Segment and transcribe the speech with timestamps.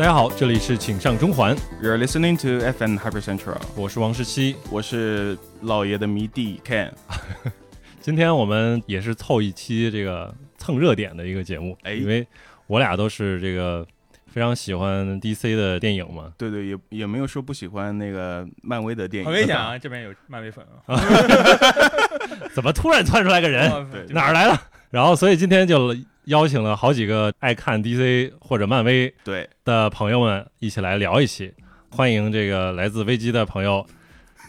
[0.00, 4.56] 大家好，这里是请上中环，You're listening to FM Hyper Central，我是王十七。
[4.70, 6.90] 我是老爷的迷弟 Ken。
[8.00, 12.26] 今天我们也是凑一期这个蹭热点的一个节目，哎因为
[12.66, 13.86] 我俩都是这个
[14.26, 16.32] 非常喜欢 DC 的电影嘛。
[16.38, 19.76] 对对，也也没有说不喜欢那个漫威的电影，很危险啊！
[19.78, 20.98] 这边有漫威粉啊，
[22.54, 23.70] 怎么突然窜出来个人？
[23.90, 24.58] 对哪儿来的？
[24.88, 25.94] 然后，所以今天就
[26.30, 31.52] 邀请了好几个爱看 DC 或者漫威对，的朋友们一起来聊一期。
[31.90, 33.84] 欢迎这个来自危机的朋友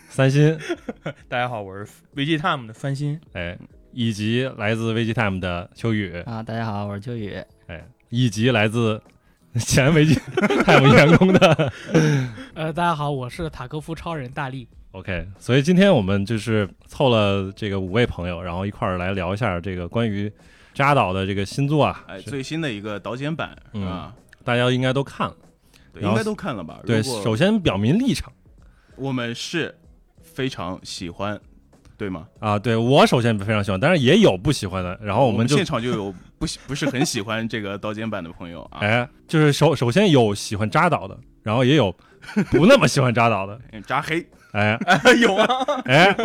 [0.07, 0.55] 三星，
[1.27, 3.19] 大家好，我是危机 Time 的三新。
[3.33, 3.57] 哎，
[3.93, 7.35] 以及来自危机 Time 的秋雨，啊，大家好，我是秋雨。
[7.65, 9.01] 哎，以及来自
[9.55, 10.13] 前危机
[10.63, 11.73] Time 员工的
[12.53, 14.67] 呃，大家好，我是塔科夫超人大力。
[14.91, 20.31] OK，所以今天我们就是凑了这个五位朋友，然后一块儿来聊一下这个关于
[20.73, 23.85] 扎导的这个新作啊，哎，最新的一个导剪版嗯。
[23.85, 25.35] 啊，大家应该都看了。
[25.93, 26.79] 对，应该都看了吧？
[26.85, 28.31] 对，首先表明立场。
[28.95, 29.75] 我们是
[30.21, 31.39] 非常喜欢，
[31.97, 32.27] 对吗？
[32.39, 41.91] 啊，对我首先非常喜欢，但是也有不喜欢的，然后我我们就现场就有 不喜不是很喜欢这个导剪版的朋友啊， 哎，就是首首先有喜欢扎导的，然后也有
[42.49, 44.79] 不那么喜欢扎导的， 扎黑，哎。
[45.19, 45.47] 有啊，
[45.85, 46.15] 哎，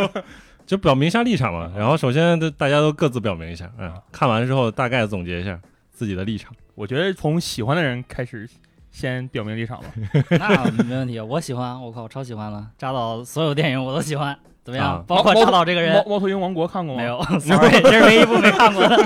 [0.66, 1.72] 就表明一下立场嘛。
[1.76, 5.58] 然后首先大家都各自表明一下，嗯，看完之后大概总结一下
[5.90, 6.52] 自己的立场。
[6.74, 8.48] 我觉得从喜欢的人开始，
[8.90, 9.86] 先表明立场吧。
[10.38, 12.68] 那没问题，我喜欢，我靠，我超喜欢了。
[12.76, 14.96] 扎导所有电影我都喜欢，怎么样？
[14.96, 17.00] 啊包括扎导这个人猫猫头鹰王国看过吗？
[17.02, 17.08] 没。
[17.08, 18.96] 有， sorry， 这是唯一一部没看过的。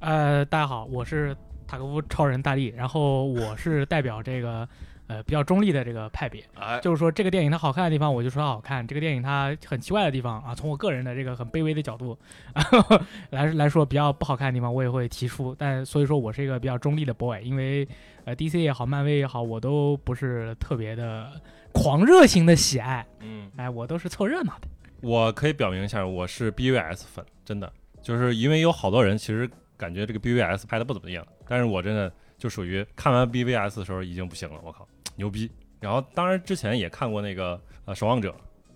[0.00, 1.36] 呃，大家好，我是
[1.66, 4.66] 塔科夫超人大力，然后我是代表这个
[5.08, 12.18] 呃比较中立的这个派别，哎，就是说这个电影它好看的地方，我就说它好看；这个电影它很奇怪的地方啊，从我个人的这个很卑微的角度
[12.52, 12.62] 啊
[13.30, 15.54] 来来说比较不好看的地方，我也会提出。
[15.58, 17.86] 但所以说我是一个比较中立的 boy，因为
[18.24, 21.30] 呃 DC 也好，漫威也好，我都不是特别的
[21.72, 24.68] 狂热型的喜爱，嗯，哎，我都是凑热闹的。
[25.02, 27.70] 我可以表明一下，我是 BVS 粉，真的，
[28.02, 35.50] 就是因为有好多人其实感觉这个 BVS 拍的不怎么样，但是我真的就属于看完 BVS 的时候已经不行了，我靠，牛逼！
[35.80, 38.30] 然后当然之前也看过那个呃《守望者》，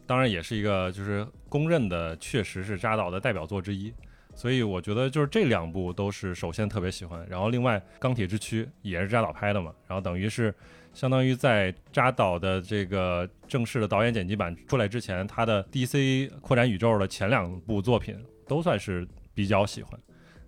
[0.07, 3.93] 当然也是一个就是公认的，确实是扎导的代表作之一。
[4.35, 10.55] 所以我觉得就是这两部都是首先特别喜欢，然后另外《钢铁之躯》也是扎导拍的嘛，然后等于是
[10.95, 19.99] 相当于在扎导的这个正式的导演剪辑版出来之前，他的 DC 扩展宇宙的前两部作品都算是比较喜欢。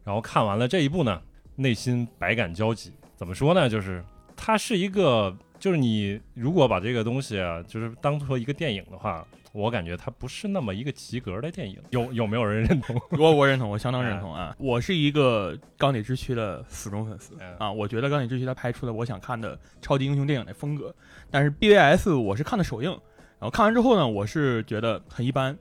[0.04, 1.20] 然后看完了这一部呢，
[1.56, 2.92] 内心百感交集。
[3.16, 3.68] 怎么说呢？
[3.68, 4.02] 就是
[4.36, 11.78] 它是一个，就是你如果把这个东西啊，就是当做一个电影的话，我感觉它不是那么一个及格的电影。
[11.90, 13.00] 有有没有人认同？
[13.16, 14.52] 我我认同，我相当认同啊！
[14.58, 17.70] 我是一个钢铁之躯的死忠粉丝嗯啊！
[17.70, 20.92] 我觉得钢铁之躯它拍出了我想看的超级英雄电影的风格，
[21.30, 25.56] 但是 BVS 我是看的首映，然后看完之后呢，我是觉得很一般。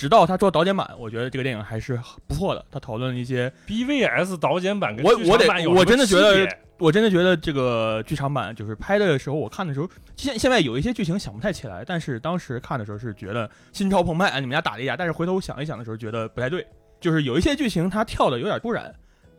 [0.00, 2.64] 直到他做导剪版，我觉得这个电影还是不错的。
[2.70, 16.66] 他讨论了一些 BVS 导剪版跟我剧场版有我得我真的觉得我真的觉得这个剧场版就是拍的时候，我看的时候，现现在有一些剧情想不太起来，但是当时看的时候是觉得心潮澎湃，啊你们家打了一架，但是回头想一想的时候，觉得不太对，
[16.98, 18.90] 就是有一些剧情它跳的有点突然，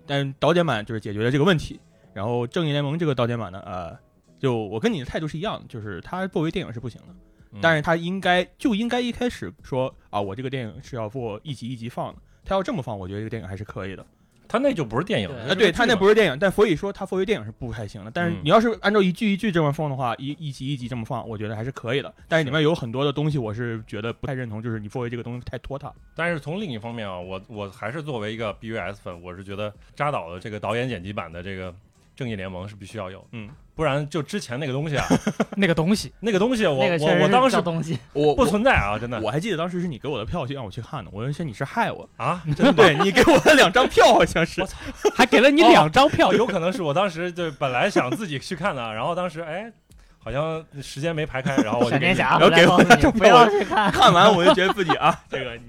[0.05, 1.79] 但导剪版就是解决了这个问题。
[2.13, 3.97] 然后正义联盟这个导剪版呢，呃，
[4.37, 7.15] 就我跟你的态度是一样的，就是它作为电影是不行的，嗯
[7.59, 14.05] 但是他应该就应该一开始说啊，我这个电影是要做一集一集放的，他要这么放，我觉得这个电影还是可以的。
[14.47, 18.11] 他那就不是电影，对啊，对他那不是是电影，但所以说他作为电影是不太行的。
[18.11, 22.13] 但是嗯你要是按照一句一句这么放的话，一一集一集这么放，我觉得还是可以的。
[22.27, 25.93] 但是里面有很多的东西，我是觉得不太认同，就是你作为这个东西太拖沓。
[26.17, 31.73] 但是从另一方面啊，我我还是作为一个 BVS 粉，我是觉得扎导的这个导演剪辑版的这个
[32.21, 35.07] 正义联盟是必须要有，嗯，不然就之前那个东西啊，
[35.57, 41.09] 那个东西，那个东西我我我当时东西，我不存在啊，真的我还记得当时是你给我的票，就让我去看的。
[41.11, 44.67] 我说你是害我，啊，真的 对你给我的两张票好像是我。
[44.67, 44.77] 操
[45.17, 49.73] 还给了你两张票哦，有可能是我当时就本来想自己去看的，然后当时哎，
[50.19, 53.91] 好像时间没排开，然后我就给你然后给我回来告诉你不要去看。
[53.91, 55.63] 看完我就觉得自己啊，这个你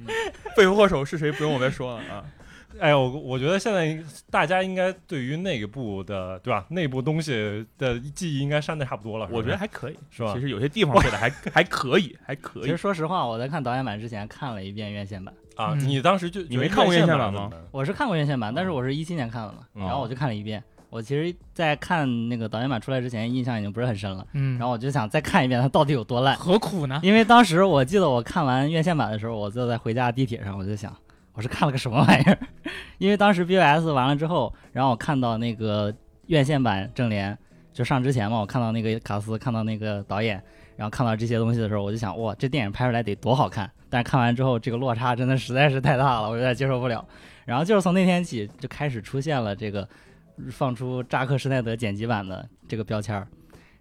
[0.54, 2.22] 背后祸首是谁不用我再说了啊。
[2.78, 3.98] 哎，我我觉得现在
[4.30, 12.76] 大家应该对于内部的对吧，内部东西的记忆应该删的差不多了，我觉得还可以，是吧其实有些地方做的还 还可以，还可以其实。
[12.76, 17.50] 说实话，我在看导演版之前看了一遍院线版，啊，嗯你当时就你没看过院线版吗？
[17.70, 20.62] 我是看过院线版，但是我是一七年看的嘛，嗯然后我就看了一遍。
[20.90, 26.36] 我其实，在看那个导演版出来之前，印象已经不是很深了，嗯，然后我就想再看一遍它到底有多烂。
[26.36, 27.00] 何苦呢？
[27.02, 30.94] 因为当时我记得我看完院线版的时候，我坐在回家的地铁上，我就想，
[31.34, 32.38] 我是看了个什么玩意儿？
[32.98, 35.92] 因为当时 BOS 完了之后，然后我看到那个
[36.26, 37.36] 院线版正联
[37.72, 40.42] 就上之前嘛，我看到那个卡斯，看到那个导演，
[40.76, 43.70] 然后看到这些东西的时候，我就想，哇，这电影拍出来得多好看！
[43.88, 47.04] 但是看完之后，这个落差真的实在是太大了，我有点接受不了。
[47.44, 49.88] 然后就是从那天起，就开始出现了这个
[50.50, 53.26] 放出扎克施耐德剪辑版的这个标签儿，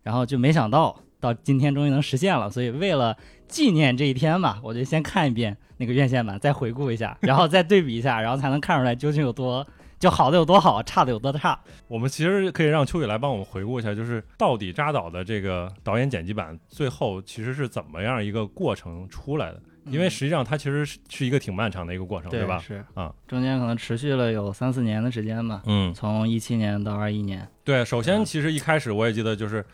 [0.04, 2.50] 然后就没想到到今天终于能实现了。
[2.50, 3.16] 所以为了
[3.52, 9.68] 纪念这一天吧，我就先看一遍那个院线版，再回顾一下，然后再对比一下，然后才能看出来究竟有多
[10.00, 11.60] 就好的有多好，差的有多差。
[11.88, 19.62] 我们其实可以让秋雨来帮我们回顾一下，就是到底扎导的这个导演剪辑版最后其实是怎么样一个过程出来的？
[19.86, 22.60] 因为实际上它其实是是一个挺漫长的一个过程，对吧？
[22.60, 27.48] 是啊，中间可能持续了有三四年的时间吧，嗯，从一七年到二一年。
[27.64, 27.84] 对。
[27.84, 29.66] 首先，其实一开始我也记得，就是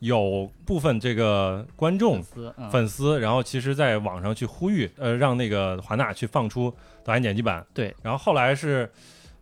[0.00, 2.22] 有部分这个观众
[2.70, 6.72] 粉丝，然后其实在网上去呼吁，呃，让那个华纳去放出
[7.02, 7.64] 导演剪辑版。
[7.72, 7.94] 对。
[8.02, 8.90] 然后后来是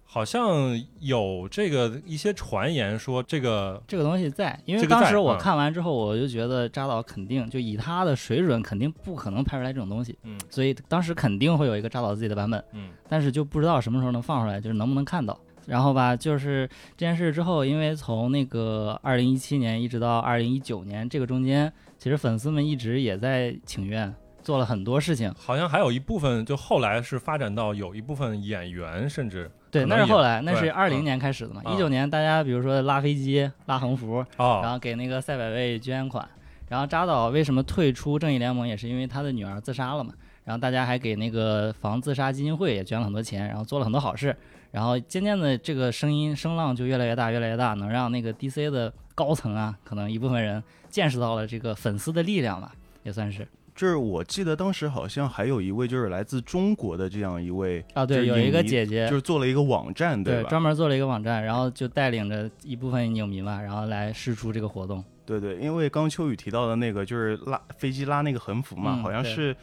[0.04, 15.36] 好像有这个一些传言说这个这个东西在，因为当时我啊看完之后，我就觉得扎导肯定就以他的水准，肯定不可能拍出来这种东西，嗯所以当时肯定会有一个扎导自己的版本，嗯但是就不知道什么时候能放出来，就是能不能看到。
[15.66, 25.32] 然后吧，就是这件事之后，因为从那个二零一七年一直到二零一九年这个中间，其实粉丝们一直也在请愿，做了很多事情。
[25.38, 31.62] 好像还有一部分，就后来是发展到有一部分演员甚至对，那是后来，那是二零嗯年开始的嘛。
[31.64, 36.28] 啊一九年大家比如说拉飞机、拉横幅，然哦，后给那个赛百味捐款。
[36.66, 40.12] 然后扎导为什么退出正义联盟，也是因为他的女儿自杀了嘛。
[40.44, 44.34] 然后大家还给那个防自杀基金会也捐了很多钱，然后做了很多好事。
[44.74, 50.60] 然后渐渐的，这个声音声浪就越来越大，越来越大，能让那个 DC 的高层啊，可能一部分人
[50.90, 52.72] 见识到了这个粉丝的力量吧，
[53.04, 58.04] 也算是就是我记得当时好像还有一位就是来自中国的这样一位，啊。
[58.04, 60.48] 对，有一个姐姐就，是做了一个网站，对，吧？
[60.48, 65.04] 专门做了一个网站，然后就带领着一部分影迷嘛，然后来试出这个活动。
[65.24, 69.56] 对对，因为刚秋雨提到的那个就是拉飞机拉那个横幅嘛，嗯好像是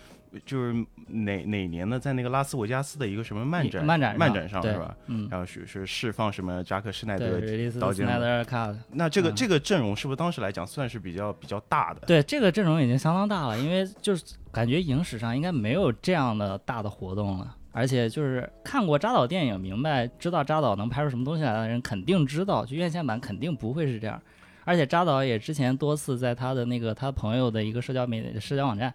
[0.46, 0.74] 就是
[1.08, 4.96] 哪哪年呢，在那个拉斯维加斯的一个什么漫展漫展漫展上是吧？
[5.08, 8.76] 嗯，然后是是释放什么扎克施耐德 the 剪嘛 Snyder Cut。
[8.92, 12.02] 那这个、嗯这个阵容是不是当时来讲算是比较比较大的？
[12.08, 17.56] 对，这个阵容已经相当大了，因为就是感觉影史上应该没有这样的大的活动了。
[17.74, 24.22] 而且就是看过扎导电影，明白知道扎导能拍出什么东西来的人，肯定知道，就院线版肯定不会是这样。
[24.66, 28.94] 而且扎导也之前多次在他的那个他朋友的一个社交媒体社交网站，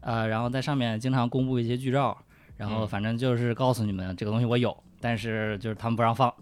[0.00, 2.16] 呃，然后在上面经常公布一些剧照，
[2.56, 6.32] 然后嗯反正就是告诉你们这个东西我有，但是就是他们不让放，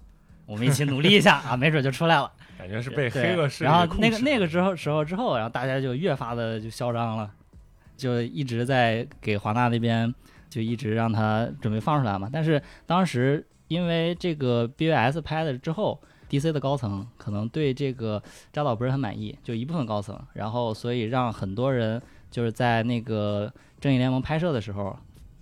[0.47, 2.31] 我们一起努力一下 啊，没准就出来了。
[2.59, 7.31] 感觉是被黑恶势力然后那个那个之后时候之后，然后大家就越发的就嚣张了，
[7.97, 10.13] 就一直在给华纳那边
[10.51, 12.29] 就一直让他准备放出来嘛。
[12.33, 18.21] 但是当时因为这个 BVS 拍了之后，DC 的高层可能对这个
[18.53, 24.97] 扎导不是很满意，就一部分高层，然后所以让很多人就是在那个正义联盟拍摄的时候。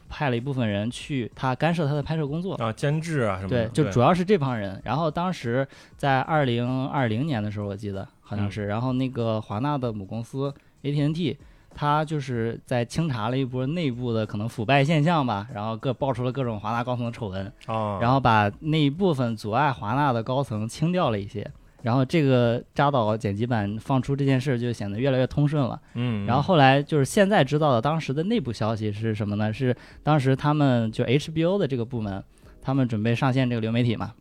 [0.08, 4.80] 派了一部分人去他干涉他的拍摄工作，啊监制啊什么的，对，就主要是这帮人。
[4.84, 5.66] 然后当时
[5.96, 11.36] 在二零二零年的时候，我记得好像是，然后那个华纳的母公司 AT&T，
[11.74, 21.50] 他就是在清查了一波内部的可能腐败现象吧，然后各爆出了各种华纳高层的丑闻，啊，然后把那一部分阻碍华纳的高层清掉了一些。
[21.86, 25.80] 然后这个扎导剪辑版放出这件事就显得越来越通顺了。
[25.94, 29.52] 嗯，然后后来就是现在知道的当时的内部消息是什么呢？
[29.52, 32.20] 是当时他们就 HBO 的这个部门，
[32.60, 34.12] 他们准备上线这个流媒体嘛，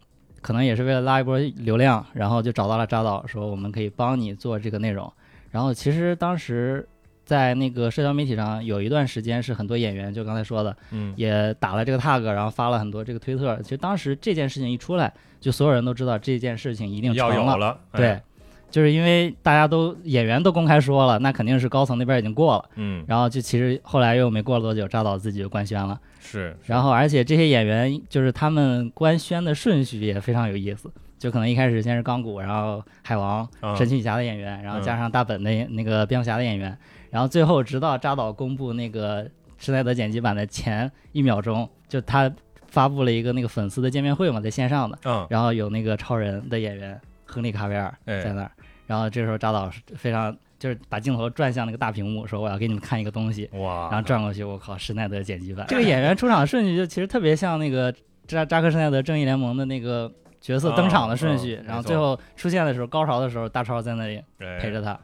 [0.42, 5.12] 可能也是为了拉一波流量，然后就找到了扎导，说我们可以帮你做这个内容。
[5.50, 6.88] 然后其实当时
[7.26, 13.58] 在那个社交媒体上有一段时间是很多演员，就刚才说的，嗯也打了这个 tag，然后发了很多这个推特。
[13.64, 17.78] 其实当时这件事情一出来，就所有人都知道这件事情一定成要有了。
[17.92, 18.22] 哎对，，
[18.70, 22.70] 就是因为大家都演员都公开说了，那肯定是高层那边已经过了。
[22.76, 26.00] 嗯然后就其实后来又没过了多久，扎导自己就官宣了。
[26.20, 36.76] 是，然后而且这些演员就是他们官宣的顺序也非常有意思，就可能一开始先是钢骨，然后海王、啊神奇女侠的演员，然后嗯加上大本的那个蝙蝠侠的演员，
[37.16, 39.26] 然后最后直到扎导公布那个
[39.58, 42.30] 施耐德剪辑版的前一秒钟，就他
[42.68, 48.52] 发布了一个那个粉丝的见面会嘛，在线上的，嗯然后有那个超人的演员亨利卡维尔哎在那儿，
[48.86, 57.96] 然后这时候扎导是非常就是把镜头转向那个大屏幕，说我要给你们看一个东西，哇，然后转过去，我靠，施耐德剪辑版，这个演员出场顺序就其实特别像那个
[58.28, 65.00] 扎扎克施耐德正义联盟的那个角色登场的顺序，啊啊然后最后出现的时候，高潮的时候，大超在那里哎陪着他。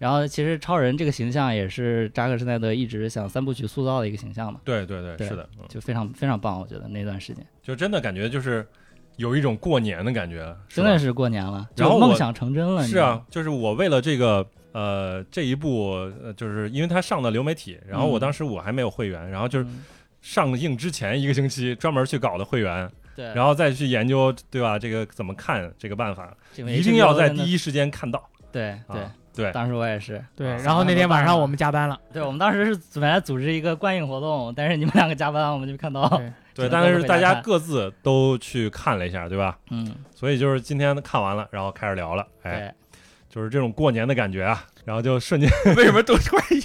[0.00, 7.46] 然后其实超人这个形象也是扎克施耐德一直想三部曲塑造的一个形象嘛，对对对，对是的，嗯就非常非常棒，我觉得那段时间。
[7.62, 8.66] 就真的感觉就是
[9.16, 12.82] 有一种过年的感觉，真的是过年了，然后梦想成真了。
[12.82, 15.90] 是啊，就是我为了这个呃这一部，
[16.24, 19.84] 呃，就是因为它上的流媒体，然后我嗯当时我还没有会员，然后就是嗯
[20.22, 24.78] 上映之前一个星期专门去搞的会员，对，然后再去研究，对吧？
[24.78, 28.26] 这个怎么看这个办法，一定要在第一时间看到。
[28.52, 36.08] 对对啊，对，当时我也是，对，啊然后那天晚上我们加班了，对我们当时是本来组织一个观影活动，但是你们两个加班，我们就没看到。
[36.08, 39.58] 对， 对，但是大家各自都去看了一下，对吧？
[39.70, 46.59] 嗯，所以就是今天看完了，然后开始聊了，哎，对，就是这种过年的感觉啊，然后就瞬间， 为什么都突然一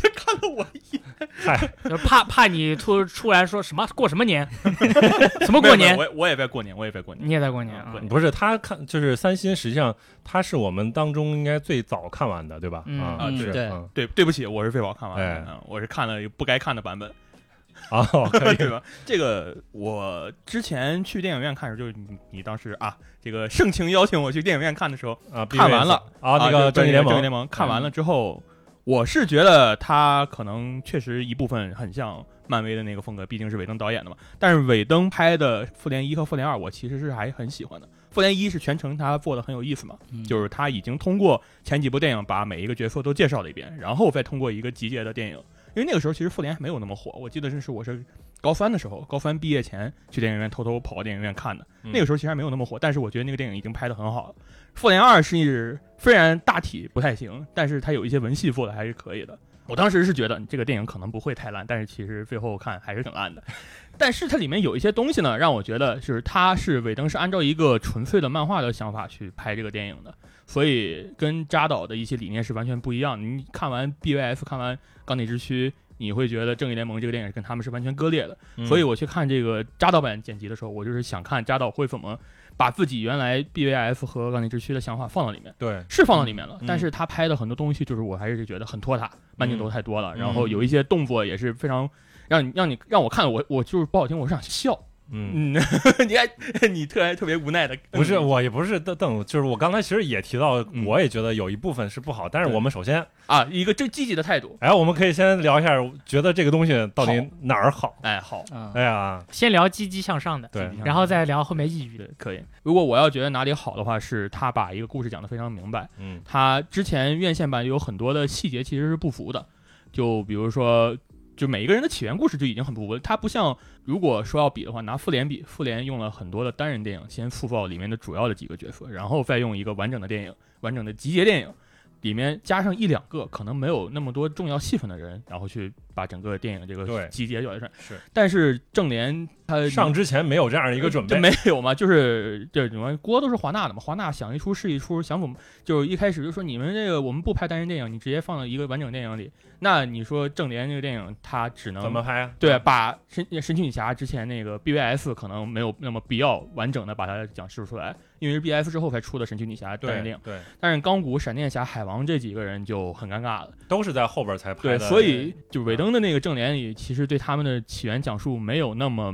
[0.49, 1.01] 我一眼？
[1.43, 1.57] 嗨，
[1.89, 4.47] 就怕怕你突出来说什么过什么年，
[5.45, 7.27] 什么过年没没，我我也在过年，我也在过年。
[7.27, 12.83] 你也在过年啊不是他看，就是三星，实际上他是我们当中应该最早看完的，对吧？
[12.85, 17.09] 嗯啊，对，对嗯对，对不起，我是最早看完的，哎嗯我是看了不该看的版本，
[17.91, 18.81] 哦，可以 对吧？
[19.05, 28.41] 这个我之前去电影院看的时候，就是你你当时啊，这个盛情邀请我去电影院看的时候，啊，看完了啊，那个正正义联盟正义联盟看完了之后，
[28.85, 34.15] 我是觉得他可能确实一部分很像漫威的那个风格，毕竟是尾灯导演的嘛。
[34.37, 37.89] 但是尾灯拍的复联一和复联二，我其实是还很喜欢的。
[38.11, 45.37] 复联一是全程他做的很有意思嘛，嗯就是他已经通过前几部电影把每一个角色都介绍了一遍，然后再通过一个集结的电影。
[45.75, 48.05] 因为那个时候其实复联还没有那么火，我记得是是我是
[48.45, 51.65] 高三的时候，高三毕业前去电影院偷偷跑到电影院看的。
[51.81, 54.35] 嗯那个时候其实还没有那么火，但是我觉得那个电影已经拍得很好了。
[54.75, 59.35] 复联二是虽然大体不太行，但是它有一些文戏做的还是可以的。
[59.65, 63.43] 我当时是觉得这个电影可能不会太烂，但是其实最后看还是挺烂的。
[63.97, 70.13] 但是它里面有一些东西呢，让我觉得就是它是尾灯是按照一个纯粹的漫画的想法去拍这个电影的，
[70.45, 73.25] 所以跟扎导的一些理念是完全不一样的。
[73.25, 78.37] 你看完 BVS，看完钢铁之躯，你会觉得正义联盟这个电影跟他们是完全割裂的。
[78.57, 78.65] 嗯。
[78.65, 82.19] 所以我去看这个扎导版剪辑的时候，我就是想看扎导会怎么
[82.57, 86.67] 把自己原来 BVF 和钢铁之躯的想法放到里面，对，是放到里面了，嗯。
[86.67, 90.19] 但是他拍的很多东西，就是我还是觉得很拖沓，慢镜头太多了，嗯。
[90.19, 91.89] 然后有一些动作也是非常
[92.27, 94.77] 让你让你让我看我我就是不好听，我是想笑，
[95.11, 96.27] 嗯，嗯，你还
[96.67, 105.69] 你特还特别无奈的，不是，我也不是邓邓，就是我刚才其实也提到，嗯我也觉得有一部分是不好，但是我们首先，啊，一个正积极的态度，哎，我们可以先聊一下，
[106.05, 107.95] 觉得这个东西到底哪儿好？
[108.01, 112.09] 哎，好，嗯哎呀，先聊积极向上的，对，然后再聊后面抑郁的。
[112.17, 112.43] 可以。
[112.63, 115.87] 如果我要觉得哪里好的话，是他把一个故事讲得非常明白。
[115.99, 119.45] 嗯他之前院线版有很多的细节其实是不符的，
[119.91, 120.95] 就比如说，
[121.35, 122.99] 就每一个人的起源故事就已经很不稳。
[123.01, 131.53] 它不像如果说要比的话，拿复联比，复联用了很多的单人电影先塑造里面的主要的几个角色，然后再用一个完整的电影、完整的集结电影。
[132.01, 137.67] 里面加上一两个可能没有那么多重要戏份的人，然后去把整个电影这对个集结完成。
[137.79, 141.73] 是，但是正联他上之前没有这样一个准备这，没有嘛？
[141.73, 152.31] 就是这什么锅都是华纳的嘛，华纳想一出是一出，想怎么就是一开始就说你们这个我们不拍单人电影，你直接放到一个完整电影里，那你说正联这个电影它只能怎么拍啊？
[152.37, 163.51] 对，把神神奇女侠之前那个 BVS 可能没有那么必要完整的把它讲述出来，因为是 BF 之后才出的神奇女侠单人电影，对，但是钢骨、闪电侠、海王这几个人就很尴尬了。
[163.67, 169.13] 都是在后边才拍的对，所以就尾灯的那个正联里，其实对他们的起源讲述没有那么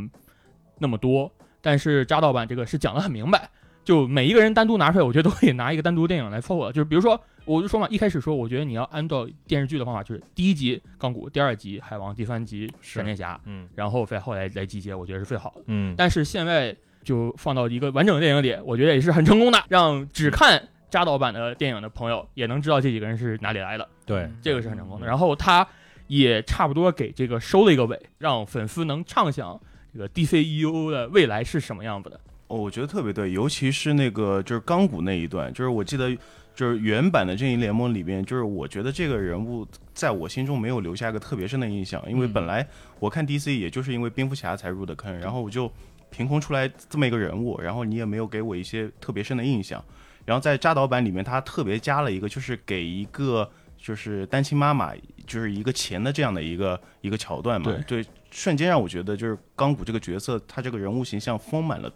[0.79, 3.49] 那么多，但是扎导版这个是讲的很明白，
[3.83, 6.71] 就每一个人单独拿出来，我觉得都可以拿一个单独电影来凑合。
[6.71, 15.63] 就是比如说，我就说嘛，一开始说，我觉得你要按照电视剧的方法，就是第一集钢骨，第二集海王，第三集闪电侠，嗯然后再后来来集结，我觉得是最好的。
[15.67, 23.87] 嗯，但是现在就放到一个完整的电影里，我觉得也是很成功的，让只看扎导版的电影的朋友也能知道这几个人是哪里来的。
[24.05, 25.05] 对，嗯这个是很成功的。
[25.05, 25.67] 嗯然后他
[26.11, 29.57] 也差不多给这个收了一个尾，让粉丝能畅想
[29.93, 32.19] 这个 DCEU 的未来是什么样子的。
[32.47, 36.13] 哦，我觉得特别对，尤其是那个就是钢骨那一段，就是我记得
[36.53, 42.67] 就是原版的正义联盟里边，就是我觉得这个人物在我心中没有留下一个特别深的印象，因为嗯本来
[42.99, 45.71] 我看 DC 也就是因为蝙蝠侠才入的坑，然后我就
[46.09, 49.81] 凭空出来这么一个人物，然后你也没有给我一些特别深的印象，
[50.25, 54.93] 然后在扎导版里面，他特别加了一个，就是给一个就是单亲妈妈
[55.31, 61.89] 就是一个钱的这样的一个一个桥段嘛，对，瞬间让我觉得就是钢骨这个角色，他这个人物形象丰满了，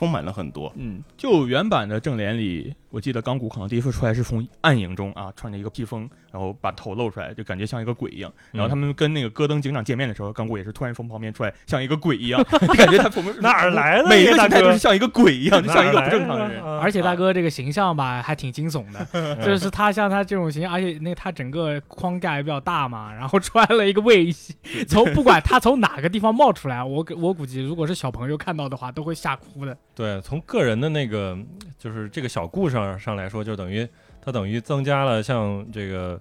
[0.00, 0.72] 丰满了很多。
[0.76, 8.32] 嗯，就原版的正脸里，我记得钢骨可能第一次出来是从暗影中啊，穿着一个披风，然后把头露出来，就感觉像一个鬼一样。
[8.50, 16.62] 然后他们跟那个戈登警长见面的时候，钢骨也是突然从旁边出来，像一个鬼一样， 就感觉他从哪儿来的每一个这大哥形态都是像一个鬼一样， 就像一个不正常的人。
[16.80, 24.32] 而且大哥这个形象吧，还挺惊悚的，就是他像他这种形象，而且那他整个框架也比较大嘛，然后穿了一个卫衣，
[24.88, 29.76] 从不管他从哪个地方冒出来，我我估计如果是小朋友看到的话，都会吓哭的。
[29.94, 31.36] 对，从个人的那个
[31.78, 33.86] 就是这个小故事上上来说，就等于
[34.22, 36.18] 它等于增加了像这个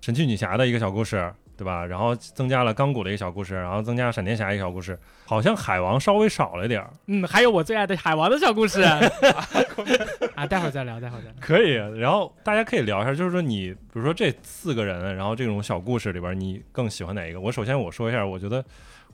[0.00, 1.84] 神奇女侠的一个小故事，对吧？
[1.84, 6.90] 然后增加了钢骨的一个小故事，然后增加闪电侠一个小故事，好像海王稍微少了点儿。
[7.06, 8.80] 嗯，还有我最爱的海王的小故事
[10.34, 11.34] 啊，待会儿再聊，待会儿再聊。
[11.40, 17.40] 可以，然后大家可以聊一下，就是说你，比如说这四个人，然后这种小故事里边，你更喜欢哪一个？
[17.40, 18.64] 我首先我说一下，我觉得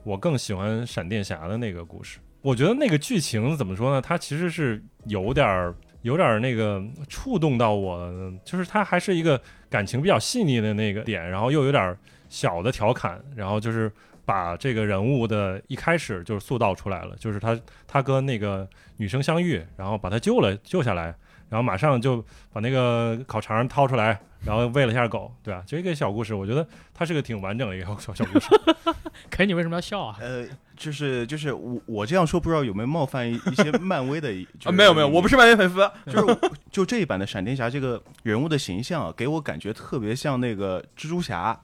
[0.05, 2.19] 我更喜欢闪电侠的那个故事。
[2.45, 4.03] 我觉得那个剧情怎么说呢？
[4.03, 8.13] 它其实是有点儿、有点儿那个触动到我，
[8.45, 11.99] 就是它还是一个感情比较细腻的那个点，然后又有点儿
[12.29, 13.91] 小的调侃，然后就是
[14.27, 21.05] 把这个人物的一开始就是塑造出来了，就是他他跟那个女生相遇，然后把他救了救下来，
[21.49, 22.23] 然后马上就
[22.53, 28.49] 把那个烤肠掏出来，然后喂了一下狗，对吧、这个小故事，我觉得它是个挺完整的一个小小故事。
[29.31, 30.19] 可是你为什么要笑啊？
[30.21, 35.91] 呃，就是就是我我这样说不知道有没有冒犯一一些 漫威的就是啊，没有没有，我不是漫威粉丝。
[36.07, 36.39] 就是
[36.71, 41.59] 就这一版的闪电侠这个人物的形象啊，给我感觉特别像那个蜘蛛侠，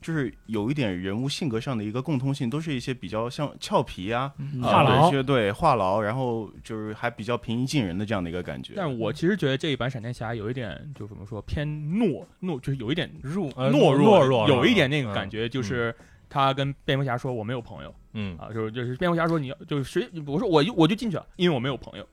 [0.00, 4.32] 就是有一点人物性格上的一个共通性，都是一些比较像俏皮啊，
[4.62, 8.74] 话痨对，话痨，然后就是还比较平易近人的这样的一个感觉。
[8.76, 15.94] 但我其实觉得这一版闪电侠有一点，就怎么说偏懦懦，就是有一点入呃懦懦弱，有一点那个嗯感觉，就是
[16.28, 22.06] 他跟蝙蝠侠说我没有朋友嗯，啊，就是就是蝙蝠侠说你要就是谁，我说我就我就进去了，因为我没有朋友。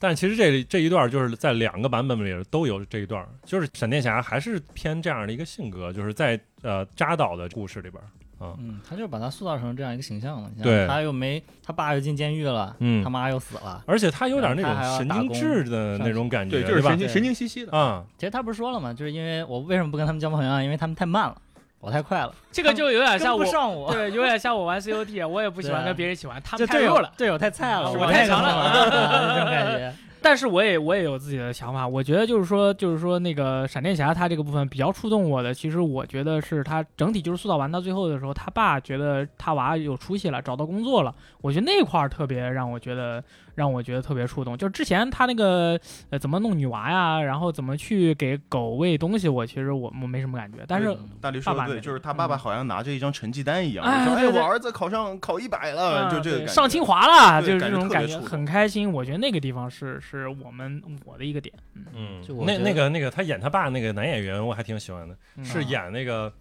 [0.00, 8.00] 但其实这这一段就是在两个版本里都有这一段，就是闪电侠还是偏这样的一个性格，就是在呃扎导的故事里边，
[8.38, 10.48] 啊，嗯，他就把他塑造成这样一个形象了。
[10.62, 13.82] 对他又没他爸又进监狱了，嗯他妈又死了。
[13.88, 16.98] 而且他有点那种神经质的那种感觉，对，就是吧神？
[17.00, 17.76] 经神经兮兮的。
[17.76, 18.94] 啊，其实他不是说了吗？
[18.94, 20.62] 就是因为我为什么不跟他们交朋友啊？
[20.62, 21.42] 因为他们太慢了，
[21.80, 23.92] 我太快了，这个就有点像我，上我。
[23.92, 27.12] 对，有点像我玩 COD， 我也不喜欢跟别人一起玩，他们太弱了。
[27.16, 28.72] 队友太菜了，我我太强了啊
[29.34, 29.94] 这种感觉。
[30.20, 43.22] 但是我也我也有自己的想法，我觉得就是说就是说那个闪电侠他这个部分比较触动我的，其实我觉得是他整体就是塑造完到最后的时候，他爸觉得他娃有出息了，找到工作了，我觉得那块儿特别让我觉得
[43.58, 44.56] 让我觉得特别触动。
[44.56, 45.78] 就是之前他那个
[46.10, 58.90] 呃怎么弄女娃呀，然后怎么去给狗喂东西，我其实我我没什么感觉，但是大力说的对，就是他爸爸好像拿着一张成绩单一样，哎说哎，对对我儿子考上考一百了，啊就这个感觉上清华了，就是这种感觉很开心。
[58.92, 61.84] 我觉得那个地方是是我们我的一个点，嗯。
[61.94, 65.44] 嗯就，我那那个那个他演他爸那个男演员我还挺喜欢的，嗯。
[65.44, 66.32] 是演那个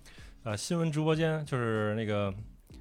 [0.43, 2.33] 呃新闻直播间，就是那个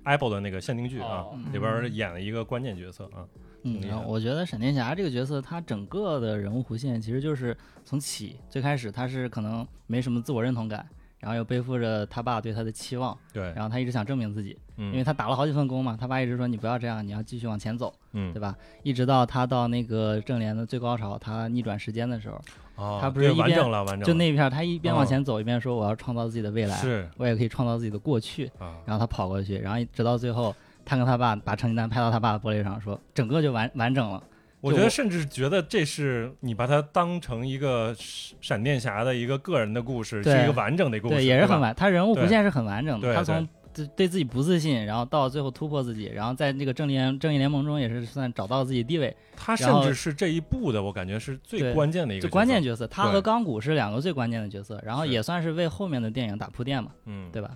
[0.04, 3.24] Apple 的那个限定剧啊，哦里边演了一个关键角色啊，
[3.66, 10.86] 嗯，然后我觉得闪电侠这个角色，他整个的人物弧线其实就是从起最开始，他是可能没什么自我认同感，
[11.18, 18.56] 然后又背负着他爸对他的期望，对，然后他一直想证明自己，嗯，因为他打了好几份工嘛，他爸一直说你不要这样，你要继续往前走，嗯对吧？
[18.82, 22.40] 一直到他到那个正联的最高潮，他逆转时间的时候，
[22.76, 30.54] 哦他不是完一边整了完整了，就那一片儿，他一边嗯往前走，一边说我要创造自己的未来，是我也可以创造自己的过去，啊，然后他跑过去，然后直到最后，
[30.86, 34.22] 他跟他爸把成绩单拍到他爸的玻璃上，说整个就完完整了。
[34.62, 37.94] 我我觉得甚至觉得这是你把它当成一个
[38.40, 43.14] 闪电侠的一个个人的故事，是一个完整的故事，对，也是很完，他人物弧对线是很完整的。
[43.14, 52.86] 他从对对自己不自信，然后到最后突破自己，然后在那个正义联正义联盟中也是算找到自己地位，他甚至是这一部的，我感觉是最关键的一个最关键角角色。
[52.86, 57.50] 他和钢骨是两个最关键的角色，然后也算是为后面的电影打铺垫嘛，嗯，对吧？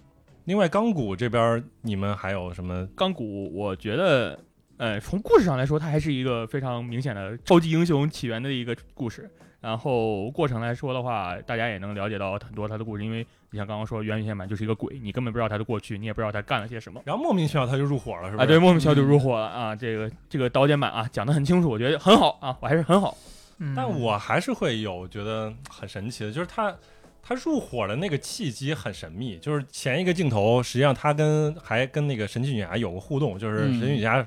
[0.50, 2.84] 另外，钢骨这边儿你们还有什么？
[2.96, 4.36] 钢骨，我觉得，
[4.78, 9.30] 呃，从故事上来说，它还是一个非常明显的超级英雄起源的一个故事。
[9.60, 17.00] 然后过程来说的话，大家也能了解到很多他的故事，因为你像刚刚说，原先版就是一个鬼，你根本不知道他的过去，你也不知道他干了些什么。
[17.04, 19.76] 然后莫名其妙他就入伙了，是吧啊，对，莫名其妙就入伙了啊！
[19.76, 23.16] 这个这个导剪版啊，讲的很清楚，我觉得很好啊，我还是很好。
[23.60, 26.74] 嗯但我还是会有觉得很神奇的，就是他
[27.22, 34.26] 他入伙的那个契机很神秘，就是前一个镜头，实际上他跟还跟那个神奇女侠有个互动，就是嗯神奇女侠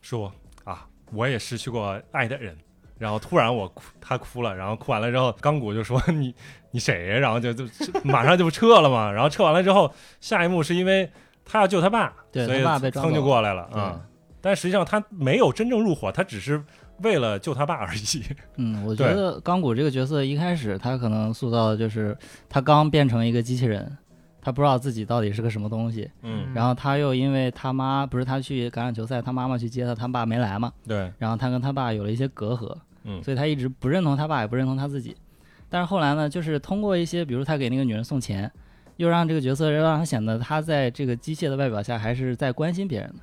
[0.00, 0.32] 说、
[0.64, 2.56] 啊，我也失去过爱的人。
[2.98, 6.32] 然后突然我哭，他哭了，然后哭完了之后，钢骨就说你
[6.70, 7.18] 你谁呀？
[7.18, 7.64] 然后就就
[8.04, 9.10] 马上就撤了嘛。
[9.10, 11.10] 然后撤完了之后，下一幕是因为
[11.44, 14.00] 他要救他爸，所以对他爸被抓噌就过来了对啊、
[14.40, 16.62] 但实际上他没有真正入伙，他只是
[17.02, 18.22] 为了救他爸而已。
[18.56, 22.16] 嗯，我觉得钢骨这个角色一开始他可能塑造的就是
[22.48, 23.96] 他刚变成一个机器人，
[24.40, 35.16] 他不知道自己到底是个什么东西，嗯，然后他又因为他妈不是他去橄榄球赛，他妈妈去接他，他爸没来嘛，对，然后他跟他爸有了一些隔阂，嗯所以他一直不认同他爸，也不认同他自己。
[35.68, 38.50] 但是后来呢，就是通过一些，比如他给那个女人送钱，
[38.96, 43.16] 又让这个角色让他显得他在这个机械的外表下还是在关心别人的。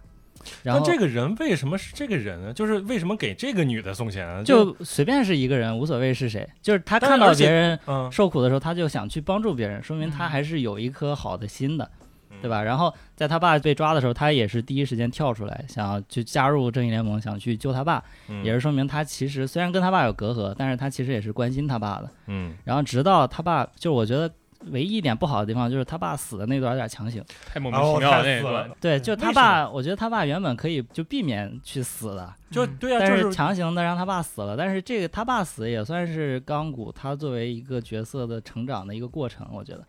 [0.63, 2.54] 然后这个人为什么是这个人呢？
[2.54, 4.43] 就是为什么给这个女的送钱啊？
[4.43, 11.89] 就随便是一个人，无所谓是谁，就是他看到别人嗯，受苦的时候，他就想去帮助别人，说明他嗯还是有一颗好的心的，
[12.32, 12.63] 嗯对吧？
[12.63, 22.10] 然后在他爸被抓的时候，他也是第一时间跳出来，想要去加入正义联盟，想去救他爸，嗯也是说明他其实虽然跟他爸有隔阂，但是他其实也是关心他爸的。
[22.28, 24.32] 嗯然后直到他爸，就我觉得
[24.67, 27.24] 唯一一点不好的地方就是他爸死的那段有点强行。
[27.45, 28.69] 太莫名其妙了那段。
[28.80, 34.58] 对，就他爸，我觉得他爸原本可以就避免去死的，嗯就对啊，但就是是强行的让他爸死了。
[34.58, 39.86] 但是这个他爸死也算是钢骨他作为一个角色的成长的一个过程，我觉得，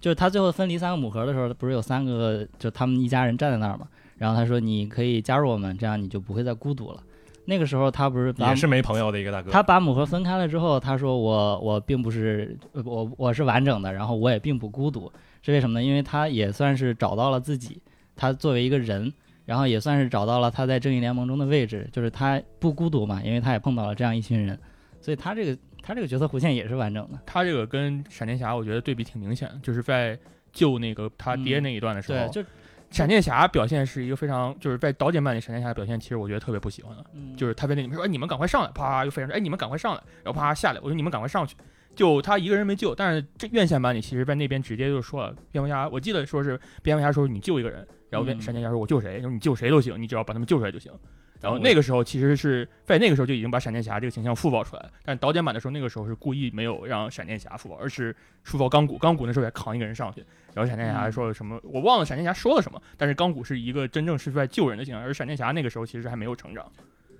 [0.00, 7.02] 就是他最后分离三个母盒的时候，不是有三个就他们一家人站在那儿嘛，然后他说你可以加入我们，这样你就不会再孤独了。
[7.46, 9.50] 那个时候他不是也是没朋友的一个大哥。
[9.50, 15.10] 他把母盒分开了之后，他说我我并不是呃我我是完整的，然后我也并不孤独，
[15.42, 15.84] 是为什么呢？
[15.84, 17.80] 因为他也算是找到了自己，
[18.14, 19.12] 他作为一个人，
[19.44, 24.58] 然后也算是找到了他在正义联盟中的位置，就是他不孤独嘛，因为他也碰到了这样一群人，
[25.00, 27.18] 所以他这个他这个角色弧线也是完整的。
[27.24, 30.18] 他这个跟闪电侠，我觉得对比挺明显的，就是在
[30.52, 32.48] 救那个他爹那一段的时候，对，就
[32.90, 41.56] 闪电侠表现是一个非常，就是在导剪版里闪电侠的表现，其实我觉得特别不喜欢的，嗯就是他被那里面说，哎，你们赶快上来，啪又飞上去，哎，你们赶快上来，然后啪下来，我说你们赶快上去。
[41.94, 50.92] 就他一个人没救，但是这院线版里其实在那边直接就说了，蝙蝠侠，我记得说是蝙蝠侠说你救一个人，然后嗯闪电侠说我救谁，说你救谁都行，你只要把他们救出来就行。
[51.40, 66.64] 然后那个时候其实是在那个时候就已经把闪电侠这个形象复报出来了，但是导剪版的时候那个时候是故意没有让闪电侠复报，而是复报钢骨，钢骨那时候也扛一个人上去，然后闪电侠还说了什么，我忘了闪电侠说了什么，但是钢骨是一个真正是在救人的形象，而闪电侠那个时候其实还没有成长，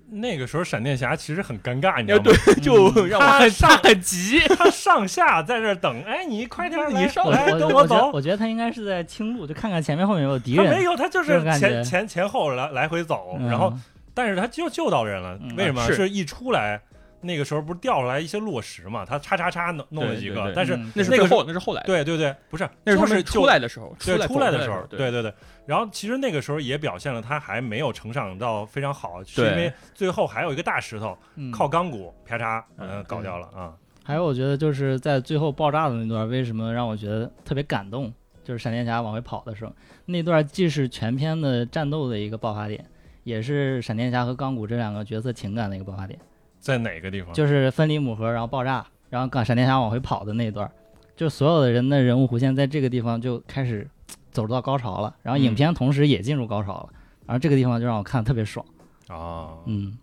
[0.09, 2.37] 那个时候闪电侠其实很尴尬，你知哎道吗？
[2.45, 8.09] 对，就让我他上很急，他上下在这等，哎，你快点来 你上我来跟我走。
[8.13, 10.65] 我觉得他应该是在清路，就看看前面后面有没有敌人。
[10.65, 13.73] 他没有，他就是前前前后来来回走，嗯然后
[14.17, 15.85] 但是他就救到人了嗯，为什么？
[15.85, 16.81] 是是一出来，
[17.21, 19.05] 那个时候不是掉出来一些落石嘛？
[19.05, 25.33] 他叉叉叉弄弄了几对对对，个但是嗯那是那个后，那是后来，对对对，不是，那是他们出来的时候，对来出来的时候，对对对对。
[25.67, 33.73] 然后其实那个时候也表现了他还没有成长到非常好，是因为最后还有一个大石头嗯靠钢骨啪嚓，嗯嗯，搞掉了啊。
[34.03, 38.11] 还有，我觉得就是在最后爆炸的那段，为什么让我觉得特别感动？
[38.43, 39.73] 就是闪电侠往回跑的时候，
[40.05, 42.85] 那段既是全片的战斗的一个爆发点，
[43.27, 46.17] 也是闪电侠和钢骨这两个角色情感的一个爆发点。
[46.61, 47.33] 在哪个地方？
[47.33, 50.71] 就是分离母盒，然后爆炸，然后赶闪电侠往回跑的那一段，
[51.13, 53.85] 就所有的人的人物弧线在这个地方就开始
[54.31, 56.89] 走到高潮了，然后影片同时也进入高潮了，
[57.25, 58.65] 然后这个地方就让我看得特别爽，
[59.09, 59.97] 啊，嗯，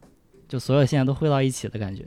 [0.46, 2.04] 就所有线都汇到一起的感觉。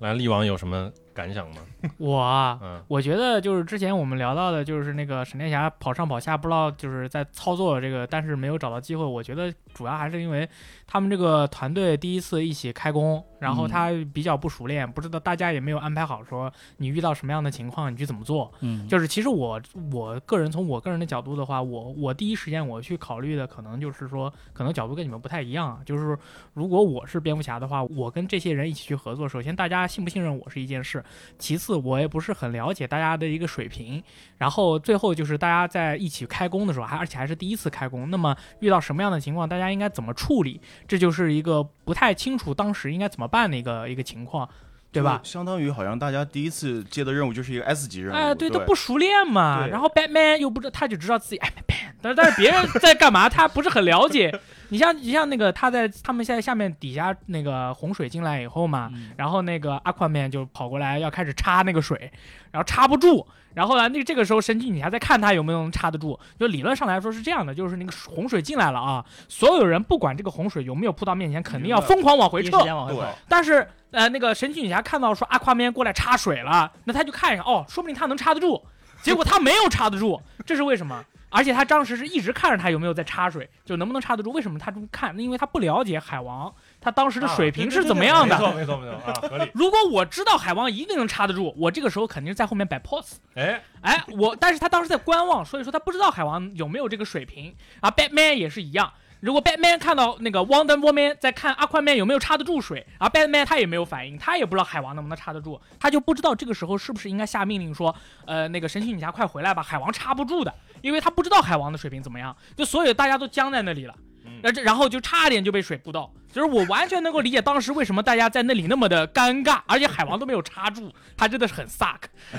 [0.00, 1.56] 来，力王有什么感想吗？
[1.98, 9.04] 我啊，嗯我觉得就是之前我们聊到的，就是那个闪电侠跑上跑下，不知道就是在操作这个，但是没有找到机会。
[9.04, 10.48] 我觉得主要还是因为
[10.86, 18.52] 他们这个团队第一次一起开工，然后嗯他比较不熟练，不知道大家也没有安排好说你遇到什么样的情况你去怎么做。
[18.60, 19.60] 嗯，就是其实我
[19.92, 25.80] 我个人从我个人的角度的话，我我第一时间我去考虑的可能就是说，可能角度跟你们不太一样啊。
[25.84, 26.16] 就是
[26.54, 31.04] 如果我是蝙蝠侠的话，我跟这些人一起去合作，首先大家信不信任我是一件事，
[31.38, 34.02] 其次我也不是很了解大家的一个水平，
[34.38, 44.48] 然后最后就是大家在一起开工的时候，还而且还是第一次开工，那么遇到什么样的情况，大家大家应该怎么处理，这就是一个不太清楚当时应该怎么办的一个一个情况，
[44.92, 45.20] 对吧？
[45.22, 49.66] 相当于好像大家第一次接的任务就是一个 S 级任务，哎，对，对，都不熟练嘛。
[49.66, 54.36] 然后 Batman 又不知道，他就知道自己哎 Batman，但是但是别人在干嘛，他不是很了解。
[54.70, 62.10] 你像你像那个他在他们现在下面底下那个洪水进来以后嘛，嗯然后那个 Aquaman 就跑过来要开始插那个水，
[62.50, 63.26] 然后插不住。
[63.52, 66.16] 然后呢，那这个时候神奇女侠在看他有没有能插得住。
[66.38, 72.64] 就理论上来说是这样的，就是那个洪水进来了啊，所有人不管这个洪水有没有扑到面前，肯定要疯狂往回撤时。
[72.64, 78.62] 间往回跑，但是呃，那个神奇女侠看到说阿夸面过来插水了，那他就看一下，哦，说不定他能插得住。
[79.02, 81.04] 结果他没有插得住，这是为什么？
[81.32, 84.32] 而且他当时是一直看着他有没有在插水，就能不能插得住。
[84.32, 85.16] 为什么他这么看？
[85.16, 88.34] 因为他不了解海王他当时的水平是怎么样的。
[88.34, 89.48] 啊没错没错没错啊，合理。
[89.54, 93.12] 如果我知道海王一定能插得住，我这个时候肯定是在后面摆 pose。
[93.36, 97.54] 哎，哎，我但是他当时在观望，所以说他不知道海王有没有这个水平。
[97.80, 98.92] 啊，Batman 也是一样。
[99.20, 107.94] 如果 Batman 看到那个 Wonder Woman 在看 Aquaman 有没有插得住水，而 Batman 他也没有反应，他也不知道海王能不能插得住，他就不知道这个时候是不是应该下命令说，
[108.26, 113.94] 呃，那个神奇女侠快回来吧，海王插不住的，因为他不知道海王的水平怎么样，就所有大家都僵在那里了。
[114.24, 116.10] 嗯然后这然后就差点就被水扑到。
[116.32, 122.02] 就是我完全能够理解当时为什么大家在那里那么的尴尬，而且海王都没有插住，他真的是很 suck。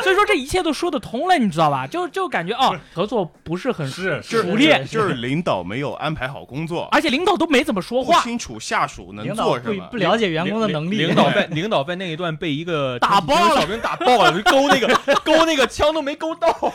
[0.00, 1.88] 所以说这一切都说得通了，你知道吧？
[1.88, 9.96] 就就感觉哦，合作不是很是就是熟练就是领导没有安排好工作，而且领导都没怎么说话，不清楚下属能做什么不。
[9.96, 14.86] 了解员工的能力，领导 在领导在那一段被一个打爆了小兵打爆了，勾那个
[15.24, 16.48] 勾那个枪都没勾到。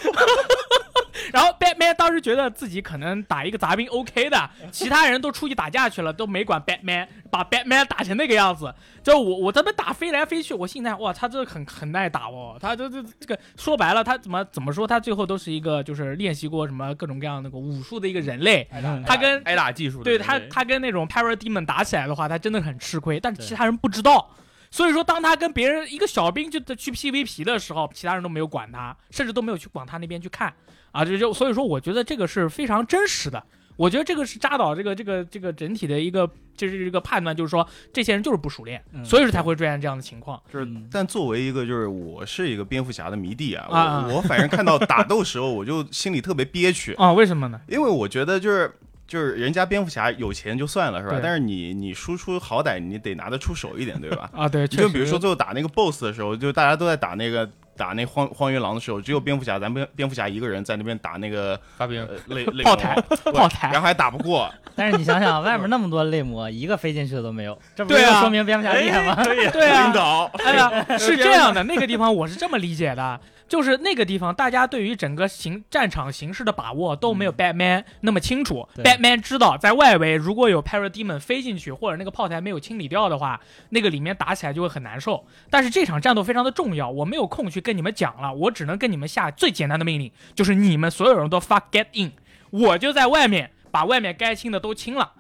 [1.34, 8.74] 然后 Batman 当时觉得自己可能打一个杂兵 OK 的，其他人都出去打架去了，都没管 Batman，把 Batman 打成那个样子。
[9.02, 18.68] 就我我他妈打飞来飞去，我心态哇，他这很很耐打哦，他这这这个说白了，他怎么怎么说，他最后都是一个就是练习过什么各种各样的那个武术的一个人类。
[18.72, 24.30] 嗯他跟挨打技术对他，他跟那种 Parademon 打起来的话，他真的很吃亏，但是其他人不知道。
[24.72, 30.52] 所以说，当他跟别人一个小兵就去 PVP 的时候，其他人都没有管他，甚至都没有去往他那边去看
[30.94, 31.04] 啊！
[31.04, 33.44] 这就所以说，我觉得这个是非常真实的。
[33.76, 40.40] 我觉得这个是扎导这个这个这个整体的一个就是这个判断，就是说这些人就是不熟练，嗯所以说才会出现这样的情况。
[40.54, 47.60] 就是嗯，但作为一个就是我是一个蝙蝠侠的迷弟啊我我反正看到打斗时候我就心里特别憋屈，啊、为什么呢？
[47.68, 48.72] 因为我觉得就是
[49.08, 51.20] 就是人家蝙蝠侠有钱就算了是吧？
[51.22, 54.30] 但是你你输出好歹你得拿得出手一点对吧？
[54.36, 62.96] 啊，对，就比如说最后打那个 BOSS 的时候，就大家都在打那个打那荒荒原狼的时候，只有蝙蝠侠咱蝙蝙蝠侠一个人在那边打那个发兵 呃类类炮台
[63.34, 63.70] 炮台。
[63.72, 68.22] 然后还打不过， 但是你想想，外面那么多类魔，一个飞进去的都没有，这不是对啊。
[68.22, 69.16] 说明蝙蝠侠厉害吗？
[69.24, 70.32] 对啊，领导。
[70.46, 73.20] 哎呀，是这样的，那个地方我是这么理解的，
[73.54, 78.68] 就是那个地方大家对于整个形战场形势的把握都没有 Batman 那么清楚。
[78.74, 83.40] 对 Batman 知道在外围如果有 Parademon 飞进去，或者那个炮台没有清理掉的话，
[83.70, 85.28] 那个里面打起来就会很难受。
[85.52, 92.12] 但是这场战斗非常的重要，我没有空去跟你们讲了，我只能跟你们下最简单的命令，就是你们所有人都 fuck get in，
[92.50, 95.12] 我就在外面把外面该清的都清了。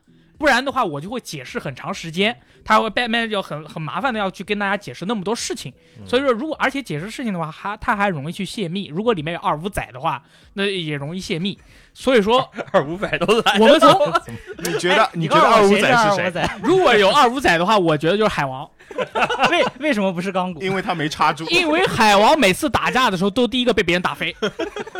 [0.43, 5.71] 不然的话，我就会解释很长时间，他会 Batman 要很很麻烦的要去跟大家解释那么多事情，
[6.05, 10.21] 所以说如果而且解释事情的话，还他还容易去泄密，如果里面有二五仔的话，
[10.55, 11.57] 那也容易泄密，
[11.93, 14.13] 所以说 二五仔都来，我们从
[14.69, 16.49] 你觉得你觉得二五仔是谁？
[16.61, 18.69] 如果有二五仔的话，我觉得就是海王，
[19.49, 20.61] 为为什么不是钢骨？
[20.61, 21.45] 因为他没插住。
[21.45, 24.35] 因为海王每次打架的时候都第一个被别人打飞，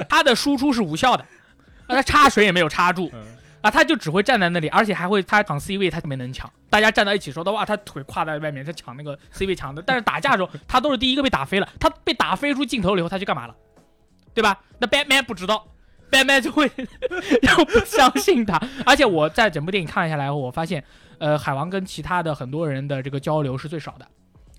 [0.08, 1.26] 他的输出是无效的，
[1.88, 3.12] 啊他插水也没有插住。
[3.64, 6.52] 啊，他就只会站在那里，而且还会他抢 C 位，他特别能抢。
[6.70, 9.82] 大家站在一起说的话，他腿跨在外面，他抢那个 C 位抢的。
[9.82, 11.70] 但是打架的时候，他都是第一个被打飞了。
[11.80, 13.56] 他被打飞出镜头了以后，他去干嘛了？
[14.34, 14.60] 对吧？
[14.80, 15.66] 那 Batman 不知道
[16.12, 16.70] ，Batman 就会
[17.42, 18.62] 然后不相信他。
[18.86, 20.84] 而且我在整部电影看下来后，我发现，
[21.20, 24.06] 呃，海王跟其他的很多人的这个交流是最少的。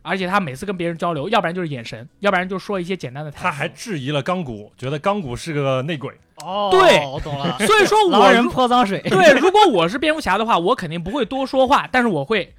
[0.07, 3.43] 而且他每次跟别人交流，要不然就是眼神，要不然就说一些简单的台词。
[3.43, 6.13] 他还质疑了钢骨，觉得钢骨是个内鬼。
[6.45, 7.57] 哦，对我懂了。
[7.61, 12.55] 所以说我狼人泼脏水，对，如果我是蝙蝠侠的话，我肯定不会多说话，但是我会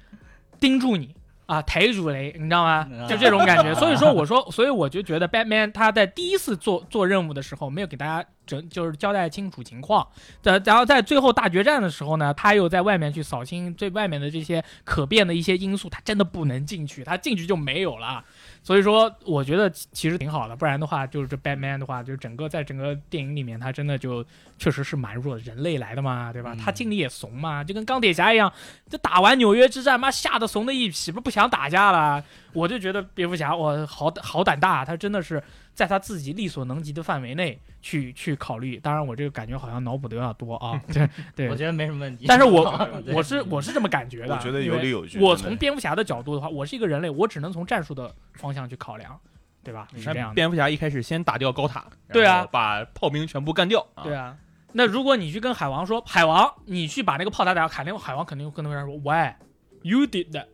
[0.58, 1.14] 盯住你
[1.46, 2.86] 啊，抬如雷，你知道吗？
[2.90, 3.72] 嗯就这种感觉。
[3.78, 10.06] 所以说，我说，所以我就觉得 Batman 他在第一次做做任务的时候，没有给大家整就是交代清楚情况，
[10.42, 18.24] 的，然后在最后大决战的时候呢，他又在外面去扫清最外面的这些可变的一些因素，他真的不能进去，他进去就没有了。
[18.66, 24.26] 所以说，我觉得其其实挺好的，不然的话，就是这 Batman 的话，就是整个在整个电影里面，他真的就
[24.58, 26.52] 确实是蛮弱的，人类来的嘛，对吧？
[26.52, 28.52] 嗯他精力也怂嘛，就跟钢铁侠一样，
[28.90, 32.24] 这打完纽约之战，妈吓得怂的一批，不不想打架了。
[32.52, 35.40] 我就觉得蝙蝠侠，哇，好好胆大，他真的是
[35.76, 38.78] 在他自己力所能及的范围内去去考虑。
[38.78, 41.54] 当然，我这个感觉好像脑补的有点多啊， 对对我。
[41.54, 42.24] 觉得没什么问题。
[42.26, 45.20] 但是我 我是我是这么感觉的，我觉得有理有据。
[45.20, 49.20] 我从蝙蝠侠的角度的话，我是一个人类，我只能从战术的方向去考量，
[49.62, 49.86] 对吧？
[49.94, 50.34] 是这样的。
[50.34, 53.86] 蝙蝠侠一开始先打掉高塔，对啊把炮兵全部干掉。
[54.02, 54.34] 对啊，
[54.72, 59.34] 那如果你去跟海王说，海王，你去把那个炮塔打掉，肯定海王肯定可能会说，Why
[59.82, 60.46] you did that？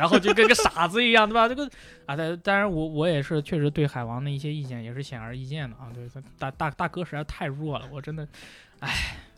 [0.00, 1.46] 然后就跟个傻子一样，对吧？
[1.46, 1.70] 这个
[2.06, 5.92] 啊，当当然我我也是确实对海王的一些意见也是显而易见的啊。
[5.94, 6.08] 对，
[6.38, 8.26] 大大大哥实在太弱了，我真的，
[8.78, 8.88] 唉，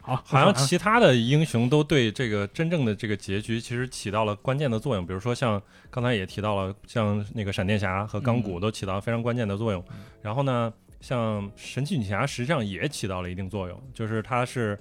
[0.00, 9.84] 好，好像其他的英雄都对这个真正的这个结局其实起到了关键的作用，比如说像刚才也提到了，像那个闪电侠和钢骨都起到了非常关键的作用。
[10.22, 14.78] 然后呢，像神奇女侠实际上也起到了一定作用，就是他是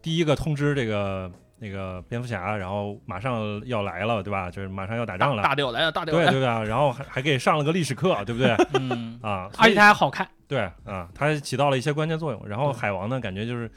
[0.00, 4.50] 第一个通知这个那个蝙蝠侠，然后马上要来了，对吧？
[4.50, 5.42] 就是马上要打仗了。
[5.42, 6.30] 大掉来了，大调来了。
[6.30, 8.54] 对对啊，然后还还给上了个历史课，对不对？
[8.74, 12.48] 嗯， 啊，而且他还好看，对啊，它起到了一些关键作用。
[12.48, 13.70] 然后海王呢，感觉就是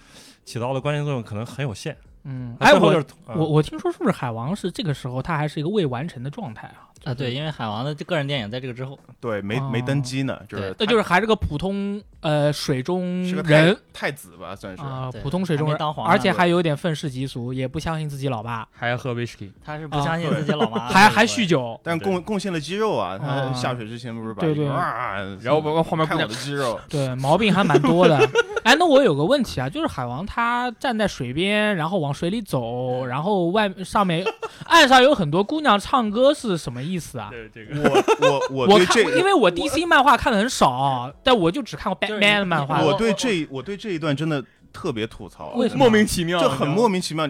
[0.46, 3.06] 起到了关键作用，可能很有限嗯，哎，我那最后就是
[3.40, 6.88] 我我听说是不是海王是这个时候他还是一个未完成的状态啊？
[7.04, 14.84] 啊，对，因为海王的个人电影在这个之后，对，没哦没登基呢，就是对那就是还是个普通呃水中是个太人太子吧，算是。
[14.84, 21.80] 啊，对普通水中人，当皇而且还有点愤世嫉俗，也不相信自己老爸，还要喝威士忌，他是不相信自己老妈， 还还酗酒。
[21.84, 23.18] 但贡贡献了肌肉啊！
[23.18, 28.20] 他啊下水之前不是把对对哇， 然后包括后面看姑娘我的肌肉，对，毛病还蛮多的。
[28.64, 34.26] 哎，那我有个问题啊，就是海王他站在水边，然后往水里走，然后外上面
[34.66, 37.30] 岸上有很多姑娘唱歌，是什么意思啊？
[37.32, 42.82] 对这我我我我看，对这因为我 DC 漫画看的很少，但我就只看过 Batman 的漫画。
[42.82, 47.30] 我对这我对这一段真的特别吐槽，为什么莫名其妙，就很莫名其妙。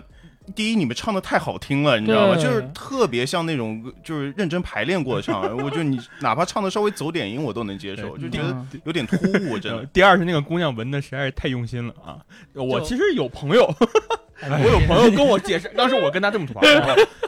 [0.52, 2.36] 第一，你们唱的太好听了，你知道吗？
[2.36, 9.16] 就是特别像那种就是认真排练过的唱， 我觉得你哪怕唱的稍微走点音，我都能接受，就对觉得嗯有点突
[9.48, 9.80] 兀，真的。
[9.80, 12.18] 呃 第二是那个姑娘纹的实在是太用心了啊！
[12.54, 13.64] 我其实有朋友，
[14.42, 16.62] 哎我有朋友跟我解释，当时我跟他这么吐槽，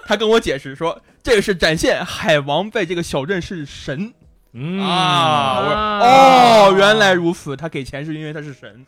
[0.05, 4.13] 他跟我解释说，这个是展现海王在这个小镇是神
[4.53, 5.59] 嗯啊！
[5.59, 8.85] 我哦，原来如此，他给钱是因为他是神，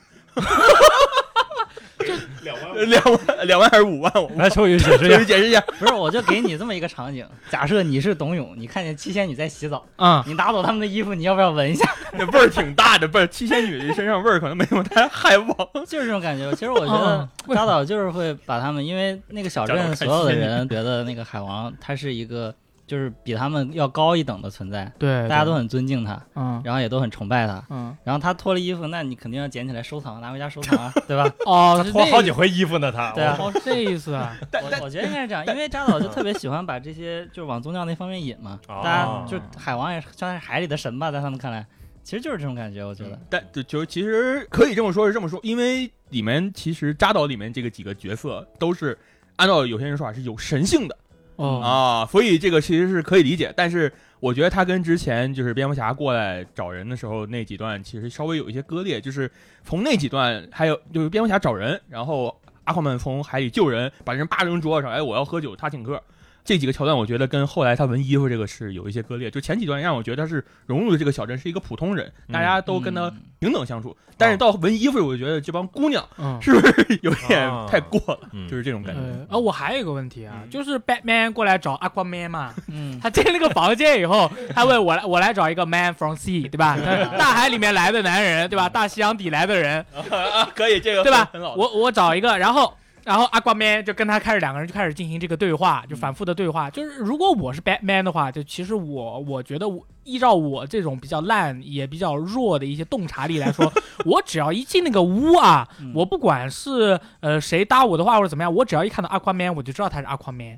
[2.43, 4.11] 两万两万两万还是五万？
[4.15, 11.89] 我来秋雨解释一下解释一下，不是，我就给你这么一个场景，假设你是董永，你看见七仙女在洗澡，嗯，你拿走他们的衣服，你要不要闻一下？
[12.13, 15.55] 那味儿挺大的，不是七仙女身上味儿可能没有太海王。
[15.87, 16.51] 就是这种感觉。
[16.53, 22.53] 其实我觉得嗯为什扎导就是会把他们，因为那个小镇所有的人觉得那个海王他是一个
[22.87, 27.63] 就是比他们要高一等的存在，对，大家都很尊敬他，嗯然后也都很崇拜他。
[27.69, 31.27] 嗯然后他脱了衣服，那你肯定要捡起来收藏，拿回家收藏啊， 对吧？
[31.45, 34.35] 哦，他脱好几回衣服呢，他对啊哦这意思啊。
[34.61, 38.59] 我我觉得应该是这样，因为扎导就特别喜欢把这些就是往宗教那方面引嘛。
[38.67, 41.65] 哦大家就海王也是算是海里的神吧，在他们看来，
[42.03, 42.85] 其实就是这种感觉。
[42.85, 48.97] 我觉得，但就就其实可以这么说，是这么说，因为里面其实扎导里面这个几个角色都是
[49.37, 50.95] 按照有些人说法是有神性的
[51.35, 53.53] 哦啊，所以这个其实是可以理解。
[53.55, 59.29] 但是我觉得他跟之前就是蝙蝠侠过来找人的时候那几段其实稍微有一些割裂，就是
[59.63, 66.01] 从那几段还有就是蝙蝠侠找人，然后阿夸曼从海里救人，把人扒扔桌子上，哎，我要喝酒，他请客。
[66.43, 69.31] 这几个桥段，我觉得跟后来他纹衣服这个是有一些割裂。
[69.31, 73.95] 就前几段让我觉得他是融入了这个小镇，是一个普通人，大家都跟他嗯平等相处。
[74.17, 76.39] 但是到纹衣服，我就觉得这帮姑娘嗯。
[76.41, 78.19] 是不是有点啊太过了？
[78.31, 79.01] 嗯就是这种感觉。
[79.01, 86.77] 呃，啊，我还有一个问题啊，嗯就是 Batman 过来找 Aquaman 嘛，嗯，他进那个房间以后，他问我来，我来找一个 Man from Sea，对吧？
[87.17, 88.67] 大海里面来的男人，对吧？
[88.69, 91.29] 大西洋底来的人， 啊，可以，这个对吧。
[91.57, 92.73] 我我找一个，然后
[93.05, 96.69] 然后 Aquaman 就跟他开始两个人就开始进行这个对话，就反复的对话。
[96.69, 103.71] 就是如果我是 Batman 的话，就其实我我觉得我依照我这种比较烂也比较弱的一些洞察力来说，
[104.05, 110.57] 我只要一进那个屋啊，嗯我不管是呃谁搭我的话或者怎么样，我只要一看到 Aquaman，我就知道他是 Aquaman。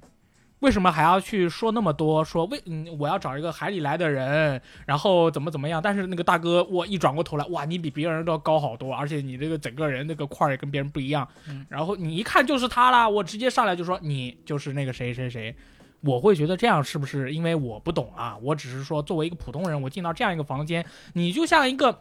[0.60, 2.24] 为什么还要去说那么多？
[2.24, 5.80] 说为嗯，我要找一个海里来的人，然后怎么怎么样？
[5.82, 11.28] 但是那个大哥，我一转过头来，哇，你比别人都要高好多，而且你这个整个人那个块儿也跟别人不一样。
[11.48, 15.56] 嗯然后你一看就是他啦，我直接上来就说你就是那个谁谁谁。
[16.02, 18.38] 我会觉得这样是不是因为我不懂啊？
[18.42, 22.00] 我只是说作为一个普通人，我进到这样一个房间，你就像一个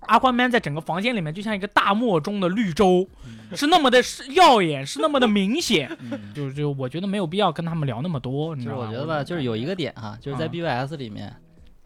[0.00, 3.08] 阿宽 man 在整个房间里面就像一个大漠中的绿洲，
[3.54, 3.98] 是那么的
[4.34, 5.90] 耀眼，是那么的明显。
[6.00, 11.34] 嗯就就我觉得没有必要跟他们聊那么多，你就知道我觉得吧，就是有一个点哈，就是在嗯 BVS 里面，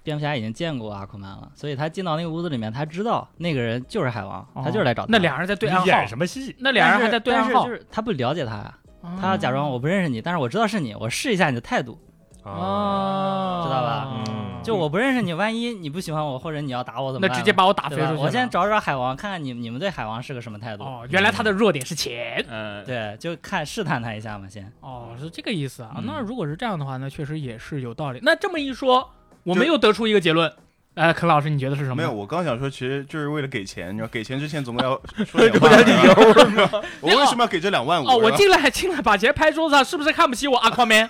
[0.03, 5.09] 蝙蝠侠已经见过阿库曼了，所以他进到那个屋子里面，他知道那个人就是海王，他就是来找他。
[5.11, 6.55] 那俩人在对暗号演，什么戏？
[6.59, 8.79] 那俩人还在对暗号但是就，是他不了解他呀，
[9.21, 11.99] 他要假装我我不认识你，但是我知道是你，我试一下你的态度。
[12.43, 17.31] 啊，哦，知道吧嗯就我不认识你，万一你不喜欢我，或者你要打我怎么办？
[17.33, 18.21] 那直接把我打飞出去了。
[18.21, 20.85] 我先找找海王，看看你你们对海王是个什么态度。
[20.85, 22.45] 哦，原来他的弱点是钱。
[22.49, 24.73] 嗯，对，就看试探他一下嘛，先。
[24.81, 25.95] 哦，是这个意思啊。
[25.97, 28.21] 嗯那如果是这样的话，那确实也是有道理。
[28.23, 29.11] 那这么一说，
[29.43, 30.53] 我们又得出一个结论。
[30.95, 31.97] 呃，肯老师，你觉得是什么？
[31.97, 36.85] 没有，我刚想说，其实就是为了给钱，你知道，给钱之前总归要 说有点理由？
[37.01, 38.07] 我为什么要给这两万五？
[38.07, 41.09] 哦，我进来进来，把钱拍桌子上，是不是看不起我阿 宽 man？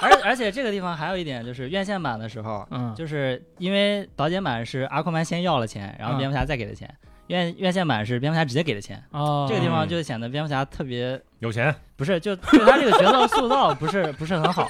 [0.00, 6.88] 而而且这个地方还有一点就是院线版的时候，嗯，就是因为导剪版是阿库曼先要了钱，然后嗯蝙蝠侠再给的钱。
[7.26, 14.68] 院院线版是蝙蝠侠直接给的钱，哦，这个地方就显得蝙蝠侠特别有钱，不是，就对他这个角色塑造不是不是很好，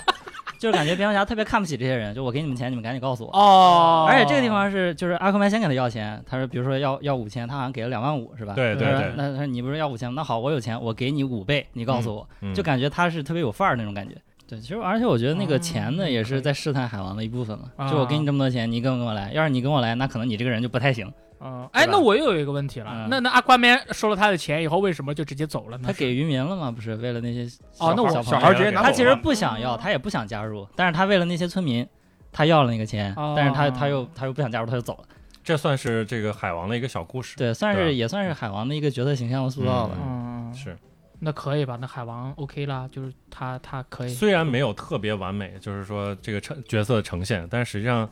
[0.61, 3.31] 就是感觉蝙蝠侠特别看不起这些人， 就我给你们钱，你们赶紧告诉我。
[3.33, 8.53] 哦，而且这个地方是，就是阿克曼先给他要钱，他说，比如说要要五千，他好像给了两万五，是吧？
[8.53, 10.17] 对对对那他说你不是要五千吗？
[10.17, 14.15] 那好，我有钱，我给你五倍，你告诉我，嗯就感觉他是特别有范儿那种感觉。
[14.47, 17.71] 对，其实而且我觉得那个哦钱呢，也是在试探海王的一部分嘛。
[17.77, 19.33] 啊就我给你这么多钱，你跟不跟我来？
[19.33, 21.11] 要是你跟我来，那可能你这个人就不太行。
[21.41, 25.85] 嗯，哎，那我又有一个问题了，嗯那那阿宽面收了他的钱以后，为什么就直接走了呢？
[25.87, 26.71] 他给渔民了吗？
[26.71, 27.45] 不是为了那些
[27.79, 31.87] 哦那我小小孩直接拿走他其实不想要，他也不想加入，但是他为了那些村民，
[32.31, 35.05] 他要了那个钱，哦但是他他又他又不想加入，他就走了。
[35.43, 37.37] 这算是这个海王的一个小故事。
[37.39, 39.97] 对，算是也算是海王的一个角色形象的塑造吧。
[39.99, 40.77] 嗯，是，
[41.21, 41.79] 那可以吧？
[41.81, 44.11] 那海王 OK 啦，就是他他可以。
[44.11, 48.09] 虽然没有特别完美，就是说这个呈角色的呈现，但实际上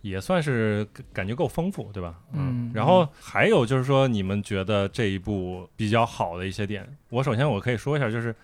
[0.00, 2.14] 也算是感感觉够丰富，对吧？
[2.32, 8.34] 嗯然后还有就是说，你们觉得这一部比较好的一些点，我首先我可以说一下，就是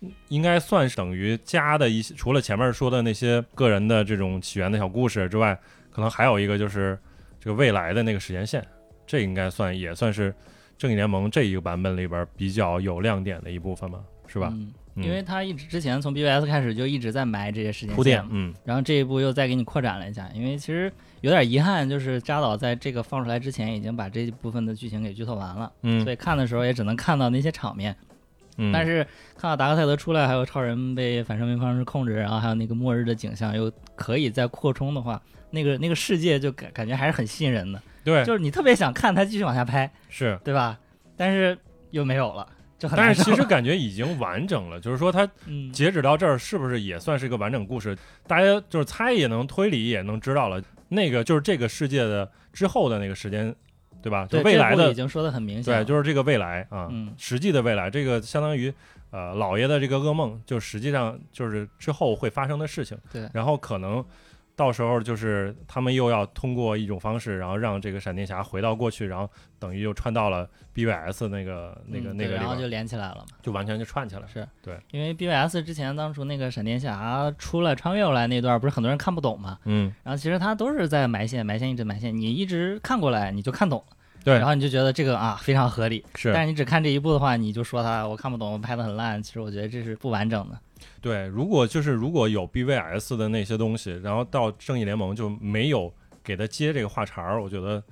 [0.00, 5.58] 嗯应该算是等于加的一些，除了前面说的那些个人的这种起源的小故事之外，
[5.90, 6.98] 可能还有一个就是
[7.38, 8.66] 这个未来的那个时间线，
[9.06, 10.34] 这应该算也算是
[10.76, 14.52] 正义联盟这一个版本里边比较有亮点的一部分吧，是吧？
[14.96, 20.28] 因为他一直之前从 BBS 开始就一直在埋这些时间铺垫，嗯然后这一步又再给你扩展了一下。
[20.34, 27.96] 因为其实有点遗憾，就是扎导在这个放出来之前已经把这一部分的剧情给剧透完了，嗯所以看的时候也只能看到那些场面。
[28.56, 29.04] 嗯，但是
[29.36, 35.20] 看到达克赛德出来，还有超人被反生命方式控制，然后还有那个末日的景象，又可以再扩充的话，
[35.50, 40.38] 那个那个世界就感感觉还是很吸引人的，对就是你特别想看他继续往下拍，是。
[40.44, 40.78] 对吧？
[41.16, 41.58] 但是
[41.90, 42.46] 又没有了，
[42.96, 47.96] 但是其实 感觉已经完整了，就是说它嗯，截止到这儿，是不是也算是一个完整故事？
[48.26, 53.54] 大家就是猜也能推理也能知道了，那个就是这个世界的之后的那个时间，
[54.02, 54.26] 对吧？
[54.26, 58.72] 就未来的已，经说的很明显对，就是这个未来啊，嗯实际的未来，这个相当于
[59.10, 62.98] 呃老爷的这个噩梦，就实际上就是之后会发生的事情。
[63.12, 64.04] 对然后可能
[64.56, 69.28] 到时候就是他们又要通过一种方式，然后让这个闪电侠回到过去，然后
[69.58, 73.24] 等于又穿到了 BVS 那个那个嗯那个然后就连起来了嘛。
[73.42, 74.28] 就完全就串起来了。
[74.28, 79.58] 是对，因为 BVS 之前当初那个闪电侠出来穿越过来那段，不是很多人看不懂嘛？
[79.64, 86.04] 嗯，然后其实他都是在埋线，埋线一直埋线，你一直看过来你就看懂了，对然后你就觉得这个啊非常合理。
[86.14, 90.56] 是但是你只看这一部的话，你就说他我看不懂，我拍的很烂，其实我觉得这是不完整的。
[91.04, 95.92] 对，如果就是如果有 BVS 的那些东西，然后到正义联盟就没有
[96.22, 97.82] 给他接这个话茬儿，我觉得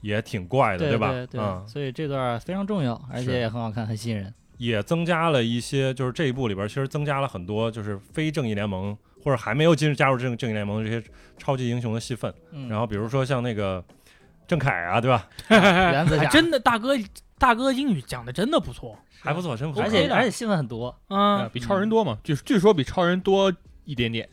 [0.00, 1.12] 也挺怪的，对吧？
[1.12, 4.34] 对对，嗯，所以这段非常重要，而且也很好看，很吸引人。
[4.58, 11.06] 也增加了一些，就是这一部里边其实增加了很多，就是非正义联盟或者还没有进入加入正正义联盟的这些
[11.38, 12.34] 超级英雄的戏份。
[12.50, 13.84] 嗯，然后比如说像那个
[14.48, 15.28] 郑恺啊，对吧？
[15.46, 16.96] 还原子侠真的大哥
[17.38, 19.82] 大哥英语讲的真的不错，还不错，真不错。
[19.82, 23.52] 而且而且戏份很多，嗯，比超人多嘛，据据说比超人多
[23.84, 24.28] 一点点。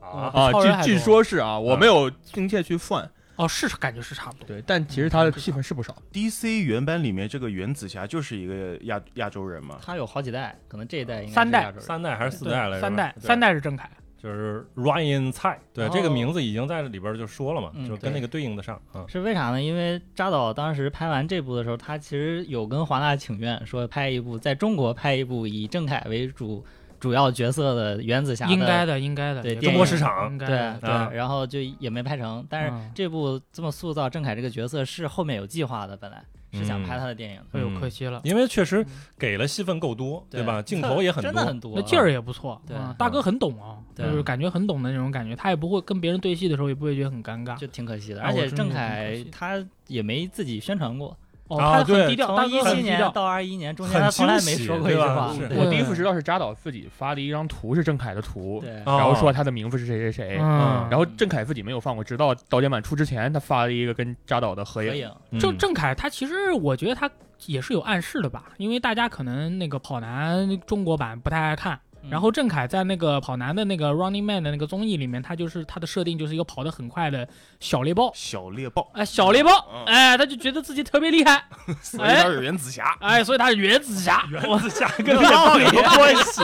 [0.00, 5.94] 啊，啊，据据说是啊，我啊没有亲切去算，哦是感觉是差不多，对，但其实他的戏份是不少。
[6.12, 11.62] DC 原版里面这个原子侠就是一个亚亚洲人嘛，他有好几代，可能这一代应该是三代。
[11.62, 11.84] 亚洲人。
[11.84, 12.80] 三代还是四代来着？
[12.80, 13.90] 三代三代是郑恺，
[14.20, 19.04] 就是 Ryan 蔡，对这个名字已经在里边就说了嘛，嗯就跟那个对应的上啊。
[19.06, 19.62] 是为啥呢？
[19.62, 26.64] 因为扎导当时拍完这部的时候，他其实有跟华纳请愿，说拍一部在中国拍一部以郑恺为主
[26.98, 32.44] 主要角色的原子侠应该的应该的，对中国市场应该对对、啊然后就也没拍成。
[32.50, 36.84] 但是嗯这部这么塑造郑恺这个角色是后面有计划的，本来是想嗯。
[36.84, 37.74] 拍他的电影的，哎呦嗯。
[37.80, 38.86] 可惜了，因为确实嗯。
[39.18, 40.42] 给了戏份够多，对。
[40.42, 40.62] 吧？
[40.62, 42.76] 镜头也很多，真的很多，那劲儿也不错，对。
[42.76, 44.06] 嗯大哥很懂啊，对。
[44.06, 47.56] 就是感觉很懂的那种感觉，他也不会跟别人对戏的时候也不会觉得很尴尬。
[47.58, 48.22] 就挺可惜的。
[48.22, 51.16] 啊而且郑恺他也没自己宣传过，
[51.48, 52.82] 哦，他很低调，大从一七。
[52.82, 55.34] 年到二一年中间他从来没说过一句话。
[55.56, 60.38] 我第一次知道是扎导自己发的一张图，是郑恺的图，然后说他的名字是谁谁谁。
[60.40, 64.90] 嗯，然后郑恺自己没有放过，直到导演版出之前，他发了一个跟扎导的合影。
[64.90, 67.10] 合影，嗯郑郑恺他其实我觉得他
[67.46, 77.28] 也是有暗示的吧，因为大家可能那个跑男中国版不太爱看，嗯然后郑恺在那个跑男的那个 Running Man 的那个综艺里面，他就是他的设定就是一个跑得很快的
[77.60, 81.44] 小猎豹，小猎豹，哎，小猎豹，嗯哎，他就觉得自己特别厉害，
[81.82, 86.42] 所以他是原子侠，哎，所以他是原子侠，原子侠跟猎豹有 关系，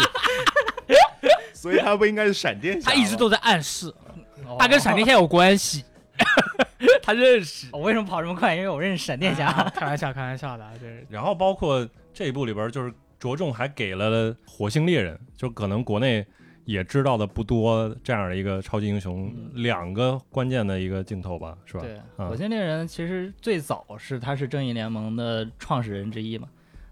[1.52, 2.94] 所以他不应该是闪电侠吗。
[2.94, 3.88] 他一直都在暗示
[4.46, 5.82] 哦他跟闪电侠有关系，
[7.02, 7.68] 他认识。
[7.72, 8.54] 我为什么跑这么快？
[8.54, 9.46] 因为我认识闪电侠。
[9.46, 12.92] 啊开玩笑，开玩笑的啊，这是然后包括这一部里边，就是
[13.24, 16.22] 着重还给了火星猎人，就可能国内
[16.66, 21.80] 也知道的不多这样的一个超级英雄，嗯两个关键的一个镜头吧，是吧？
[21.80, 26.46] 对，嗯火星猎人其实最早是他是正义联盟的创始人之一嘛，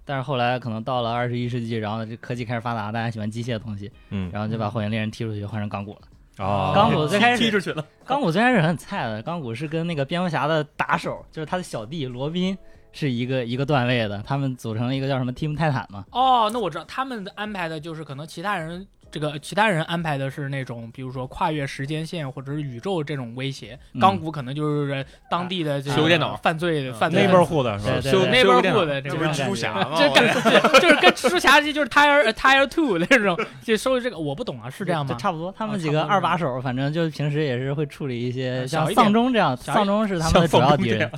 [0.07, 6.01] 但是后来可能到了二十一世纪，然后这科技开始发达，大家喜欢机械的东西，嗯，然后就把火星猎人踢出去，换成钢骨了。
[6.39, 7.85] 哦，钢骨最开始，踢出去了。
[8.07, 12.57] 钢骨最开始很菜的，钢骨是跟那个蝙蝠侠的打手，就是他的小弟罗宾
[12.93, 16.05] 是一个一个段位的，他们组成了一个叫什么 Team 泰坦嘛。
[16.11, 28.01] 哦，那我知道他们安排的就是可能其他人这个其他人安排的是那种，比如说跨越时间线或者是宇宙这种威胁，嗯钢骨可能就是当地的这个修电脑犯罪嗯犯罪 neighborhood 的是吧？
[28.01, 29.91] 修对对对那修个电脑的这是蜘蛛侠吗？
[29.97, 35.15] 这跟就是跟蜘蛛侠就是 tire 呃 tire two 那种，就收这个我不懂啊，是这样吗？
[35.19, 41.11] 差不多，他们几个二把手，反正就平时也是会处理一些像丧钟这样，丧钟是他们的主要敌人，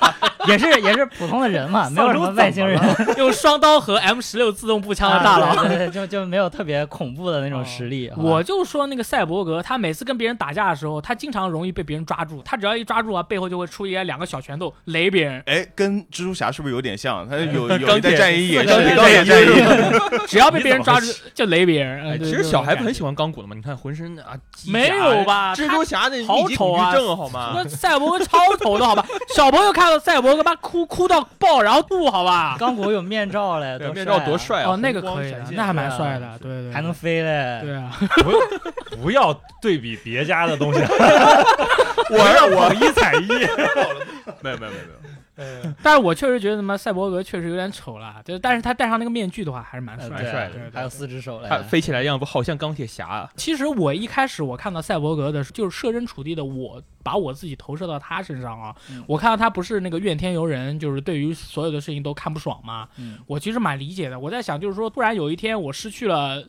[0.00, 0.14] 啊
[0.48, 2.80] 也是也是普通的人嘛，没有什么外星人，
[3.16, 5.46] 用双刀和 M 十六自动步枪的大佬。
[5.46, 8.10] 啊对对对就就没有特别恐怖的那种实力。
[8.16, 12.42] 我就说那个赛博格，他每次跟别人打架的时候，他经常容易被别人抓住。
[12.44, 15.42] 他只要一抓住啊，背后就会出一两个小拳头雷别人。
[15.46, 17.28] 哎，跟蜘蛛侠是不是有点像？
[17.28, 19.46] 他有 钢有一战衣也是钢铁钢铁战衣，
[20.28, 22.10] 只要被别人抓住就雷别人。
[22.10, 24.36] 哎其实小孩不很喜欢钢骨的嘛，你看浑身啊，
[24.68, 27.52] 没有吧蜘蛛侠那好丑啊好吗？
[27.56, 29.04] 那赛博格超丑的好吧？
[29.34, 32.56] 小朋友看到赛博格妈哭哭到爆，然后吐好吧？
[32.58, 34.70] 钢骨有面罩嘞，对，面罩多帅帅啊！
[34.70, 37.60] 哦，那个可以那还蛮帅的，对对还能飞嘞。
[37.62, 37.96] 对啊。
[38.90, 40.80] 不不要对比别家的东西，
[42.10, 43.28] 我我一踩一。
[44.42, 44.84] 没有没有没有
[45.42, 50.08] 没有，但是我确实觉得他妈赛博格确实有点丑了，就但是他戴上那个面具的话还是蛮帅
[50.48, 50.70] 的。
[50.72, 53.30] 还有四只手嘞，他飞起来样子好像钢铁侠啊！
[53.36, 58.74] 其实我一开始我看到赛博格的，就是设身处地的我把我自己投射到他身上啊。
[58.90, 62.88] 嗯我看到他不是那个怨天尤人，就是对于所有的事情都看不爽嘛。
[62.98, 64.18] 嗯我其实蛮理解的。
[64.18, 66.44] 我在想，就是说，突然有一天我失去了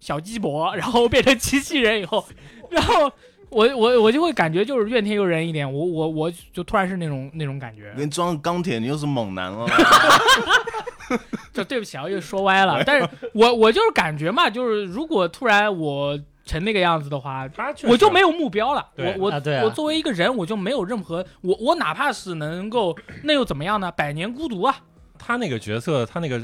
[0.00, 2.26] 小鸡脖，然后变成机器人以后，
[2.70, 3.10] 然后
[3.48, 5.70] 我我我就会感觉就是怨天尤人一点。
[5.70, 7.92] 我我我就突然是那种那种感觉。
[7.96, 9.66] 给你装钢铁，你又是猛男了。
[11.52, 12.82] 就对不起啊，又说歪了。
[12.84, 17.48] 但是我我就是感觉嘛，就是如果突然我成那个样子的话，
[17.88, 18.86] 我就没有目标了。
[18.96, 23.90] 我我、啊啊我作为一个人，我就没有任何我我哪怕是能够那又怎么样呢？
[23.90, 24.76] 百年孤独啊！
[25.18, 26.40] 他那个角色，他那个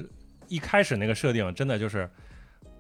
[0.49, 2.09] 一开始那个设定，真的就是，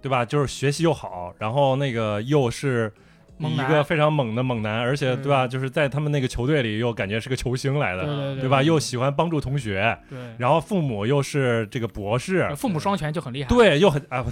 [0.02, 0.24] 对吧？
[0.24, 2.92] 就是学习又好，然后那个又是
[3.38, 5.46] 一个非常猛的猛男，而且嗯对吧？
[5.48, 8.62] 就是在他们那个球队里又感觉是个球星来的，对对对，对吧？
[8.62, 14.24] 又喜欢帮助同学，对，然后父母又是这个博士，父母双全就很厉害。，对，又很啊，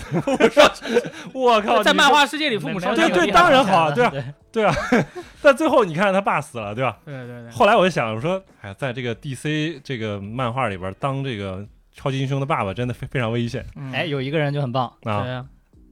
[1.32, 4.12] 我靠，在漫画世界里，父母双全对对很厉害当然好啊对啊
[4.52, 4.68] 对，
[5.42, 6.98] 但最后你看他爸死了，对吧？
[7.04, 7.50] 对对对。
[7.50, 11.64] 后来我就想，我说，哎，在这个 DC 这个漫画里边当这个
[11.94, 15.44] 超级英雄的爸爸真的非非常危险嗯哎，有一个人就很棒，啊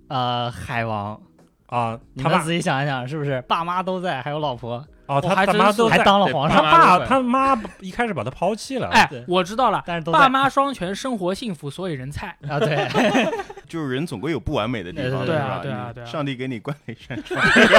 [0.09, 1.21] 呃，海王，
[1.67, 1.99] 啊！
[2.17, 9.83] 他爸你们仔细想一想，是不是爸妈都在，还有老婆，哦，我他他还真是还妈都在当了皇上，他爸他妈一开始把他抛弃了，哎对，我知道了。
[9.87, 12.37] 但是都在爸妈双全，生活幸福，所以人菜。
[12.49, 12.89] 啊，对，
[13.69, 15.35] 就是人总归有不完美的地方，对是吧？
[15.35, 17.39] 对啊对啊对啊上帝给你关了一扇窗，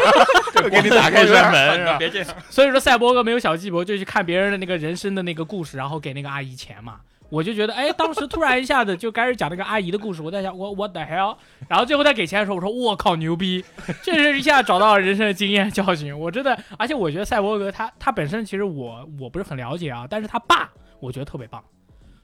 [0.54, 1.98] 就给你打开一扇门，是吧？
[1.98, 6.98] 别这样，所以说赛博哥没有小鸡脖，就去看别人的那个人生的那个故事，然后给那个阿姨钱嘛。
[7.30, 11.36] 我就觉得，哎，当时突然一下子就开始讲那个阿姨的故事，我在想，我 what the hell？
[11.68, 13.64] 然后最后在给钱的时候，我说我靠牛逼，
[14.04, 16.18] 这是一下找到了人生的经验教训。
[16.18, 20.70] 我真的，而且我觉得赛博格他他本身其实我我不是很了解啊，但是他爸
[21.00, 21.64] 我觉得特别棒。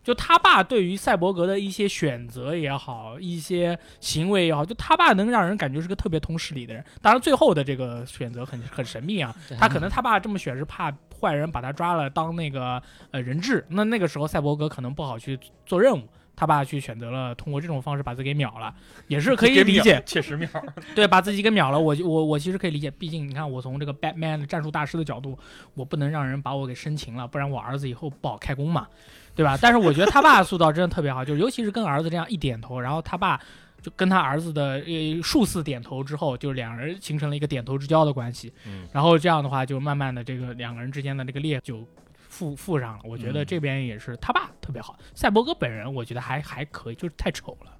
[0.06, 6.86] 就他爸对于赛博格的一些选择也好，一些行为也好，就他爸能让人感觉是个特别通事理的人。
[7.02, 12.80] 当然，最后的这个选择很很神秘啊，他可能他爸这么选是怕坏人把他抓了当那个
[13.10, 18.72] 呃人质，那那个时候赛博格可能不好去做任务，他爸去选择了通过这种方式把自己给秒了，
[19.08, 20.48] 也是可以理解，确实秒。
[20.94, 21.80] 对，把自己给秒了。
[21.80, 25.36] 我我我其实可以理解，毕竟你看我从这个 Batman 的战术大师的角度，
[25.74, 28.88] 我不能让人把我给生擒了，不然我儿子以后不好开工嘛，
[29.36, 29.58] 对吧？
[29.62, 33.40] 但是我觉得他爸塑造真的特别好，就是尤其是跟儿子这样一点头，然后他爸。
[33.82, 38.52] 就跟他儿子的呃数次点头之后，就两人形成了一个点头之交的关系。
[38.66, 41.88] 嗯，然后这样的话，就慢慢的这个两个人之间的这个裂就
[42.28, 43.02] 附附上了。
[43.04, 47.75] 我觉得嗯这边也是他爸特别好，赛博格本人我觉得还还可以，就是太丑了。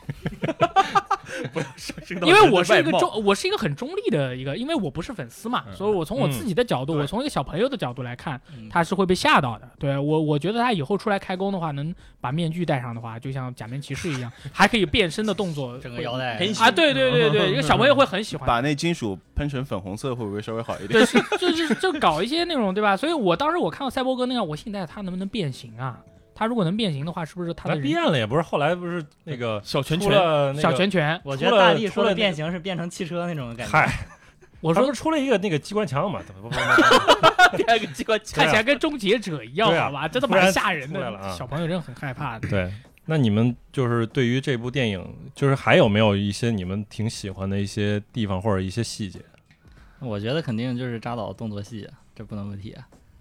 [2.26, 9.68] 因为我是一个中，我是一个很中立的一个，因为我不是粉丝嘛，嗯所以我从我自己的角度，对我从一个小朋友的角度来看，嗯他是会被吓到的。
[9.78, 18.46] 对我，我觉得他以后出来开工的话，能把面具戴上的话，就像假面骑士一样，还可以变身的动作， 整个腰带很啊，对对对对，一个小朋友会很喜欢。
[18.46, 21.04] 把那金属喷成粉红色，会不会稍微好一点？
[21.04, 22.96] 对，是就是就搞一些那种对吧？
[22.96, 26.00] 所以我当时我看到赛博哥那样，我现在他能不能变形啊？
[26.40, 31.20] 他如果能变形的话，是不是他变了也不是，后来不是那个小拳拳，那个，小拳拳？
[31.22, 33.92] 我觉得大力说的出了变形是变成汽车那种感觉，嗨，
[34.62, 36.18] 我说出了一个那个机关枪嘛？
[36.26, 40.08] 不不不不第二个机关枪看起来跟终结者一样，啊好吧？
[40.08, 42.48] 真的蛮吓人的，小朋友真的很害怕的。
[42.48, 42.72] 对。
[43.04, 49.20] 那你们就是对于这部电影，就是还有没有一些你们挺喜欢的一些地方或者一些细节？
[49.98, 52.74] 我觉得肯定就是扎导动作戏，这不能不提。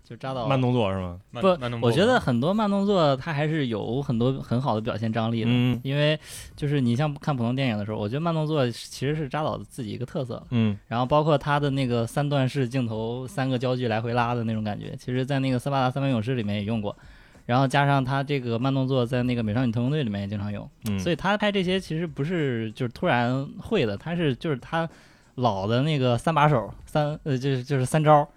[0.10, 1.20] 就扎到慢动作是吗？
[1.34, 5.48] 不慢动，作我觉得很多慢动作它还是有很多很好的表现张力的。
[5.52, 6.20] 嗯因为
[6.56, 16.96] 就是你像看普通电影的时候，我觉得慢动作其实是扎导自己一个特色，嗯然后包括他的那个三段式镜头，三个焦距来回拉的那种感觉，其实在那个《斯巴达三百勇士》里面也用过，
[17.46, 24.90] 然后加上他这个慢动作在那个《美少女特工队》里面也经常用，嗯，所以他拍这些其实不是就是突然会的，他是就是他
[25.36, 28.28] 老的那个三把手三呃就是就是三招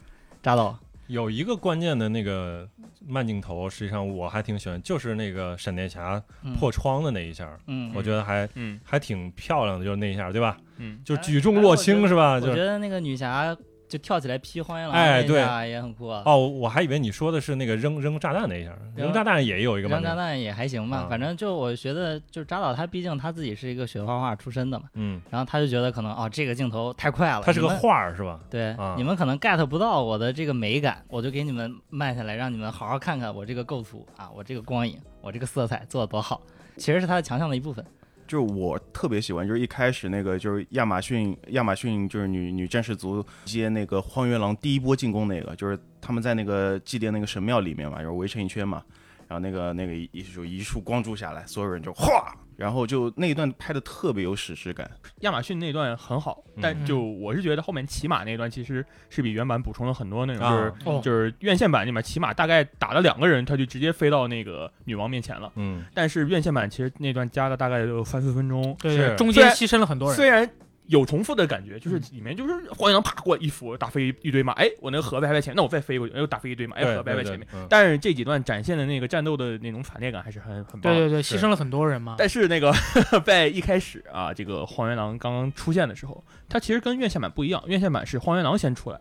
[0.42, 0.78] 扎导，
[1.12, 2.66] 有一个关键的那个
[3.06, 10.56] 慢镜头，实际上我还挺喜欢，就是那个闪电侠嗯破窗的那一下，嗯，我觉得还嗯还挺漂亮的，就是那一下，对吧？
[10.78, 12.32] 嗯，就举重若轻是吧？
[12.36, 13.54] 我就是觉得那个女侠
[13.92, 16.22] 就跳起来劈荒原狼哎对也很酷啊。
[16.24, 28.40] 哦，我还以为你说的是那个扔扔炸弹那一下，扔扔炸弹也有一个扔炸弹也还行吧，啊反正就我觉得，就是扎导他毕竟他自己是一个学画画出身的嘛，嗯，然后他就觉得可能哦这个镜头太快了，他是个画儿是吧？
[28.48, 36.40] 对、啊你们可能 get 不到我的这个美感，我就给你们慢下来，让你们好好看看我这个构图啊，我这个光影，我这个色彩做的多好，
[36.78, 37.84] 其实是他的强项的一部分。
[38.32, 48.82] 就是我特别喜欢，就是一开始那个就是亚马逊亚马逊就是女女战士族接那个荒原狼第一波进攻那个，就是他们在那个祭奠那个神庙里面嘛，然后围成一圈嘛，
[49.28, 54.88] 然后那个那个一就一束光柱下来，所有人就哗，然后就那一段拍的特别有史诗感。
[55.22, 56.60] 亚马逊那段很好，嗯。
[56.62, 60.52] 但就我是觉得后面骑马那段其实是比原版补充了很多那种，啊。
[60.52, 65.50] 就是哦，就是院线版里面骑马大概打了两个人，他就直接飞到那个女王面前了。
[65.56, 68.76] 嗯，但是院线版其实那段加了大概有三四分钟，
[69.16, 70.16] 中间牺牲了很多人。
[70.16, 70.48] 虽然
[70.92, 80.98] 有重复的感觉，就是里面就是荒原狼啪过来一斧打飞一堆马，哎，我那个盒子还在前，那我再飞过去，又打飞一堆马，哎，盒子还在前面。，但是这几段展现的那个战斗的那种惨烈感还是很很棒的。
[81.00, 82.16] 对对对，牺牲了很多人嘛。
[82.18, 82.70] 但是那个
[83.24, 89.00] 在一开始啊，这个荒原狼刚刚出现的时候，它其实跟院线版不一样，院线版是荒原狼先出来，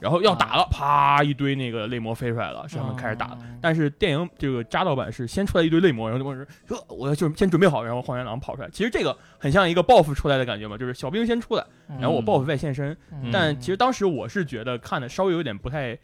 [0.00, 8.68] 然后要打了，啪一堆那个泪魔飞出来了，是他们开始打但是电影这个扎导版是先出来一堆泪魔，然后就说说我要就是先准备好，然后荒原狼跑出来。
[8.70, 11.64] 其实这个很像一个报复出来的感觉嘛，就是小兵先出来，
[12.00, 12.96] 然后我报复再现身。
[13.12, 15.98] 嗯但其实当时我是觉得看的稍微有点不太。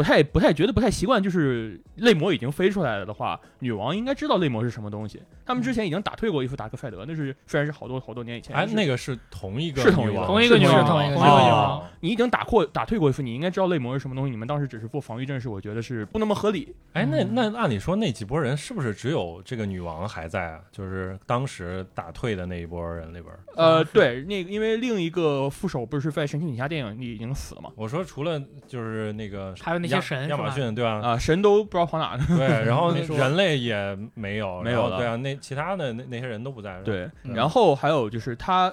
[0.00, 5.20] 不太不太觉得不太习惯，就是泪魔已经飞出来了的话，女王应该知道泪魔是什么东西。
[5.44, 11.84] 他们之前已经打退过一副达克赛德，那是虽然是好多好多年以前，哎，那个是同一个是同一个女王同一个女王，同同一个女王。
[12.00, 14.30] 你已经打过打退过一副，你应该知道泪魔是什么东西。
[14.30, 16.74] 你们当时只是做防御阵势，我觉得是不那么合理。
[16.94, 20.60] 哎，那嗯那按理说那几波人是不是只有这个女王还在啊？
[20.72, 23.40] 就是当时打退的那一波人里边儿。
[23.56, 27.70] 呃，对，那个因为另一个副手不是在《神奇女侠》电影里已经死了嘛？
[27.74, 31.00] 我说除了就是那个还有那些亚神亚马逊对吧？
[31.02, 32.24] 啊，神都不知道跑哪了。
[32.28, 36.72] 对，然后 人类也没有，没有了对啊，那其他的那那些人都不在。
[36.78, 38.72] 了，对，嗯然后还有就是他。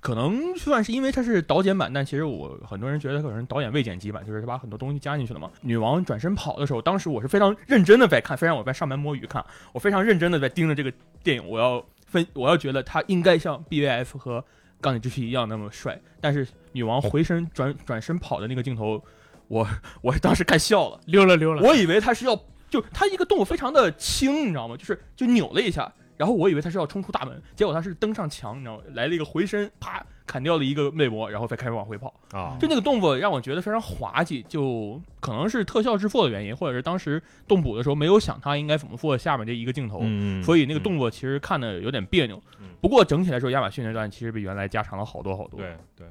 [0.00, 5.50] 可能算是因为它是导剪版，但其实我很多人觉得可能是导演未剪辑版，就是他把很多东西加进去了嘛。
[5.60, 10.92] 女王转身跑的时候，当时我是非常认真的在看，虽然我在上班摸鱼看，我非常认真的在盯着这个
[11.24, 14.44] 电影，我要分，我要觉得它应该像 BVF 和
[14.80, 16.00] 钢铁之躯一样那么帅。
[16.20, 19.02] 但是女王回身转转身跑的那个镜头，
[19.48, 19.66] 我
[20.02, 21.62] 我当时看笑了，溜了溜了。
[21.62, 22.38] 我以为他是要
[22.70, 24.76] 就他一个动作非常的轻，你知道吗？
[24.76, 28.82] 就是就扭了一下，然后我以为他是要冲出大门，结果他是登上墙，你知道吗？
[28.92, 32.12] 来了一个回身，啪砍掉了一个魅魔，然后再开始往回跑。
[32.32, 40.00] 啊，就那个动作让我觉得非常滑稽，就可能是特效制作的原因，或者是当时动捕的时候没有想他应该怎么做下面这一个镜头。
[40.02, 45.58] 嗯，所以那个动作，其实看的有点别扭嗯，不过整体来说，亚马逊那段其实比原来加长了好多好多。
[45.58, 46.06] 对对，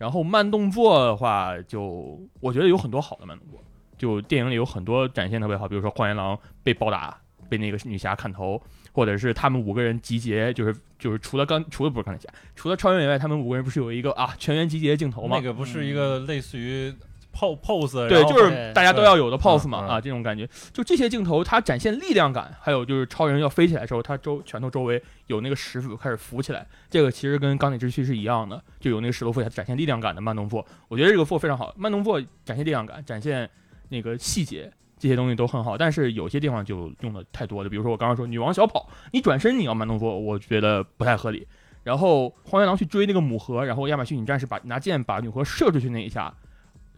[0.00, 3.62] 然后慢动作的话，就我觉得有很多好的慢动作，
[3.98, 7.20] 就电影里有很多展现特别好，比如说荒原狼被暴打，
[7.50, 8.58] 被那个女侠砍头，
[8.92, 15.36] 或者是他们五个人集结，就是就是除了刚除了不是钢铁侠，除了超人以外，他们五个人不是有一个啊全员集结的镜头吗？
[15.36, 16.90] 那个不是一个类似于
[17.32, 33.48] pose pose，对，就是大家都要有的 pose 嘛啊，这种感觉，就这些镜头，它展现力量感，还有就是超人要飞起来的时候，他周拳头周围有那个石头开始浮起来，这个其实跟钢铁之躯是一样的，就有那个石头浮起来展现力量感的慢动作，我觉得这个做非常好，慢动作展现力量感，展现
[33.88, 34.72] 那个细节。
[34.98, 37.70] 这些东西都很好，但是有些地方就用的太多了。
[37.70, 41.48] 比如说我刚刚说女王小跑，你转身你要慢动作，我觉得不太合理。
[41.82, 46.30] 然后荒原狼去追那个母盒，然后亚马逊女战士把拿剑把女盒射出去那一下，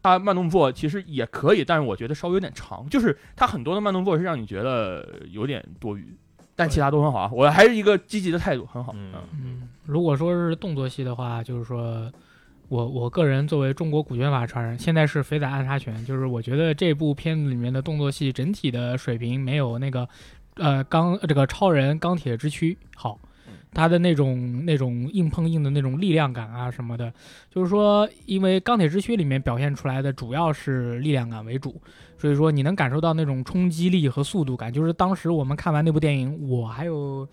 [0.03, 6.17] 他慢动作其实也可以，但是我觉得稍微有点长，就是他很多的慢动作是让你觉得有点多余，
[6.57, 7.31] 但其他都很好啊。
[7.33, 8.93] 我还是一个积极的态度，很好。
[8.97, 12.11] 嗯嗯，如果说是动作戏的话，就是说
[12.69, 20.09] 我我个人作为中国古拳法传人，现在是肥仔暗杀拳，就是我觉得这部片子里面的动作戏整体的水平没有那个
[20.55, 23.29] 呃钢这个超人钢铁之躯好嗯。
[23.75, 27.13] 它的那种那种硬碰硬的那种力量感啊什么的，
[27.51, 31.81] 就是说，因为钢铁之躯里面表现出来的主要是力量感为主，
[32.19, 34.73] 所以说你能感受到那种冲击力和速度感。
[34.73, 37.27] 就是当时我们看完那部电影，我还有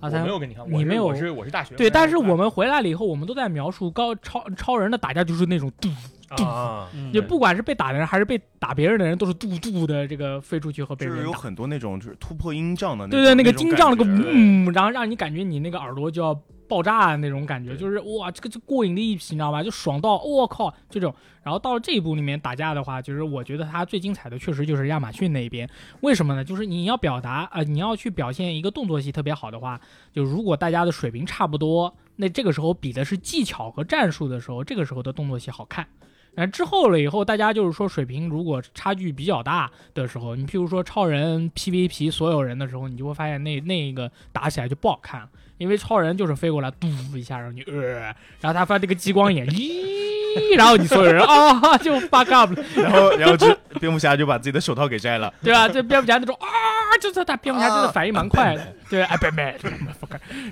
[0.00, 1.06] 阿我三没有跟你看，你没有？
[1.06, 5.88] 我是我是大学对，但是我们们回来了以后，我们都在描述高超超人的打架就是那种嘟，
[6.36, 11.22] 啊，嗯也不管是被打的人还是被打别人的人，都是嘟嘟的这个飞出去和被就是。
[11.22, 16.34] 有很多那种就是突破音障的那种，对对，那个种金杖那个感觉嗯，然后让你感觉你那个耳朵就要
[16.68, 19.62] 爆炸那种感觉，就是哇，这个就过瘾的一批，你知道吧？
[19.62, 21.14] 就爽到我靠这种。
[21.42, 25.66] 然后到了这一部里面打架的话，就是我觉得它最精彩的确实就是亚马逊那一边。
[26.02, 26.44] 为什么呢？
[26.44, 29.80] 就是你要表达呃，你要去表现一个动作戏特别好的话，
[30.12, 35.86] 就如果大家的水平差不多，那这个时候比的是技巧和战术的时候，这个时候的动作戏好看。
[36.38, 45.20] 然后之后了以后，大家就是说水平如果差距比较大的时候，你譬如说超人 PVP 所有人的时候，你就会发现那那个打起来就不好看。
[45.20, 46.86] 了，因为超人就是飞过来嘟
[47.16, 55.68] 一下，然后你呃，然后他发那个激光眼，咦，然后你所有人啊 就 fuck up 了，然后然后就蝙蝠侠就把自己的手套给摘了，对吧？
[55.68, 56.46] 这蝙蝠侠那种啊，
[57.02, 59.58] 就是他蝙蝠侠真的反应蛮快的，对，哎，别别，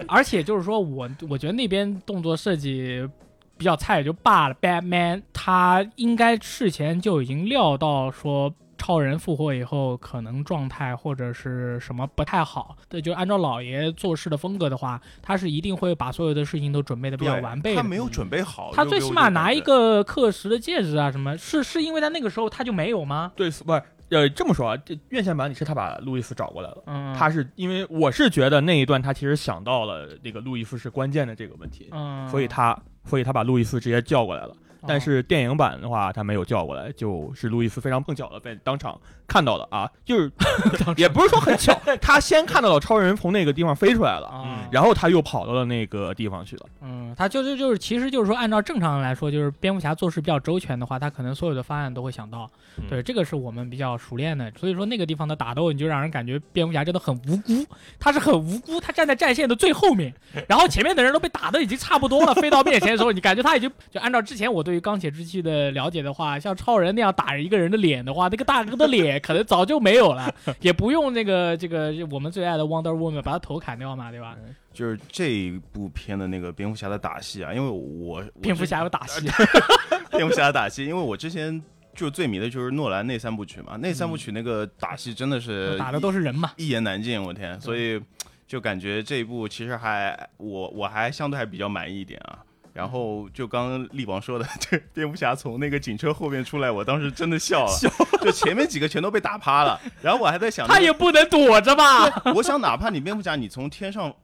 [0.08, 3.08] 而且就是说我我觉得那边动作设计
[3.56, 8.54] 比较菜也就罢了，Batman 他应该事前就已经料到说。
[8.78, 17.82] 超人复活以后，可能状态或者是什么不太好，对，就按照老爷做事的风格的话，他是一定会把所有的事情都准备的比较完备的。
[17.82, 23.32] 他没有准备好，他最起码拿一个克什的戒指啊，什么是是因为在那个时候他就没有吗？
[23.34, 26.82] 对不是呃这么说啊，这院线版里是他把路易斯找过来了。
[26.86, 34.54] 嗯，他是因为我是觉得那一段他其实想到了那个路易斯是关键的这个问题，嗯，所以他所以他把路易斯直接叫过来了。
[34.86, 40.30] 但哦是电影版的话，他没有叫过来，就是路易斯非常碰巧的被当场看到了啊，就是
[40.96, 46.66] 也不是说很巧，他先看到了超人从那个地方飞出来了， 啊，然后他又跑到了那个地方去了。
[46.82, 52.50] 嗯，他就是就是，其实就是说，按照正常人来说，就是蝙蝠侠做事比较周全的话，他可能所有的方案都会想到。
[52.78, 54.52] 嗯对，这个是我们比较熟练的。
[54.58, 57.64] 所以说那个地方的打斗，你就让人感觉蝙蝠侠真的很无辜，
[57.98, 60.12] 他是很无辜，他站在战线的最后面，
[60.46, 74.36] 然后前面的人都被打的已经差不多了，飞到面前的时候，你感觉他已经就按照之前我对于钢铁之气的了解的话，像超人那样打一个人的脸的话，那个大哥的脸可能早就没有了， 也不用那个这个我们最爱的 Wonder Woman 把他头砍掉嘛，对吧？
[74.72, 79.26] 就是这一部片的那个蝙蝠侠的打戏啊，因为我我蝙蝠侠有打戏。
[80.12, 81.62] 蝙蝠侠的打戏，因为我之前
[81.94, 86.52] 就最迷的就是诺兰那三部曲嘛，那三部曲那个打戏真的是打的都是人嘛。
[86.56, 88.00] 一言难尽，我天，所以
[88.46, 92.38] 就感觉这一部其实还我我还相对还比较满意一点啊。
[92.76, 97.72] 然后就刚刚力王说的，这 蝙蝠侠从那个警车后面出来，我当时真的笑了，
[98.20, 102.04] 就前面几个全都被打趴了，然后我还在想、那个，他也不能躲着吧？
[102.34, 104.14] 我想哪怕你蝙蝠侠你从天上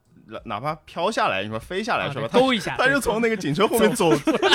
[0.44, 2.28] 哪怕飘下来，你说飞下来是吧？
[2.30, 4.12] 他勾一下，他就从那个警车后面走，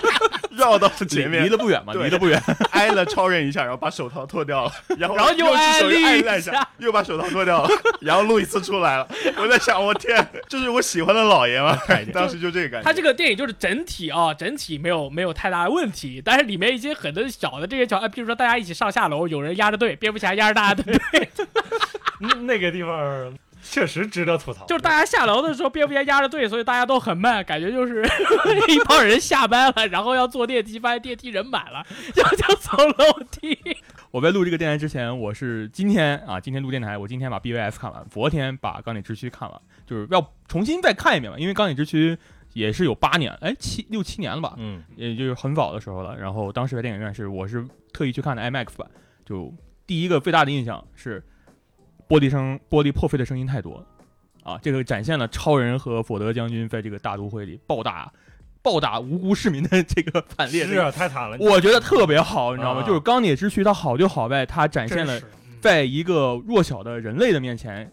[0.57, 2.41] 绕到前面离，得不远嘛，离得不远。
[2.71, 7.69] 挨了超人一下，然后把手套脱掉了， 然后然后又又是手挨了一又挨了一下下，又把手套脱掉了，
[8.01, 9.07] 然后路易斯出来了。
[9.37, 11.77] 我在想，我天，这是我喜欢的老爷吗？
[12.13, 12.85] 当时就这个感觉。
[12.85, 21.29] 他这个电影就是整体啊，整体没有没有太大的问题，但是里面一些很多小的这些桥，呃比如说大家一起上下楼，有人压着队，蝙蝠侠压着大家的队，
[22.21, 23.37] 嗯那个地方
[23.69, 24.65] 确实值得吐槽。
[24.65, 28.03] 就是大家下楼的时候，蝙蝠侠压着队，所以大家都很慢，感觉就是
[28.67, 33.57] 一帮人下班了，然后要坐电梯，发现电梯人满了，就就走楼梯。
[34.11, 42.17] 我在录这个电台之前，我是今天啊，今天录电台，我今天把 BVS 看完，昨天把钢铁之躯看完，就是要重新再看一遍嘛，因为钢铁之躯
[42.53, 46.17] 也是有八年，哎，七六七年了吧，嗯，也就是很早的时候了。
[46.17, 47.63] 然后当时在电影院是我是
[47.93, 48.89] 特意去看的 IMAX 版，
[49.25, 49.53] 就
[49.85, 51.23] 第一个最大的印象是
[52.07, 53.85] 玻璃声玻璃破碎的声音太多了
[54.43, 58.11] 啊，这个展现了超人和佐德将军在这个大都会里暴打
[58.61, 61.37] 暴打无辜市民的这个惨烈，是啊，太惨了。
[61.39, 62.81] 我觉得特别好，你知道吗？
[62.81, 65.19] 啊就是钢铁之躯，它好就好在它展现了
[65.61, 67.89] 在一个弱小的人类的面前，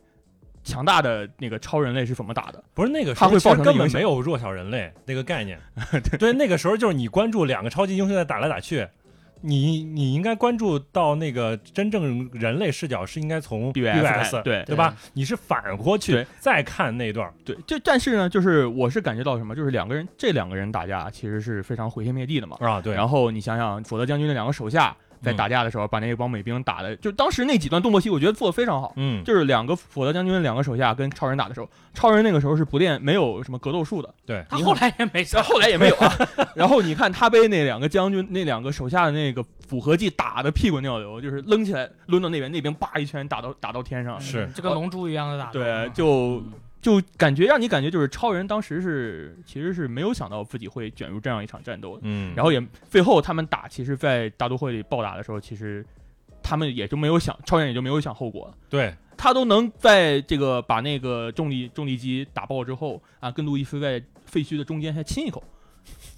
[0.64, 2.62] 强大的那个超人类是怎么打的。
[2.72, 3.30] 不是那个时候
[3.62, 5.60] 根本没有弱小人类那个概念。
[6.18, 8.86] 对，那个时候就是你关注两个超级英雄在打来打去，
[9.46, 14.96] 你你应该关注到那个真正人类视角是应该从 BVS 对对吧？
[15.12, 22.56] 你是反过去再看那段，对，这但是呢，就是我是感觉到什么，就是两个人这两个人打架其实是非常毁天灭地的嘛。
[22.60, 28.92] 啊，对，然后你想想，佐德将军的两个手下在嗯打架的时候，把那帮美兵打的，就当时那几段动作戏，我觉得做的非常好。
[28.96, 36.12] 嗯，就是两个佐德将军两个手下跟超人打的时候，超人那个时候是不练没有什么格斗术的，对，他后来也没后来也没有啊。
[36.54, 44.20] 然后你看他被那两个将军、那两个手下的那个复合技打的屁滚尿流，就是扔起来抡到那边，那边叭一拳打到打到天上。
[44.20, 45.50] 是就跟龙珠一样的打。
[45.50, 46.42] 对，就
[46.84, 55.82] 就感觉让你感觉就是超人当时是其实是没有想到自己会卷入这样一场战斗的，嗯，然后也最后他们打，其实，在大都会里暴打的时候，其实
[56.42, 58.48] 他们也就没有想，超人也就没有想后果。
[58.48, 58.54] 了。
[58.68, 65.42] 对，他都能在这个把那个重力重力机打爆之后啊，跟路易斯在废墟的中间还亲一口。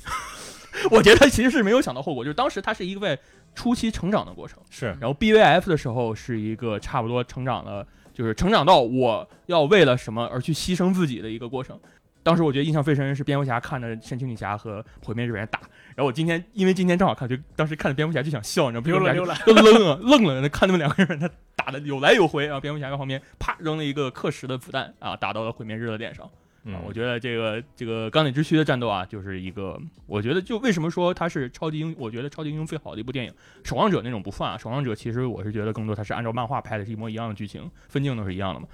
[0.90, 3.22] 我觉得他其实是没有想到后果，就是当时他是一个在
[3.54, 4.86] 初期成长的过程，是。
[5.00, 7.86] 然后 BVF 的时候是一个差不多成长的，
[8.16, 11.78] 就是成长到我要为了什么而去牺牲自己的一个过程。
[12.22, 15.60] 当时我觉得印象最深是蝙蝠侠看着神奇女侠和毁灭日本人打，
[15.94, 19.12] 然后我今天因为今天正好看，就当时看着蝙蝠侠就想笑，你知道吗？
[19.12, 26.26] 蝙蝠侠就愣了愣了，看他们两个人他打的有来有回，然后蝙蝠侠在旁边啪扔了一个克什的子弹啊，打到了毁灭日的脸上。
[26.66, 33.32] 啊嗯，，我觉得这个这个钢铁之躯的战斗啊，就是一个，我觉得就为什么说它是超级英，我觉得超级英雄最好的一部电影。
[33.64, 38.66] 守望者那种不算啊，守望者其实我是觉得更多它是按照漫画拍的，是一模一样的剧情，分镜都是一样的嘛。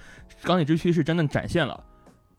[0.42, 1.84] 钢铁之躯是真的展现了。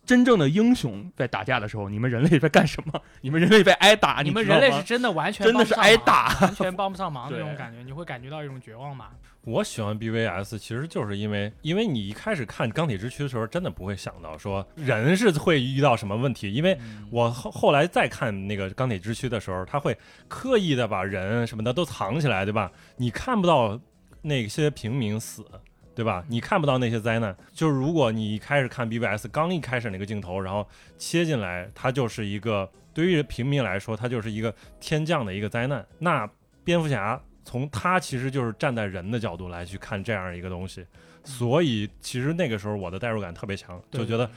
[0.06, 3.02] 真正的英雄在打架的时候，你们人类在干什么？
[3.22, 9.12] 你们人类在挨打，你们人类是真的完全真的是挨打完全帮不上忙那种感觉，你会感觉到一种绝望吧？
[9.46, 19.98] 我喜欢 BVS，其实就是因为，因为你一开始看钢铁之躯的时候，真的不会想到说人是会遇到什么问题，因为嗯我后后来再看那个钢铁之躯的时候，他会
[20.30, 22.72] 刻意的把人什么的都藏起来，对吧？
[22.96, 23.78] 你看不到
[24.22, 25.46] 那些平民死，
[25.94, 26.24] 对吧？
[26.30, 27.36] 你看不到那些灾难。
[27.52, 30.66] 就是如果你一开始看 BVS，刚一开始那个镜头，然后
[30.98, 35.86] 切进来，它就是一个对于平民来说，它就是一个天降的一个灾难。
[36.00, 36.30] 那
[36.64, 40.86] 蝙蝠侠从他其实就是站在人的角度来去看这样一个东西，
[41.24, 44.30] 所以其实那个时候我的代入感特别强，就觉得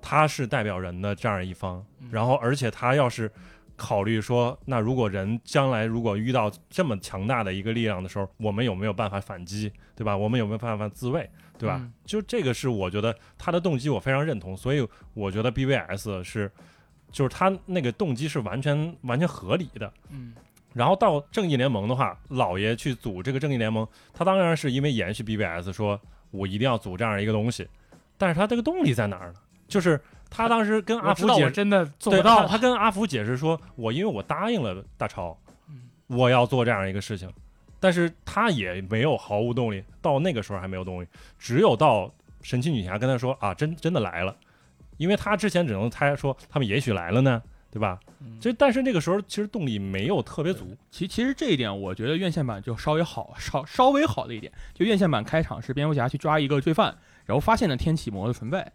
[0.00, 3.30] 他是代表人的这样一方，嗯然后而且他要是
[3.76, 10.16] 考虑说，那如果人将来如果遇到这么强大的一个力量的时候，我们有没有办法反击，对吧？
[10.16, 11.78] 我们有没有办法自卫，对吧？
[11.80, 16.50] 嗯就这个是我觉得他的动机我非常认同，所以我觉得 BVS 是。
[17.10, 20.32] 就是他那个动机是完全完全合理的，嗯
[20.74, 26.00] 然后到正义联盟的话，老爷去组这个正义联盟，他当然是因为延续 BBS，说
[26.30, 27.68] 我一定要组这样一个东西，
[28.16, 29.34] 但是他这个动力在哪儿呢？
[29.68, 32.42] 就是他当时跟阿福解释，我真的做对不到。
[32.42, 37.30] 他，他跟阿福解释说，我因为我答应了大超嗯，我要做这样一个事情，
[37.80, 41.06] 但是他也没有毫无动力，到那个时候还没有动力，
[41.38, 42.12] 只有到
[42.42, 44.36] 神奇女侠跟他说啊，真真的来了，
[44.98, 47.42] 因为他之前只能猜说他们也许来了呢，
[47.72, 47.98] 对吧？
[48.38, 54.52] 其实但是那个时候其实动力没有特别足，其其实这一点，我觉得院线版就稍微好，稍稍微好了一点。
[54.74, 56.94] 就院线版开场是蝙蝠侠去抓一个罪犯，
[57.24, 58.70] 然后发现了天启魔的存在。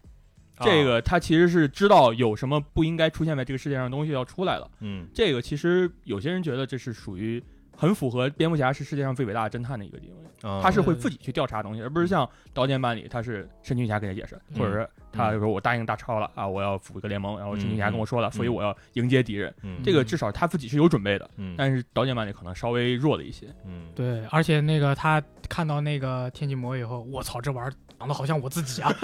[0.60, 4.68] 这啊个他其实是知道有什么不应该出现在这个世界上的东西要出来了。
[4.80, 7.40] 嗯这个其实有些人觉得这是属于
[7.78, 19.54] 很符合蝙蝠侠是世界上最伟大的侦探的一个地位，啊，他是会自己去调查东西，而不是像刀剑版里他是神奇女侠给他解释，或者是他就说我答应大超了啊，我要组一个联盟，然后神奇女侠跟我说了，所以我要迎接敌人。
[19.62, 23.46] 嗯这个至少他自己是有准备的，嗯但是刀剑版里可能稍微弱了一些。
[23.64, 28.94] 嗯对，而且那个他看到那个天气魔以后，我操，这玩意儿长得好像我自己啊！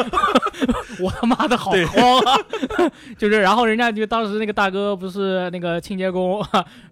[1.01, 2.38] 我他妈的好慌啊！
[3.18, 6.45] 就是，然后人家就当时那个大哥不是那个清洁工，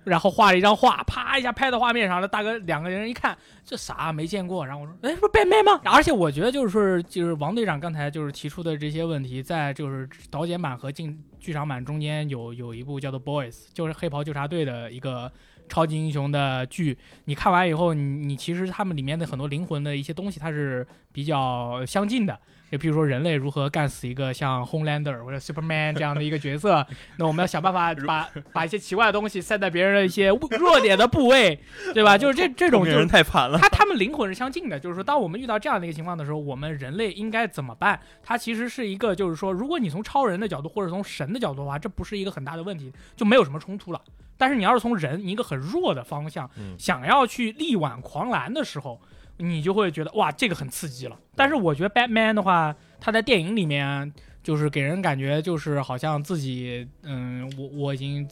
[0.05, 2.26] 然后画了一张画，啪一下拍到画面上了。
[2.26, 4.66] 大哥两个人一看，这啥没见过？
[4.66, 5.80] 然后我说，哎，不是 Batman 吗？
[5.84, 15.30] 而且我觉得就是说，就是王队长刚才就是提出的这些问题，在就是导剪版和进剧场版中间有有一部叫做 Boys，就是黑袍纠察队的一个
[15.68, 16.96] 超级英雄的剧。
[17.24, 22.38] 你看完以后，你你其实他们里面的很多灵魂的一些东西，它是比较相近的。
[22.70, 26.86] 就比如说人类如何干死一个像 Homelander 或者 Superman 这样的一个角色，
[27.18, 31.60] 那我们要想办法把把一些奇怪的东西塞在别人的一些弱点的部位，
[31.92, 32.16] 对吧？
[32.16, 33.58] 就是这 这种就人太惨了。
[33.58, 38.00] 他他们灵魂是相近的，就是说，当我们遇到这样的一个情况的时候，我们人类应该怎么办？
[38.22, 44.00] 它其实是一个，就是说，如果你从超人的角度或者从神的角度的话，这不是一个很大的问题，就没有什么冲突了。
[44.36, 49.00] 但是你要是从人一个很弱的方向，嗯想要去力挽狂澜的时候，
[49.38, 51.18] 你就会觉得哇，这个很刺激了。
[51.34, 54.12] 但是我觉得 Batman 的话，他在电影里面
[54.42, 58.28] 就是给人感觉就是好像自己，嗯，我我已经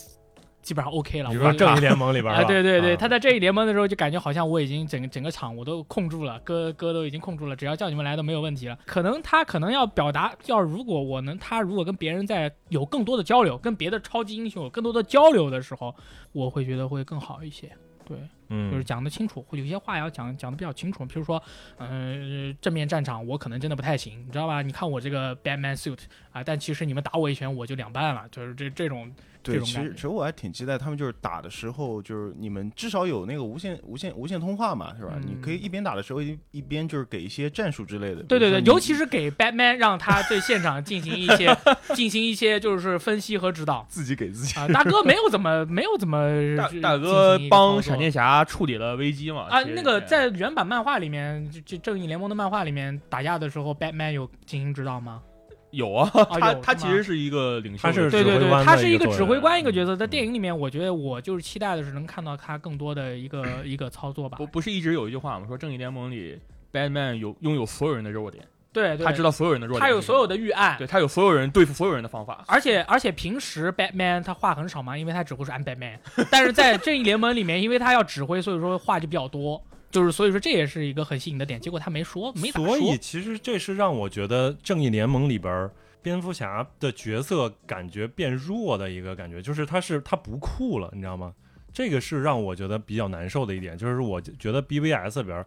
[0.63, 1.31] 基本上 OK 了。
[1.31, 8.79] 比如说正义联盟里边啊，对对对，啊他在正义联盟的时候就感觉好像我已经整个整个场我都控住了，歌歌都已经控住了，只要叫你们来都没有问题了。
[8.87, 15.95] 可能他可能要表达，要如果我能，他如果跟别人在有更多的交流，跟别的超级英雄有更多的交流的时候，
[16.33, 17.71] 我会觉得会更好一些。
[18.07, 21.07] 对，嗯就是嗯讲得清楚，会有些话要讲讲得比较清楚。
[21.07, 21.41] 比如说，
[21.79, 24.63] 嗯、正面战场我可能真的不太行，你知道吧？
[24.63, 26.01] 你看我这个 Batman suit
[26.33, 35.13] 啊，但其实你们打我一拳我就两半了，就是这这种对，其实其实我还挺期待他们就是打的时候，就是你们至少有那个无线无线无线通话嘛，是吧？
[35.17, 38.23] 嗯你可以一边打的时候一一边就是给一些战术之类的。
[38.25, 41.57] 对对对，尤其是给 Batman 让他对现场进行一些
[41.95, 44.59] 进行一些就是分析和指导 自己给自己。
[44.59, 44.69] 啊。
[44.69, 49.43] 大哥没有怎么没有怎么大大哥帮闪电侠处理了危机嘛？
[49.49, 55.23] 啊，那个在原版漫画里面，就就正义联盟的漫画里面打架的时候，Batman 有进行指导吗？
[55.71, 64.47] 有啊，啊 他他其实是一个领袖他是，对对对，他是一个指挥官一个角色，在嗯电影里面，我觉得我就是期待的是能看到他更多的一个 一个操作吧不。
[64.47, 65.47] 不是一直有一句话吗？
[65.47, 66.39] 说正义联盟里
[66.73, 72.45] Batman 有拥有所有人的弱点，对对，他知道所有人的弱点，他有所有，的预案，对他有所有人对付所有人的方法。
[72.47, 75.99] 而且而且平时 Batman 他话很少嘛，因为他只会说 I'm Batman，
[76.31, 81.61] 但是在正义联盟里面，因为他要指挥，所以说话就比较多，就是所以说这也是一个很吸引的点。
[81.61, 82.67] 结果他没说，没说。
[82.67, 85.71] 所以其实这是让我觉得正义联盟里边儿
[86.03, 91.35] 蝙蝠侠的角色感觉变弱的一个感觉，就是他是他不酷了，你知道吗？
[91.73, 95.47] 这个是让我觉得比较难受的一点，就是我觉得 BVS 里边儿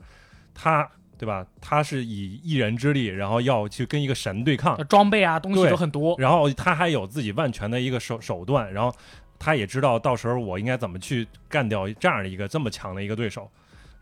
[0.54, 1.46] 他对吧？
[1.62, 8.94] 他是以一人之力，然后要去跟一个神对抗，装备啊东西都很多，然后他还有自己万全的一个手手段，然后
[9.40, 13.50] 他也知道到时候我应该怎么去干掉这样的一个这么强的一个对手。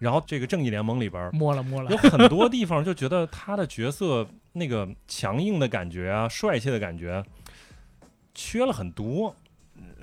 [0.02, 1.98] 然后这个正义联盟里边儿摸了摸了有。
[1.98, 7.24] 很多地方就觉得他的角色那个强硬的感觉啊，帅气的感觉
[8.34, 9.34] 缺了很多。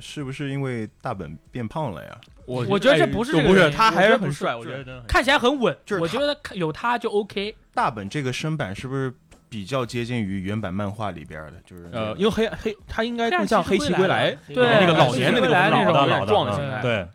[0.01, 2.17] 是不是因为大本变胖了呀？
[2.47, 7.55] 我我觉得这哎不是就不是，他我觉得不是还是很帅，我觉得真的看起来很稳，就是我觉得有他就 OK。
[7.75, 9.13] 大本这个身板是不是
[9.49, 11.55] 比较接近于原版漫画里边的？
[11.65, 16.81] 就是呃，因为黑黑他应该更像黑其实归来旗归来了对那个老年的那个老的老壮的的，形态。
[16.81, 17.09] 嗯对，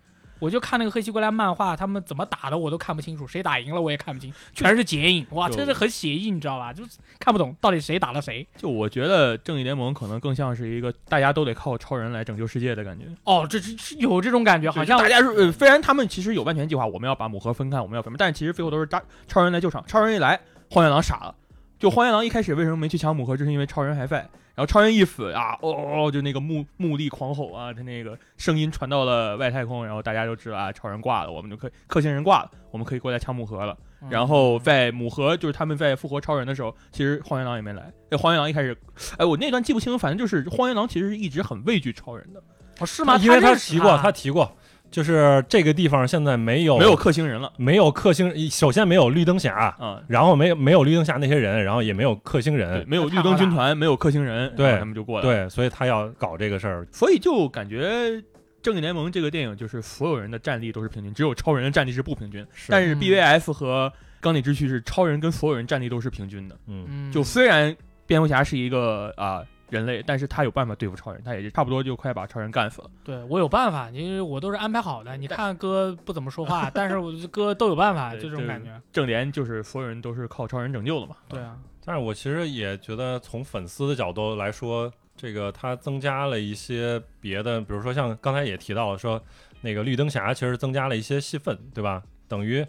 [0.43, 6.73] 我就看那个黑西归来漫画，他们怎么打的我都看不清楚，谁打赢了我也看不清，全是剪影，哇，真是很写意，你知道吧？
[6.73, 8.45] 就是看不懂到底谁打了谁。
[8.57, 13.05] 就我觉得正义联盟可能更像是一个大家都得靠超人来拯救世界的感觉。
[13.23, 19.81] 哦，这这这有这种感觉，好像大家是呃，虽然他们其实有万全计划，我们要把母盒分开，我们要分开，但是其实最后都是大超人来救场。
[19.87, 20.37] 超人一来，
[20.69, 21.33] 荒原狼傻了。
[21.79, 24.29] 就荒原狼一开始为什么没去抢母盒，就是因为超人还在。
[24.55, 33.77] 然后超人一死啊，哦哦，哦就那个目目力狂吼啊，他那个声音传到了外太空，然后大家就知道啊，超人挂了，我们就可以克星人挂了，我们可以过来抢母盒了。
[34.01, 37.89] 嗯然后在母盒，就是他们在复活超人的时候，其实荒原狼也没来。
[38.11, 38.77] 那荒原狼一开始，
[39.17, 42.43] 哎，我那段记不清，反正就是荒原狼其实是一直很畏惧超人的，
[42.79, 43.15] 哦是吗？
[43.17, 44.57] 因为他提过，他提过，
[44.93, 49.99] 就是这个地方现在没有没有克星人了没有克星，首先没有绿灯侠，啊。
[50.07, 55.33] 然后没有没有绿灯侠那些人，然后也没有克星，人，没有绿灯军团，没有克星人，对他们就过来了。
[55.33, 56.87] 对，所以他要搞这个事儿。
[56.91, 58.23] 所以就感觉
[58.61, 62.45] 正义联盟这个电影就是所有人的战力都是平均，只有超人的战力是不平均。
[62.67, 63.91] 但是嗯 BVS 和
[64.21, 66.55] 钢铁之躯是超人跟所有人战力都是平均的。
[66.67, 67.75] 嗯，嗯，就虽然
[68.05, 69.41] 蝙蝠侠是一个啊、
[69.77, 72.89] 人类，但是他有办法对付超人，他也差不多就快把超人干死了。
[73.03, 75.15] 对我有办法，因为我都是安排好的。
[75.17, 78.81] 你看哥不怎么说话，但是我哥都有办法，就这种感觉。
[78.91, 81.15] 正联就是所有人都是靠超人拯救的嘛。
[81.27, 89.21] 对啊，但是我其实也觉得，从粉丝的角度来说，这个他增加了一些别的，比如说像刚才也提到了说，
[89.61, 92.03] 那个绿灯侠其实增加了一些戏份，对吧？
[92.27, 92.65] 等于，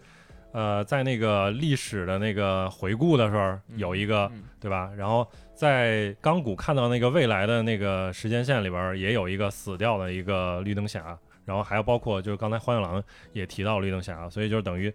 [0.54, 4.92] 呃，在那个历史的那个回顾的时候，嗯有一个，嗯对吧？
[4.96, 13.02] 然后在钢骨看到那个未来的那个时间线里边儿，也有一个死掉的一个绿灯侠，然后还有包括就是刚才荒野狼
[13.32, 14.94] 也提到绿灯侠，所以就等于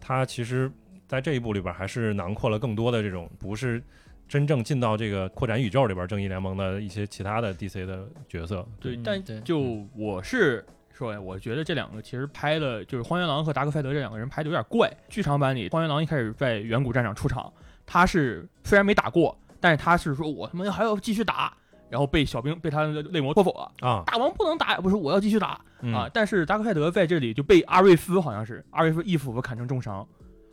[0.00, 0.70] 他其实
[1.08, 3.82] 在这一部里边儿还是囊括了更多的这种不是
[4.28, 8.64] 真正进到这个扩展宇宙里边儿正义联盟的一些其他的 DC 的角色。
[8.78, 10.64] 对，嗯但就我是
[11.00, 14.92] 说呀，我觉得这两个其实拍的，就是荒原狼和达克赛德这两个人拍的有点怪。
[15.08, 17.50] 剧场版里，荒原狼一开始在远古战场出场，
[17.86, 21.56] 他是虽然没打过，但是他是说我他妈还要继续打，
[21.88, 23.72] 然后被小兵被他的泪魔脱否了。
[23.80, 26.10] 啊大王不能打，不是我要继续打、嗯啊！
[26.12, 30.06] 但是达克赛德在这里就被阿瑞斯好像是阿瑞斯一斧子砍成重伤。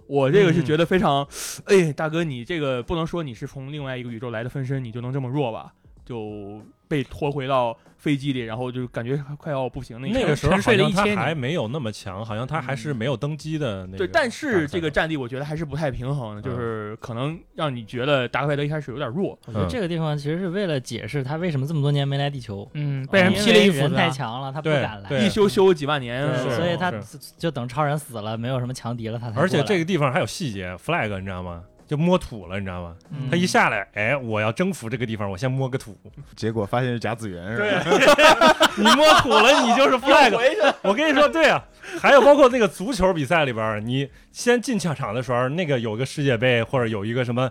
[0.07, 1.27] 我这个是嗯觉得非常，
[1.65, 5.73] 哎，大哥，你这个不能说你是从另外一个宇宙来的分身，你就能这么弱吧？
[6.05, 13.97] 就被拖回到飞机里，然后就感觉快要不行那那个时候沉好像他睡了一千年还没有那么强，好像他还是没有登基的那个。
[13.97, 19.37] 对，但是这个战力我觉得还是不太平衡就是可能让你觉得达克赛德一开始有点弱。
[19.47, 24.09] 我觉得这个地方其实是为了解释他为什么这么多年没来地球，嗯，被人劈了一斧子太啊。
[24.09, 26.25] 强了，他不敢来，一休休几万年，
[26.55, 26.93] 所以他
[27.37, 31.63] 就等超人死了，没有什么强敌了，他才而且这个地方还有细节，flag 你知道吗？
[31.87, 32.95] 就摸土了，你知道吗？
[33.11, 35.97] 嗯他一下来，哎，我要征服这个地方，我先摸个土。
[36.35, 38.69] 结果发现是甲子园，是吧？
[38.75, 40.73] 你摸土了，你就是 flag。
[40.81, 41.63] 我跟你说，对啊，
[41.99, 47.49] 还有包括那个足球比赛里边，你先进球场的时候，那个有个世界杯或者有一个什么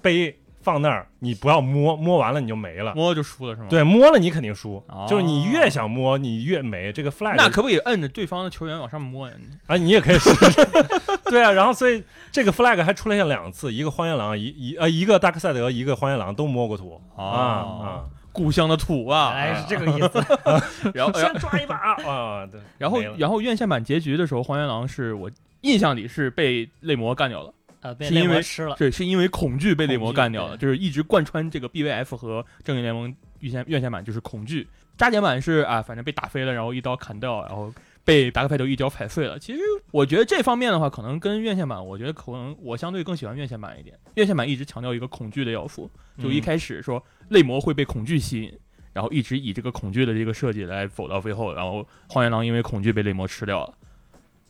[0.00, 0.34] 杯
[0.70, 2.92] 放那儿，你不要摸，摸完了你就没了。
[2.94, 6.92] 摸就输了是吗？，对，摸了你肯定输，哦就是你越想摸，你越没。
[6.92, 9.34] 这个 flag 那可不可以摁着对方的球员往上摸呀？
[9.66, 10.68] 啊，你也可以试试。
[11.30, 18.04] 对啊，然后所以这个 flag 还出现两次，一个荒原狼，一一呃一个大克赛德，一个荒原狼都摸过土啊哦啊。
[18.30, 19.30] 故乡的土啊！
[19.34, 20.24] 哎是这个意思。
[20.94, 22.46] 然后，然先后，抓一把啊！
[22.46, 25.30] 对，然后没了，然后院线版结局的时候，荒原狼是我
[25.62, 27.52] 印象里是被泪魔干掉了。
[27.80, 28.74] 呃，是因为魔吃了。
[28.76, 34.66] 对，是因为恐惧被泪魔干掉了，就是一直贯穿这个 BVF 和正义联盟院线院线版就是恐惧。
[34.96, 37.72] 加减版是啊，反正被打飞了，然后一刀砍掉，然后
[38.04, 39.38] 被达克赛德一脚踩碎了。
[39.38, 39.60] 其实
[39.92, 43.96] 我觉得这方面的话，可能跟院线版，我觉得可能我相对更喜欢院线版一点。
[44.16, 45.88] 院线版一直强调一个恐惧的要素，
[46.20, 48.52] 就一嗯开始说泪魔会被恐惧吸引，
[48.92, 53.74] 然后一直以这个恐惧的这个设计来走到最后，然后荒原狼因为恐惧被泪魔吃掉了。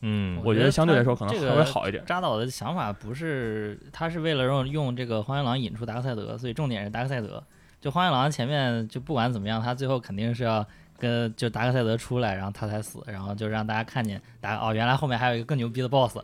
[0.01, 2.03] 嗯我觉得相对来说可能这个稍微好一点。
[2.05, 7.43] 扎导的想法不是，他是为了用用这个荒原狼引出达克赛德，所以重点是达克赛德。
[7.81, 10.65] 就荒原狼前面就不管怎么样，他最后肯定是要
[10.97, 16.17] 跟就达克赛德出来，然后他才死，然后就让大家看见达哦，原来后面还有一个更牛逼的 BOSS，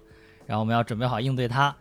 [0.46, 1.76] 然后我们要准备好应对他。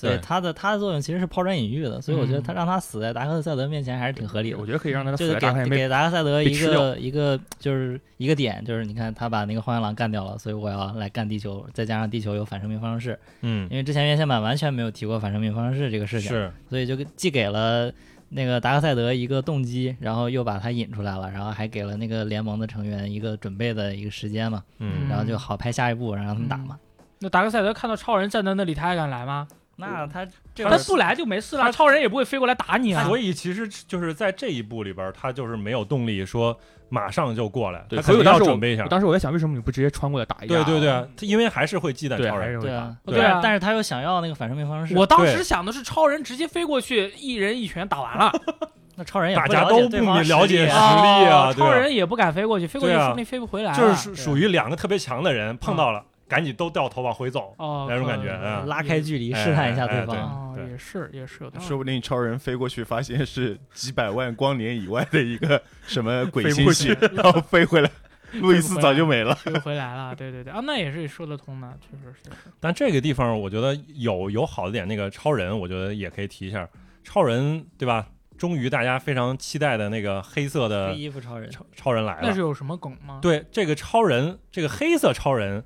[0.00, 4.64] 所以对他的他的作用其实是抛砖引玉的，所以我觉得嗯他让他死在达克赛德面前还是挺合理的我。
[4.64, 17.92] 觉得可以让他就是给死给达克赛德一个一个就是一个点，就是你看他把那个荒原狼干掉了，所以我要来干地球，再加上地球有反生命方程式，嗯因为之前原先版完全没有提过反生命方程式这个事情，是所以就既给了
[18.30, 26.78] 那个达克赛德一个动机，然后又把他引出来了，然后还给了那个联盟的成员一个准备的一个时间嘛，嗯然后就好拍下一步，然后让他们打嘛。
[27.22, 29.46] 那达克赛德看到超人站在那里，他还敢来吗？
[29.80, 33.02] 那他这个他不来就没事了，超人也不会飞过来打你啊。
[33.04, 36.56] 所以其实就是在这一步里边，他就是没有动力说
[36.88, 38.84] 马上就过来，对，他肯定要所以当时准备一下。
[38.86, 40.54] 当时我在想，为什么你不直接穿过来打一下？
[40.54, 42.60] 对对对啊，他因为还是会忌惮，超人。
[42.60, 48.32] 对啊，对对啊但是他又想要那个反生命方程式，我当时想的是超人直接飞过去，一人一拳打完了。
[48.96, 53.72] 那超人也大家不了解都不了解实力啊超人也不敢飞过去，飞过去说不定飞不回来。
[53.72, 58.32] 就是属属于两个特别强的人碰到了，赶紧都掉头往回走，哦，那种感觉
[58.66, 60.16] 拉开距离哎试探一下对哎方。
[60.16, 61.66] 哦，也是也是有道理。
[61.66, 67.90] 说不定超人飞过去，发现是几百万光年以外的一个什么鬼飞不星系，然后飞回来，
[68.34, 69.34] 路易斯早就没了。
[69.34, 72.30] 飞回来了，对对对啊，那也是说得通的，确实是。
[72.60, 76.68] 但这个地方我觉得有有好的点，那个超人我觉得也可以提一下，
[77.02, 78.06] 超人对吧？
[78.38, 82.40] 终于大家非常期待的那个黑色的黑衣服超人，超超人来了那是。
[82.40, 83.18] 有什么梗吗？
[83.20, 85.62] 对，这个超人，这个黑色超人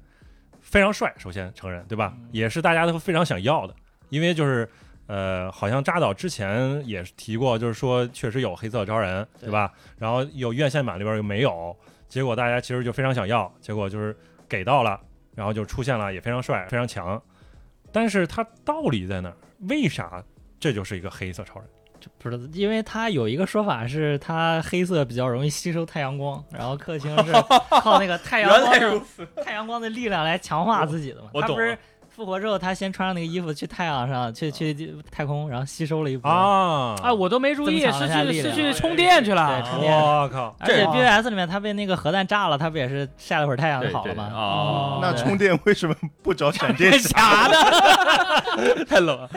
[0.75, 2.13] 非常帅，首先承认对吧？
[2.17, 3.73] 嗯也是大家都非常想要的，
[4.09, 4.69] 因为就是
[5.07, 9.73] 呃，好像扎导之前也提过，就是说确实有黑色超人对对吧？
[9.97, 11.77] 然后有院线版里边又没有，
[12.09, 14.17] 结果大家其实就非常想要，结果就是
[14.49, 15.01] 给到了，
[15.37, 17.23] 然后就出现了，也非常帅，非常强。
[17.93, 19.37] 但是它道理在哪儿？
[19.69, 20.21] 为啥
[20.59, 21.69] 这就是一个黑色超人？
[22.19, 27.33] 不是，因为他有一个说法是，他黑色比较容易吸收太阳光，然后克星是
[27.71, 28.97] 靠那个太阳光 的
[29.45, 31.29] 太阳光的力量来强化自己的嘛。
[31.41, 31.79] 他不是我懂
[32.15, 36.31] 复活之后，他先穿上那个衣服去太阳上，去去太空，然后吸收了一波。
[36.31, 39.63] 啊啊，我都没注意，是去是去充电去了对了。
[39.69, 40.55] 充电我靠！
[40.61, 44.31] 而且这 BVS 里面他被那个核弹炸了，他不也是晒了会儿太阳就好了吗？
[44.33, 47.49] 哦，那充电为什么不找闪电侠？
[47.51, 49.29] 呢， 太冷了。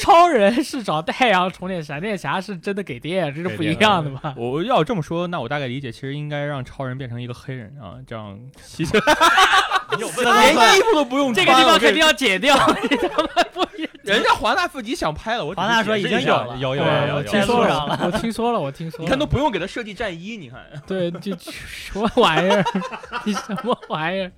[0.00, 4.34] 超人是找太阳充电，闪电侠是真的给电，这是不一样的吧？
[4.36, 8.92] 我要这么说，那我大概理解，其实应该让超人变成一个黑人啊，这样其实，
[9.98, 11.46] 连衣服都不用穿。
[11.46, 13.66] 这个地方肯定要剪掉，他妈不
[14.02, 19.04] 人家华纳自己想拍了，我华纳说已经有了，有有有有听说了，我听说了，我听说了。
[19.04, 22.64] 你看都不用给他设计战衣，你看，对，这这 什么玩意儿？
[23.24, 24.30] 你什么玩意儿？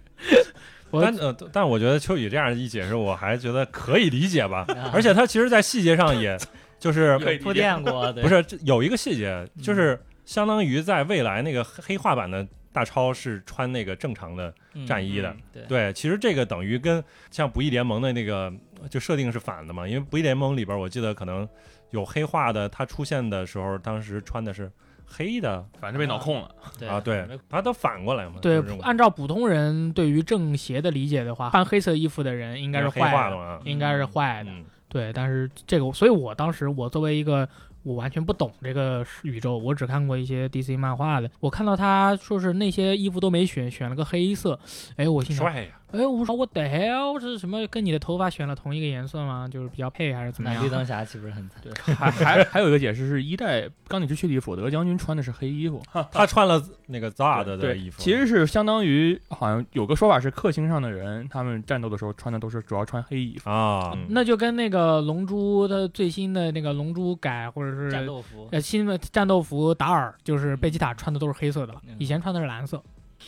[0.91, 4.65] 我但呃，但我觉得秋雨这样一解释，我还觉得可以理解吧。
[4.69, 6.37] 啊而且他其实，在细节上也，
[6.79, 15.35] 就是铺垫过， 对不是这有一个细节，就是相当于在未来那个黑黑化版的大超是穿那个正常的嗯战衣的。
[15.53, 18.53] 对对，其实这个等于跟像不义联盟的那个
[18.89, 21.49] 就设定是反的嘛，因为不义联盟里边，我记得可能
[21.91, 24.71] 有黑化的，他出现的时候，当时穿的是
[25.11, 26.51] 黑的反正被脑控了。
[26.79, 34.51] 对啊，对，他都反过来嘛，对按照普通人对于正邪的理解的话，穿黑色衣服的人应该是坏的，的，应该是坏的。
[34.51, 37.49] 嗯，对，但是这个，所以我当时我作为一个
[37.83, 41.31] 我完全不懂这个宇宙，我只看过一些 DC 漫画的。
[41.41, 44.59] 我看到他说是那些衣服都没选，选了个黑色，
[44.97, 45.69] 哎，我心想，帅呀！
[45.91, 47.67] 哎，我说我的 hell 这是什么？
[47.69, 49.49] 跟你的头发选了同一个颜色吗？
[49.51, 50.59] 就是比较配还是怎么样？
[50.59, 51.61] 那绿灯侠岂不是很惨？
[51.65, 55.83] 对，还还还有一个解释是一代钢铁之躯里索德将军穿的是黑衣服，
[56.13, 63.49] 他穿了那个 Zod 的对衣服，其实是相当于好像有个说法是克星上的人，他们战斗的时候穿的都是主要穿黑衣服。
[63.49, 72.83] 啊，嗯那就跟那个龙珠的最新的那个龙珠改或者是战斗服，呃新的战斗服达尔，就是贝吉塔穿的都是黑色的了嗯，以前穿的是蓝色。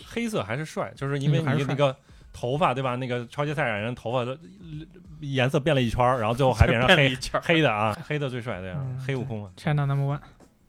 [0.07, 1.97] 黑色还是帅，就是因为你那个
[2.33, 2.97] 头发对吧？
[2.97, 4.39] 那个超级赛亚人头发的
[5.21, 9.51] 颜色变了一圈儿，然后最后还 变成黑黑的啊， 黑的最帅的呀嗯，黑悟空啊。
[9.57, 10.21] China Number One，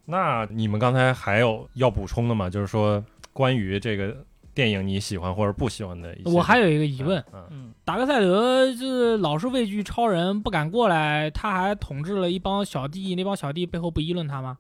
[0.06, 2.50] 那你们刚才还有要补充的吗？
[2.50, 4.16] 就是说关于这个
[4.54, 14.58] 电影你喜欢或者不喜欢的一些，我还有一个疑问，嗯，嗯，达克赛德是老是畏惧超人，不敢过来，他还统治了一帮小弟，那帮小弟背后不议论他吗？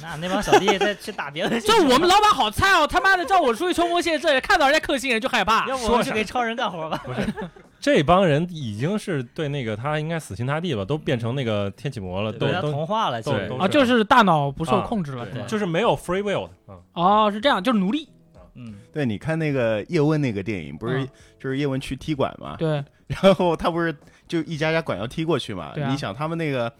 [0.00, 5.66] 那那帮小弟再去打别的， 就我们老板好菜哦，他妈的叫我出去冲锋陷阵，看到人家克星人就害怕。
[5.68, 7.02] 要不我们去给超人干活吧？
[7.04, 7.20] 不是
[7.80, 13.18] 这帮人已经是对那个他应该死心塌地了，都变成那个天启魔了，都都同化了，
[13.58, 18.08] 啊，就是大脑不受啊控制了，对就是没有 free will 的，嗯，哦，是这样，就是奴隶。
[18.54, 21.08] 嗯，对，你看那个叶问那个电影，不是嗯
[21.40, 22.54] 就是叶问去踢馆嘛？
[22.56, 23.92] 对，然后他不是
[24.28, 25.72] 就一家家馆要踢过去嘛？
[25.74, 26.72] 你想他们那个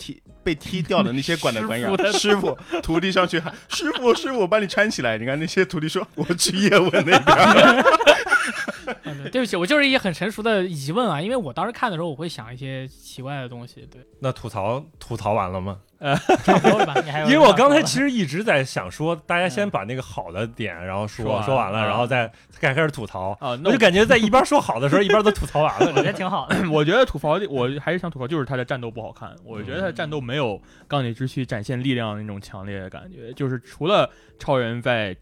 [0.00, 5.18] 踢被踢掉的那些馆的馆长 师傅的师傅徒弟上去喊师傅师傅，把你搀起来。
[5.18, 7.84] 你看那些徒弟说我去叶问那边。
[9.04, 13.86] 嗯 对对不起，我就是一些很成熟的疑问啊，因为我当时看的时候，我会想一些奇怪的东西。
[13.90, 15.78] 对，那吐槽吐槽完了吗？
[16.44, 16.94] 差不多了吧？
[17.04, 23.36] 你还有 因为我刚才其实一直在想说，大家先嗯把那个好的点，然后说说完说完了，啊然后再再开始吐槽。
[23.40, 26.02] 我就感觉在一边说好的时候，一边都吐槽完了我觉。
[26.02, 26.70] 得挺好的。
[26.70, 29.36] 我觉得吐槽，我还是想吐槽，就是他的战斗不好看。
[29.44, 30.58] 我觉得他的战斗没有
[30.88, 34.08] 钢铁之躯展现力量的那种强烈的感觉，就是除了
[34.38, 35.14] 超人在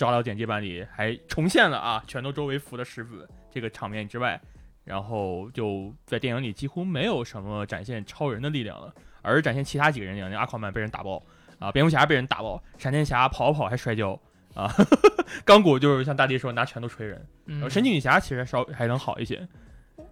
[0.00, 4.40] 照料简介版里还重现了啊拳头周围浮的石子这个场面之外，
[4.82, 11.22] 然后就在电影里几乎没有什么展现超人的力量了，而是展现其他几个人力量，那阿宽曼被人打爆
[11.58, 14.18] 啊，蝙蝠侠被人打爆，闪电侠跑跑还摔跤
[14.54, 14.74] 啊，
[15.44, 19.46] 钢骨就是像大地说拿拳头锤人，然后嗯，神奇女侠其实稍还能好一些。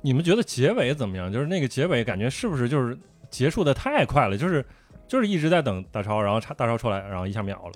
[0.03, 1.33] 你们觉得结尾怎么样？
[1.33, 2.97] 就是那个结尾感觉是不是就是
[3.31, 4.37] 结束的太快了？
[4.37, 4.63] 就是
[5.07, 7.73] 就是一直在等大超，然后大超出来，然后一下秒了，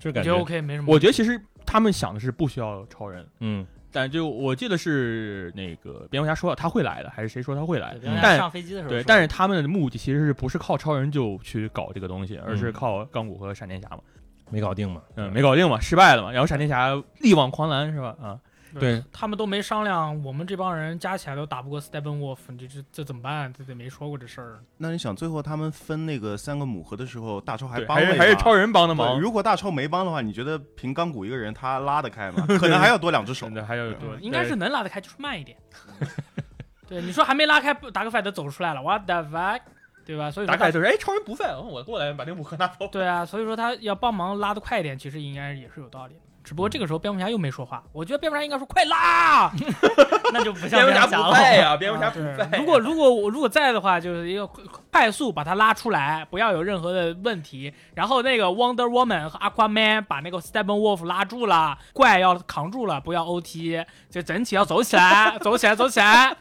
[0.00, 0.92] 就感我觉 OK，没什么。
[0.92, 3.24] 我觉得其实他们想的是不需要超人。
[3.38, 8.00] 嗯但就我记得是那个蝙蝠侠说了他会来的，还是谁说他会来的？
[8.22, 13.98] 但上飞机的时候对，但是他们的目的其实是不是靠超人就去搞这个东西，而是嗯靠钢骨和闪电侠嘛？
[14.48, 15.02] 没搞定嘛。
[15.16, 16.30] 嗯，没搞定嘛，失败了嘛。
[16.30, 18.16] 然后闪电侠力挽狂澜是吧？
[18.22, 18.38] 啊，
[18.78, 23.52] 对，他们都没商量，我们这帮人加起来都打不过 Steppenwolf，这这这怎么办？
[23.52, 24.60] 这这没说过这事儿。
[24.76, 29.20] 那你想最后他们分那个三个母盒的时候，大超还，帮了还是还是超人帮的对忙。
[29.20, 32.44] 如果大超没帮的话，你觉得凭钢骨一个人他拉得开吗？
[32.58, 33.54] 可能还要多两只手真。
[33.54, 35.56] 的还要多，应该是能拉得开，就是慢一点。
[36.88, 39.60] 对，你说还没拉开，达克赛德走出来了，what the fuck，
[40.04, 40.30] 对吧？
[40.30, 42.88] 所以说他打开就是哎，超人不在，我过来把那母盒拿走。
[42.88, 46.20] 对啊，所以说他要帮忙拉得快一点，其实应该也是有道理的。
[46.42, 49.50] 只不过这个时候蝙蝠侠又没说话，我觉得蝙蝠侠应该说快拉。
[50.32, 51.28] 那就不像蝙蝠侠侠了。
[51.28, 52.58] 不在呀， 蝙蝠侠不对在。
[52.58, 57.72] 如果如果我如果在的话，就是一个快快速把他拉出来，不要有任何的问题。
[57.94, 66.36] 然后那个 Wonder Woman 和 Aquaman 把那个 Steppenwolf 拉住了，怪要扛住了，不要 OT，就整体要走起来，走起来，走起来。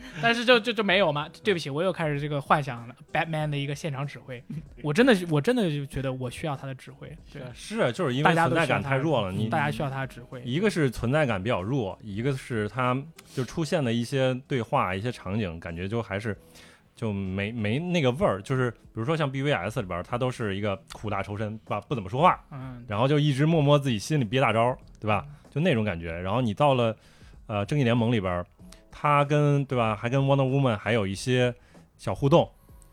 [0.22, 1.28] 但是就就就没有嘛？
[1.42, 4.42] 对不起，我又开始这个幻想了 Batman 的一个现场指挥。
[4.82, 10.42] 我真的我真的就觉得我需要他的指挥，对，是啊就是因为存在感太弱了，你大家需要他的指挥。
[10.42, 12.96] 一个是存在感比较弱，一个是他
[13.34, 16.36] 就出现的一些对话、一些场景，感觉就还是
[16.94, 18.40] 就没没那个味儿。
[18.42, 25.24] 就是比如说像 BVS 里边，他都是一个苦大仇深，吧，不怎么说话，嗯，然后就一直默默自己心里憋大招，对吧？
[25.50, 26.12] 就那种感觉。
[26.20, 26.96] 然后你到了
[27.46, 28.44] 呃正义联盟里边，
[28.90, 31.54] 他跟对吧，还跟 Wonder Woman 还有一些
[31.96, 32.48] 小互动。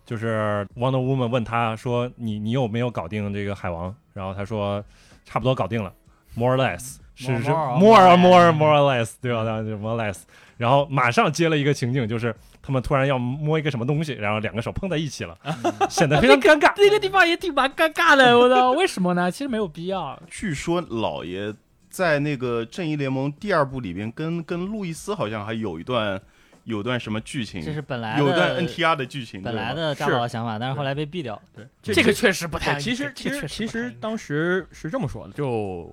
[0.06, 4.84] 就是 Wonder Woman 问他说：“你你有没有搞定这个海王？”然后他说
[5.26, 5.92] ：“差不多搞定了
[6.38, 6.98] ，more or less。
[7.18, 9.44] ”是 More- 是 more or more more or less，对吧？
[9.44, 10.20] 然后就 more or less，
[10.58, 15.36] 然后马上接了一个情景，就是他们突然要摸一个什么东西，然后两个手碰在一起了，
[15.90, 16.72] 显得非常尴尬。
[16.78, 19.32] 那个地方也挺蛮尴尬的，我操，为什么呢？
[19.32, 20.22] 其实没有必要。
[20.30, 21.52] 据说老爷
[21.96, 26.22] 在那个《正义联盟》第二部里边跟跟路易斯好像还有一段
[26.66, 31.42] 有段什么剧情，这是本来有段 NTR 的剧情，本来的大是佬的想法，但是后来被毙掉。
[31.56, 35.90] 对，这个确实不太哎其实其实其实当时是这么说的，就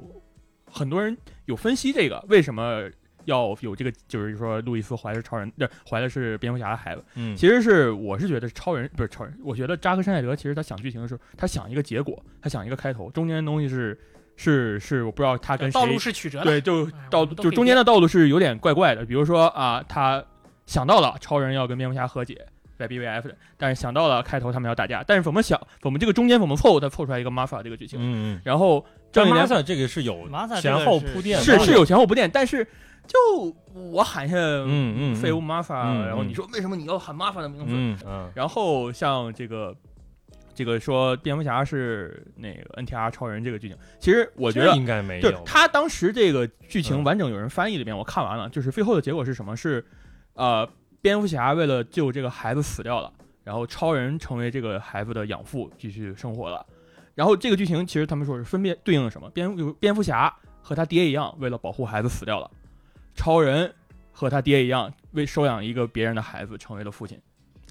[0.66, 2.82] 很多人有分析这个为什么
[3.26, 7.04] 要有这个，就是说路易斯怀的是超人，对，怀的是蝙蝠侠的孩子。
[7.14, 13.96] 嗯，其实是我是觉得超人不是超人，我觉得扎克施耐德其实他想剧情的时候，他想一个结果，他想一个开头，中间的东西是
[14.36, 20.22] 是是我不知道他跟谁道路是曲折的，对，就哎道就中间的道路是有点怪怪的，比如说啊，他
[20.66, 22.46] 想到了超人要跟蝙蝠侠和解，
[22.78, 30.28] 在 BVF 的，但是想到了开头他们要打架，但是怎么想我们这个中间怎么凑，他凑出来一个 Martha 这个剧情，嗯嗯，然后正义联但马萨这个是有
[30.60, 32.66] 前后铺垫的，是是有前后铺垫，但是
[33.06, 37.72] 就我喊一下嗯嗯废物 Martha，、嗯然后你说为什么你要喊 Martha 的名字？
[37.74, 39.74] 嗯嗯然后像这个
[40.54, 49.56] 这个说蝙蝠侠是那个 NTR 超人这个剧情，其实我觉得应该没就是有，他当时这个剧情嗯完整有人翻译了一遍，我看完了，就是最后的结果是什么？
[49.56, 49.84] 是
[50.34, 50.68] 呃，
[51.00, 53.12] 蝙蝠侠为了救这个孩子死掉了，
[53.44, 56.64] 然后超人成为这个孩子的养父，继续生活了。
[57.14, 59.28] 然后这个剧情其实他们说是分别对应了什么？
[59.30, 62.50] 蝙蝠蝙蝠侠和他爹一样，为了保护孩子死掉了；
[63.14, 63.74] 超人
[64.10, 67.20] 和他爹一样，为收养一个别人的孩子成为了父亲。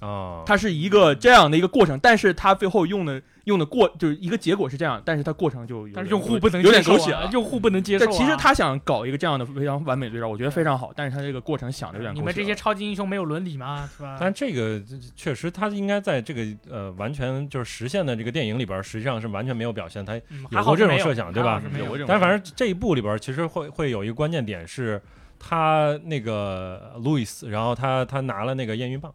[0.02, 8.08] 啊，它是一个这样的一个过程，但是它最后用的用的过就是一个结果是这样，但是它过程就有但是用户不能有点接受狗血用户不能接受啊。
[8.10, 12.16] 但其实他想搞一个这样的非常完美对照，我觉得非常好，但是他这个过程想的有点。
[12.16, 13.88] 你们这些超级英雄没有伦理吗？
[13.96, 14.18] 是吧？
[14.20, 14.82] 但这个
[15.16, 20.04] 确实，他应该在这个呃完全就是实现的这个电影里边，实际上是完全没有表现。
[20.04, 25.00] 他嗯有过这种设想对吧还好是没有有过这种但是反正这一部里边，其实会会有一个关键点是，
[25.38, 29.14] 他那个路易斯，然后他他拿了那个验孕棒，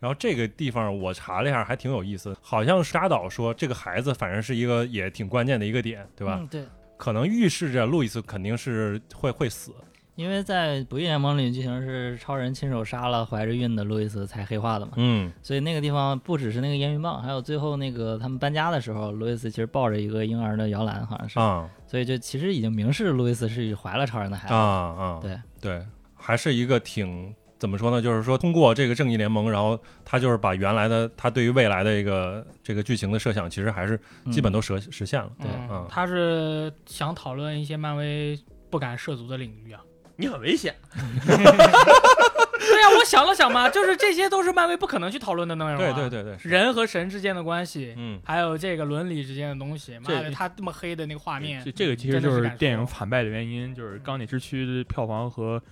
[0.00, 6.38] 然后这个地方我查了一下，还挺有意思，好像沙岛说这个孩子反正是一个也挺关键的一个点，对吧？
[6.40, 6.64] 嗯，对，
[6.96, 9.72] 可能预示着路易斯肯定是会会死，
[10.14, 15.32] 因为在《不义联盟》里剧情是超人亲手杀了怀着孕的路易斯才黑化的嘛，嗯。
[15.42, 24.54] 所以那个地方不只是那个烟云棒，还有最后那个他们搬家的时候，路易斯其实抱着一个婴儿的摇篮，好像是，嗯所以就其实已经明示路易斯是怀了超人的孩子。
[24.54, 25.38] 啊啊，对。
[25.60, 28.00] 对，还是一个挺怎么说呢？
[28.00, 33.98] 就是说通过这个正义联盟，然后他就是把原来的他对于未来的一个这个剧情的设想，其实还是
[34.30, 35.30] 基本都都实实现了。
[35.40, 38.38] 对嗯他是想讨论一些漫威
[38.70, 39.80] 不敢涉足的领域啊。
[40.20, 40.74] 你很危险，
[41.28, 45.78] 对呀、我想了想嘛，就是这些都是漫威不可能去讨论的内容、啊。
[45.78, 49.96] 对对对对，人和神之间的关系，嗯还有这个伦理之间的东西。
[50.00, 55.62] 妈这的，他这么黑的那个画面这，这个其实就是电影惨败的原因，就是《钢铁之躯》的票房和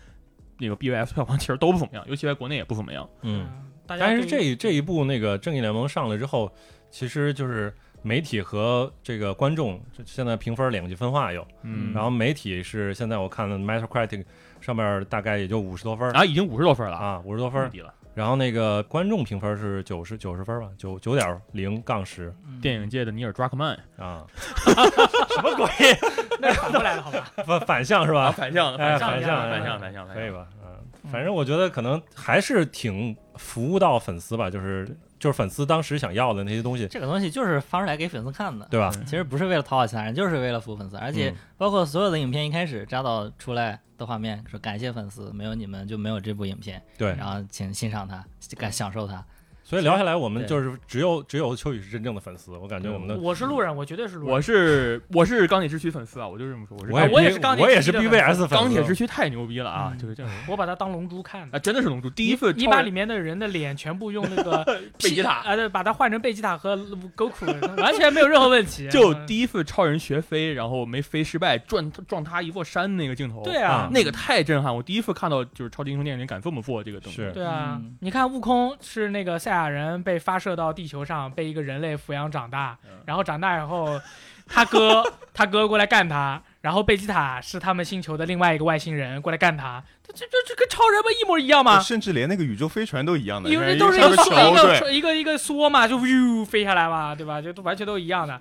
[0.59, 3.09] 那个 BVS 票房其实都不怎么样，尤其在国内也不怎么样。
[3.23, 3.49] 嗯，，
[3.87, 6.51] 大家但是这这一部那个正义联盟上了之后，
[6.91, 7.73] 其实就是
[8.03, 14.25] 媒体和这个观众现在评分两极分化有，嗯然后媒体是现在我看的 Metacritic
[14.61, 17.69] 上面大概也就五十多分儿啊，已经五十多分了，啊，五十多分儿。
[17.69, 17.93] 低了。
[18.17, 25.69] 然后那个观众评分是九十九十分吧，九九点零杠十嗯电影界的尼尔·抓克曼啊， 什么鬼？
[26.41, 27.31] 那是反过来了，好吧？
[27.47, 28.33] 反反向是啊，吧？
[28.33, 30.31] 反向反向，反反向，反向，哎反向，可以？
[30.31, 30.47] 吧？
[30.65, 30.69] 嗯，
[31.05, 34.89] 嗯反正我觉得可能还是挺服务到粉丝吧，就是
[35.19, 38.91] 就是粉丝当时想要的那些东西，这个东西就是发出来给粉丝看的，对吧？
[39.05, 40.97] 其实不是为了讨好其他人，就是为了服务粉丝。
[40.97, 48.25] 而且嗯包括所有的影片一开始扎导出来的画面说感谢粉丝，没有你们就没有这部影片，对，然后请欣赏它，
[48.57, 49.25] 感享受它。
[49.69, 54.33] 所以聊下来，我们就是只有只有秋雨是真正的粉丝，我感觉我们的我是路人，我绝对是路人。
[54.33, 59.91] 我是我是钢铁之躯粉丝啊，我就这么说，我是我也是钢铁我也是 BVS 粉丝，钢铁之躯太牛逼了啊！
[59.93, 61.57] 嗯就是这样我把它当龙珠看的。
[61.57, 64.63] 啊，真的是龙珠第一次你把里面的人的脸全部用那个
[65.03, 66.77] 贝吉塔啊，对，把它换成贝吉塔和
[67.17, 68.89] Goku，完全没有任何问题。
[68.89, 74.73] 就第一次超人学飞，然后没飞失败，撞撞塌一座山那个镜头，对啊，那个太震撼！
[74.73, 84.01] 我第一次看到就是超级英雄电影里敢这么做这个东西，对啊嗯，你看悟空是那个赛亚人被发射到地球上，被一个人类抚养长大嗯，然后长大以后，
[84.47, 85.03] 他哥
[85.33, 91.81] 他哥过来干他，然后贝吉塔是他们星球的另外一个外星人过来干他，这这这这跟超人不一模一样吗？
[91.81, 97.41] 甚至连那个宇宙飞船都一样的，因为都是一，个一个一个梭嘛，就呜飞下来嘛，对吧？
[97.41, 98.41] 就都完全都一样的。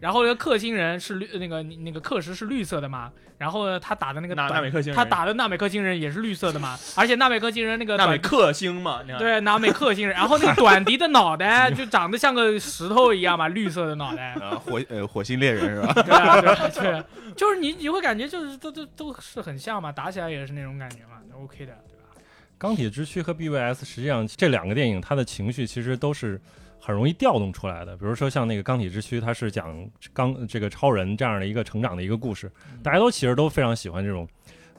[0.00, 3.10] 然后那个克星人是绿，那个那个克石是绿色的嘛。
[3.38, 6.74] 然后呢，他打的那个纳美克星人他打的纳美克星人也是绿色的嘛。
[6.96, 14.32] 而且纳美克星人那个纳美克星嘛，对纳美克星人，然后那个短笛的脑袋就长得像个石头一样嘛，绿色的脑袋。
[14.40, 15.92] 啊， 火呃火星猎人是吧？
[16.02, 17.04] 对啊，对啊，对啊，
[17.36, 22.22] 就是你你会感觉就是都都都是很像嘛，打起来也是那种感觉嘛，OK 的，对吧？
[22.56, 26.40] 钢铁之躯和 BVS 实际上这两个电影，它的情绪其实都是
[26.86, 27.96] 很容易调动出来的。
[27.96, 32.48] 比如说像那个钢铁之躯，它是讲钢这个超人这样的一个成长的一个故事，
[32.80, 34.28] 大家都其实都非常喜欢这种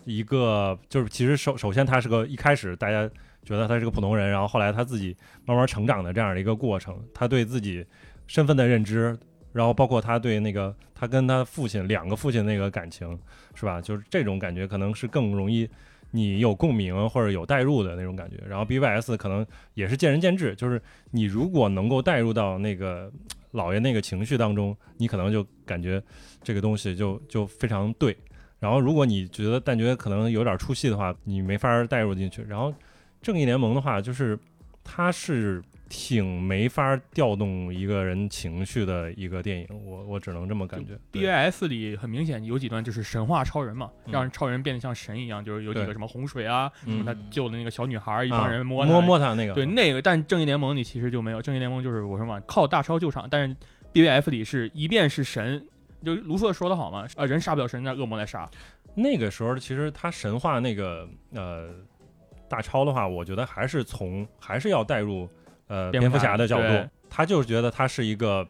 [0.05, 3.09] 一个，就是其实首首先他是个一开始大家
[3.43, 5.13] 觉得他是个普通人，然后后来他自己
[5.45, 7.85] 慢慢成长的这样的一个过程，他对自己
[8.25, 9.17] 身份的认知。
[9.53, 13.17] 然后包括他对那个他跟他父亲两个父亲那个感情，
[13.55, 13.81] 是吧？
[13.81, 15.67] 就是这种感觉可能是更容易
[16.11, 18.37] 你有共鸣或者有代入的那种感觉。
[18.47, 20.81] 然后 BVS 可能也是见仁见智，就是
[21.11, 23.11] 你如果能够带入到那个
[23.51, 26.01] 老爷那个情绪当中，你可能就感觉
[26.43, 28.15] 这个东西就就非常对。
[28.59, 32.41] 然后如果你觉得但觉得可能有点出戏的话，你没法带入进去。
[32.43, 32.73] 然后
[33.21, 34.37] 正义联盟的话，就是
[34.83, 40.97] 它是挺没法调动一个人情绪的一个电影，我我只能这么感觉。
[41.11, 44.11] BVS 里很明显有几段就是神话超人嘛，嗯。
[44.11, 53.55] 让超人变得像神一样，就是有几个什么洪水啊，什么嗯他救的那个小女孩儿，一帮啊人摸摸摸他那个，对那个，但正义联盟里其实就没有，正义联盟就是我说嘛，靠大超救场，但是
[53.93, 55.65] BVF 里是一遍是神，
[56.03, 58.49] 就卢瑟说的好嘛，啊人杀不了神，那恶魔来杀，
[58.95, 61.69] 那个时候其实他神话那个呃
[62.49, 65.27] 大超的话，我觉得还是从还是要带入
[65.67, 68.47] 呃蝙蝠侠侠的角度，他就是觉得他是一个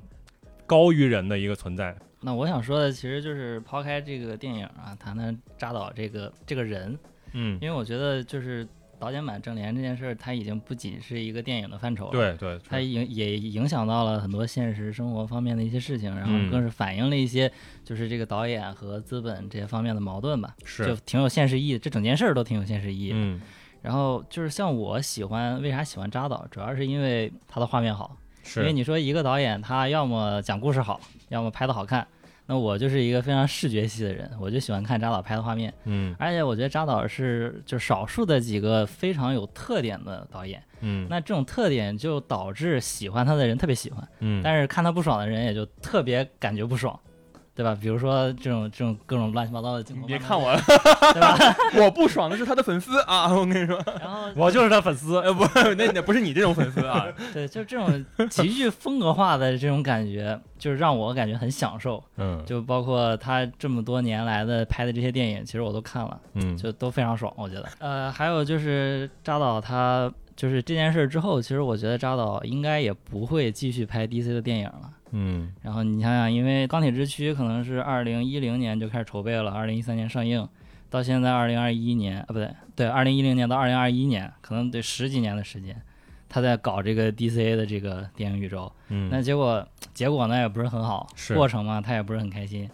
[0.65, 1.95] 高于人的一个存在。
[2.21, 6.97] 那我想说的其实就是抛开这个电影啊，谈谈扎导这个这个人，
[7.33, 8.67] 嗯，因为我觉得就是
[8.99, 17.49] 导演版正联这件事儿，它已经不仅是一个电影的范畴了，，对对，它影也影响到了很多现实生活方面的一些事情，然嗯后更是反映了一些
[17.85, 23.15] 就是这个导演和资本这些方面的矛盾吧，是就挺有现实意义，这整件事儿都挺有现实意义的。
[23.17, 23.39] 嗯
[23.87, 28.17] 然后就是像我喜欢，为啥喜欢扎导，主要是因为他的画面好，
[28.57, 30.99] 因为你说一个导演他要么讲故事好，
[31.29, 32.05] 要么拍的好看。
[32.47, 36.13] 那我就是一个非常视觉系的人，我就喜欢看扎导拍的画面，嗯。
[36.19, 40.61] 而且我觉得扎导是就少数的几个非常有特点的导演。
[40.81, 41.07] 嗯。
[41.09, 46.97] 那这种特点就导致喜欢他的人特别喜欢，嗯，但是看他不爽的人也就特别感觉不爽，
[47.57, 47.75] 对吧？
[47.81, 50.55] 比如说这种这种各种乱七八糟的镜头，你别看我，
[51.13, 51.35] 对吧？
[51.83, 55.43] 我不爽的是他的粉丝啊，我跟你说，然后我就是他粉丝，呃不，
[55.75, 62.03] 那那不是你这种粉丝啊， 对，就这种极具风格化的这种感觉，就是让我感觉很享受。
[62.17, 67.67] 嗯就包括他这么多年来的拍的这些电影，其实我都看了，嗯就都非常爽，我觉得。
[67.79, 74.91] 呃，还有就是扎导他就是这件事之后，其实我觉得扎导应该也不会继续拍 DC 的电影了。
[75.11, 80.47] 嗯然后你想想，因为《钢铁之躯》可能是二零一零年就开始筹备了，二零一三年上映，
[80.89, 85.81] 到现在二零二一年啊，不对，对，二零一零年到二零二一年，可能得十几年的时间，
[86.27, 88.71] 他在搞这个 DCA 的这个电影宇宙。
[88.89, 92.69] 嗯，那结果结果呢也不是很好，是过程嘛他也不是很开心。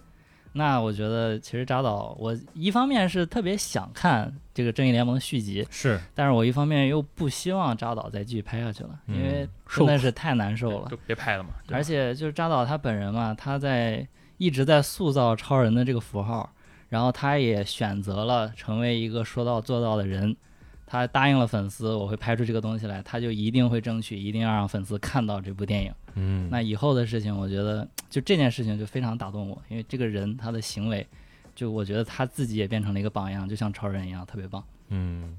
[0.53, 10.87] 那我觉得其实扎导，我一方面是特别想看这个正义联盟续集，是但是我一方面又不希望扎导再继续拍下去了，因为嗯真的是太难受了。
[10.89, 14.07] 就别拍了嘛，而且就是扎导他本人嘛，他在
[14.37, 16.53] 一直在塑造超人的这个符号，
[16.89, 20.35] 然后他也选择了成为一个说到做到的人。
[20.85, 25.91] 他答应了粉丝，我会拍出这个东西来，他就一定会争取，一定要让粉丝看到这部电影。
[26.15, 31.05] 嗯那以后的事情，我觉得就这件事情就非常打动我，因为这个人他的行为，
[31.55, 34.63] 就我觉得他自己也变成了一个榜样，就像超人一样，特别棒。
[34.89, 35.35] 嗯，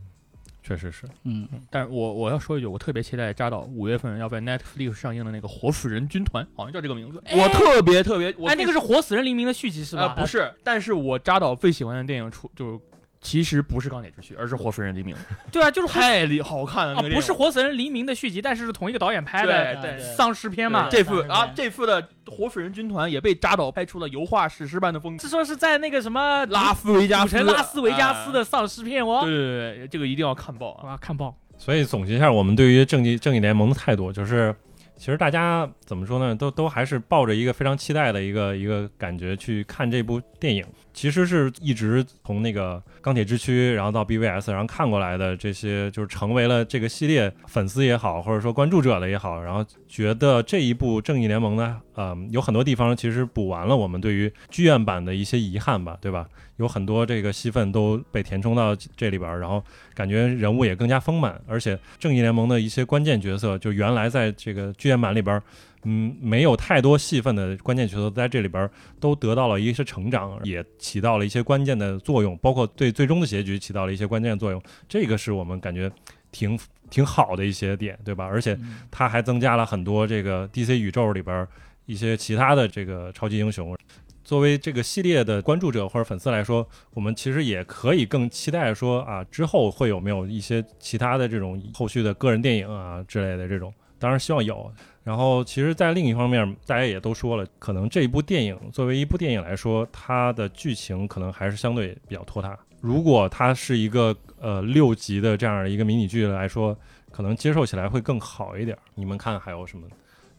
[0.63, 7.23] 确实是，嗯，但是我我要说一句，我特别期待扎导五月份要在 Netflix 上映的那个《活死人军团》，好像叫这个名字。
[7.33, 10.15] 我特别特别，我哎，那个是《活死人黎明》的续集是吧？
[10.17, 12.81] 呃不是，但是我扎导最喜欢的电影出就
[13.25, 15.15] 其实不是《钢铁之躯》，而是《活死人黎明》，
[15.51, 16.95] 对啊，就是太厉好看。
[16.95, 20.89] 不是《活死人黎明》的续集，但是是同一个导演拍的对对丧尸片嘛。
[20.91, 25.23] 这副啊，这副的《活死人军团》也被扎导拍出了油画史诗般的风格。
[25.23, 30.95] 是说是在那个什么拉斯维加斯，古城拉斯维加斯哎的丧尸片哦，对对对对，这个一定要看爆啊！
[31.01, 31.35] 看爆。
[31.57, 34.55] 所以总结一下我们对于正义正义联盟的态度，就是
[34.99, 40.63] 其实大家怎么说呢，都都还是抱着一个非常期待的一个一个感觉去看这部电影。
[40.95, 56.27] 其实是一直从那个钢铁之躯，然后到 BVS，然后看过来的这些，就是成为了这个系列粉丝也好，或者说关注者的也好，然后觉得这一部正义联盟呢，呃，有很多地方其实补完了我们对于剧院版的一些遗憾吧，对吧？
[56.59, 59.61] 有很多这个戏份都被填充到这里边，然后
[59.93, 65.43] 感觉人物也更加丰满，而且正义联盟的一些关键角色，就原来在这个剧院版里边，
[65.85, 74.63] 嗯，没有太多戏份的关键角色，在这里边儿都得到了一些成长，也起到了一些关键的作用，包括对最终的结局起到了一些关键作用。
[74.89, 75.91] 这个是我们感觉
[76.33, 76.59] 挺
[76.89, 78.25] 挺好的一些点，对吧？
[78.25, 78.59] 而且
[78.91, 81.49] 它还增加了很多这个 DC 宇宙里边儿
[81.87, 83.77] 一些其他的这个超级英雄。
[84.23, 94.73] 作为这个系列的关注者或者粉丝来说，我们其实也可以更期待说啊，之后会有没有一些其他的这种后续的个人电影啊之类的这种，当然希望有。
[95.05, 102.59] 然后，其实，在另一方面，大家也都说了，可能这一部电影作为一部电影来说，它的剧情可能还是相对比较拖沓。
[102.81, 106.75] 如果它是一个呃六集的这样的一个迷你剧来说，
[107.11, 108.77] 可能接受起来会更好一点。
[108.95, 109.87] 你们看还有什么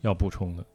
[0.01, 0.65] 要补充的？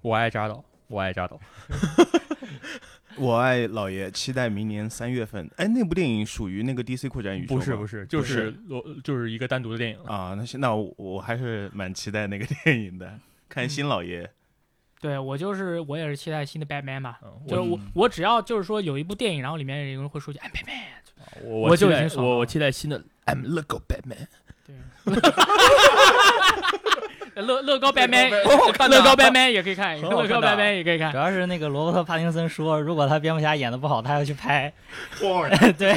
[0.00, 1.38] 我爱扎导，我爱扎导。
[3.16, 5.48] 我爱老爷，期待明年三月份。
[5.56, 10.12] 哎，那部电影属于那个 DC 扩展宇宙吗不是不是，就是是罗就是一个单独的电影了。
[10.12, 10.34] 啊？
[10.36, 13.18] 那行，那我我还是蛮期待那个电影的，
[13.48, 14.30] 看新老爷。
[15.00, 24.26] 对我就是我也是期待新的 Batman 吧，嗯就是我我只要就是说有一部电影，然后里面有人会说句哎 Batman，我我就已经爽了我我期待新的 I'm Lego Batman。
[24.66, 24.74] 对，
[27.36, 31.18] 乐乐高 Batman，乐高 Batman 也可以看，乐高 Batman 也可以看主。
[31.18, 34.72] 要是那个罗伯特·帕丁森说，如果他蝙蝠侠演的不好，他要去拍。
[35.76, 35.94] 对，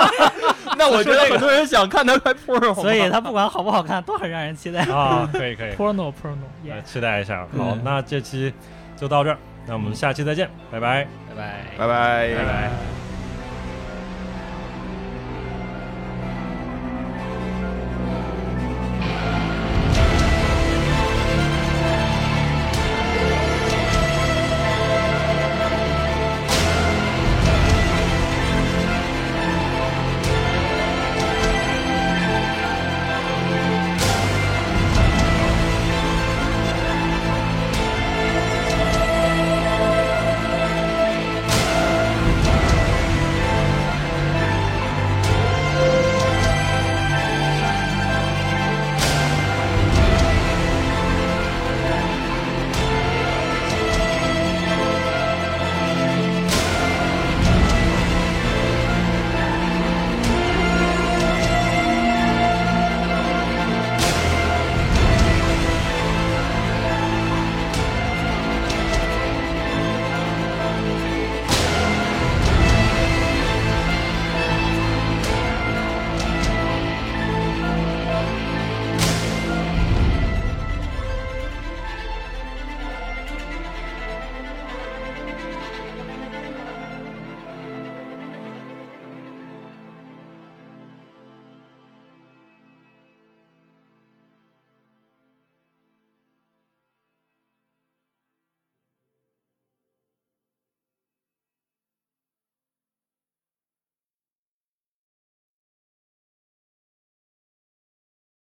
[0.76, 4.82] 那我觉得很多人想看他拍 porno，所以他不管好不好看，都很让人期待。
[4.92, 7.40] 啊，可以可以，Porno Porno，期待一下。
[7.40, 8.52] 好嗯，那这期
[8.96, 11.06] 就到这儿，那我们下期再见，拜拜。
[11.28, 11.64] 拜拜。
[11.78, 13.09] 拜拜拜拜。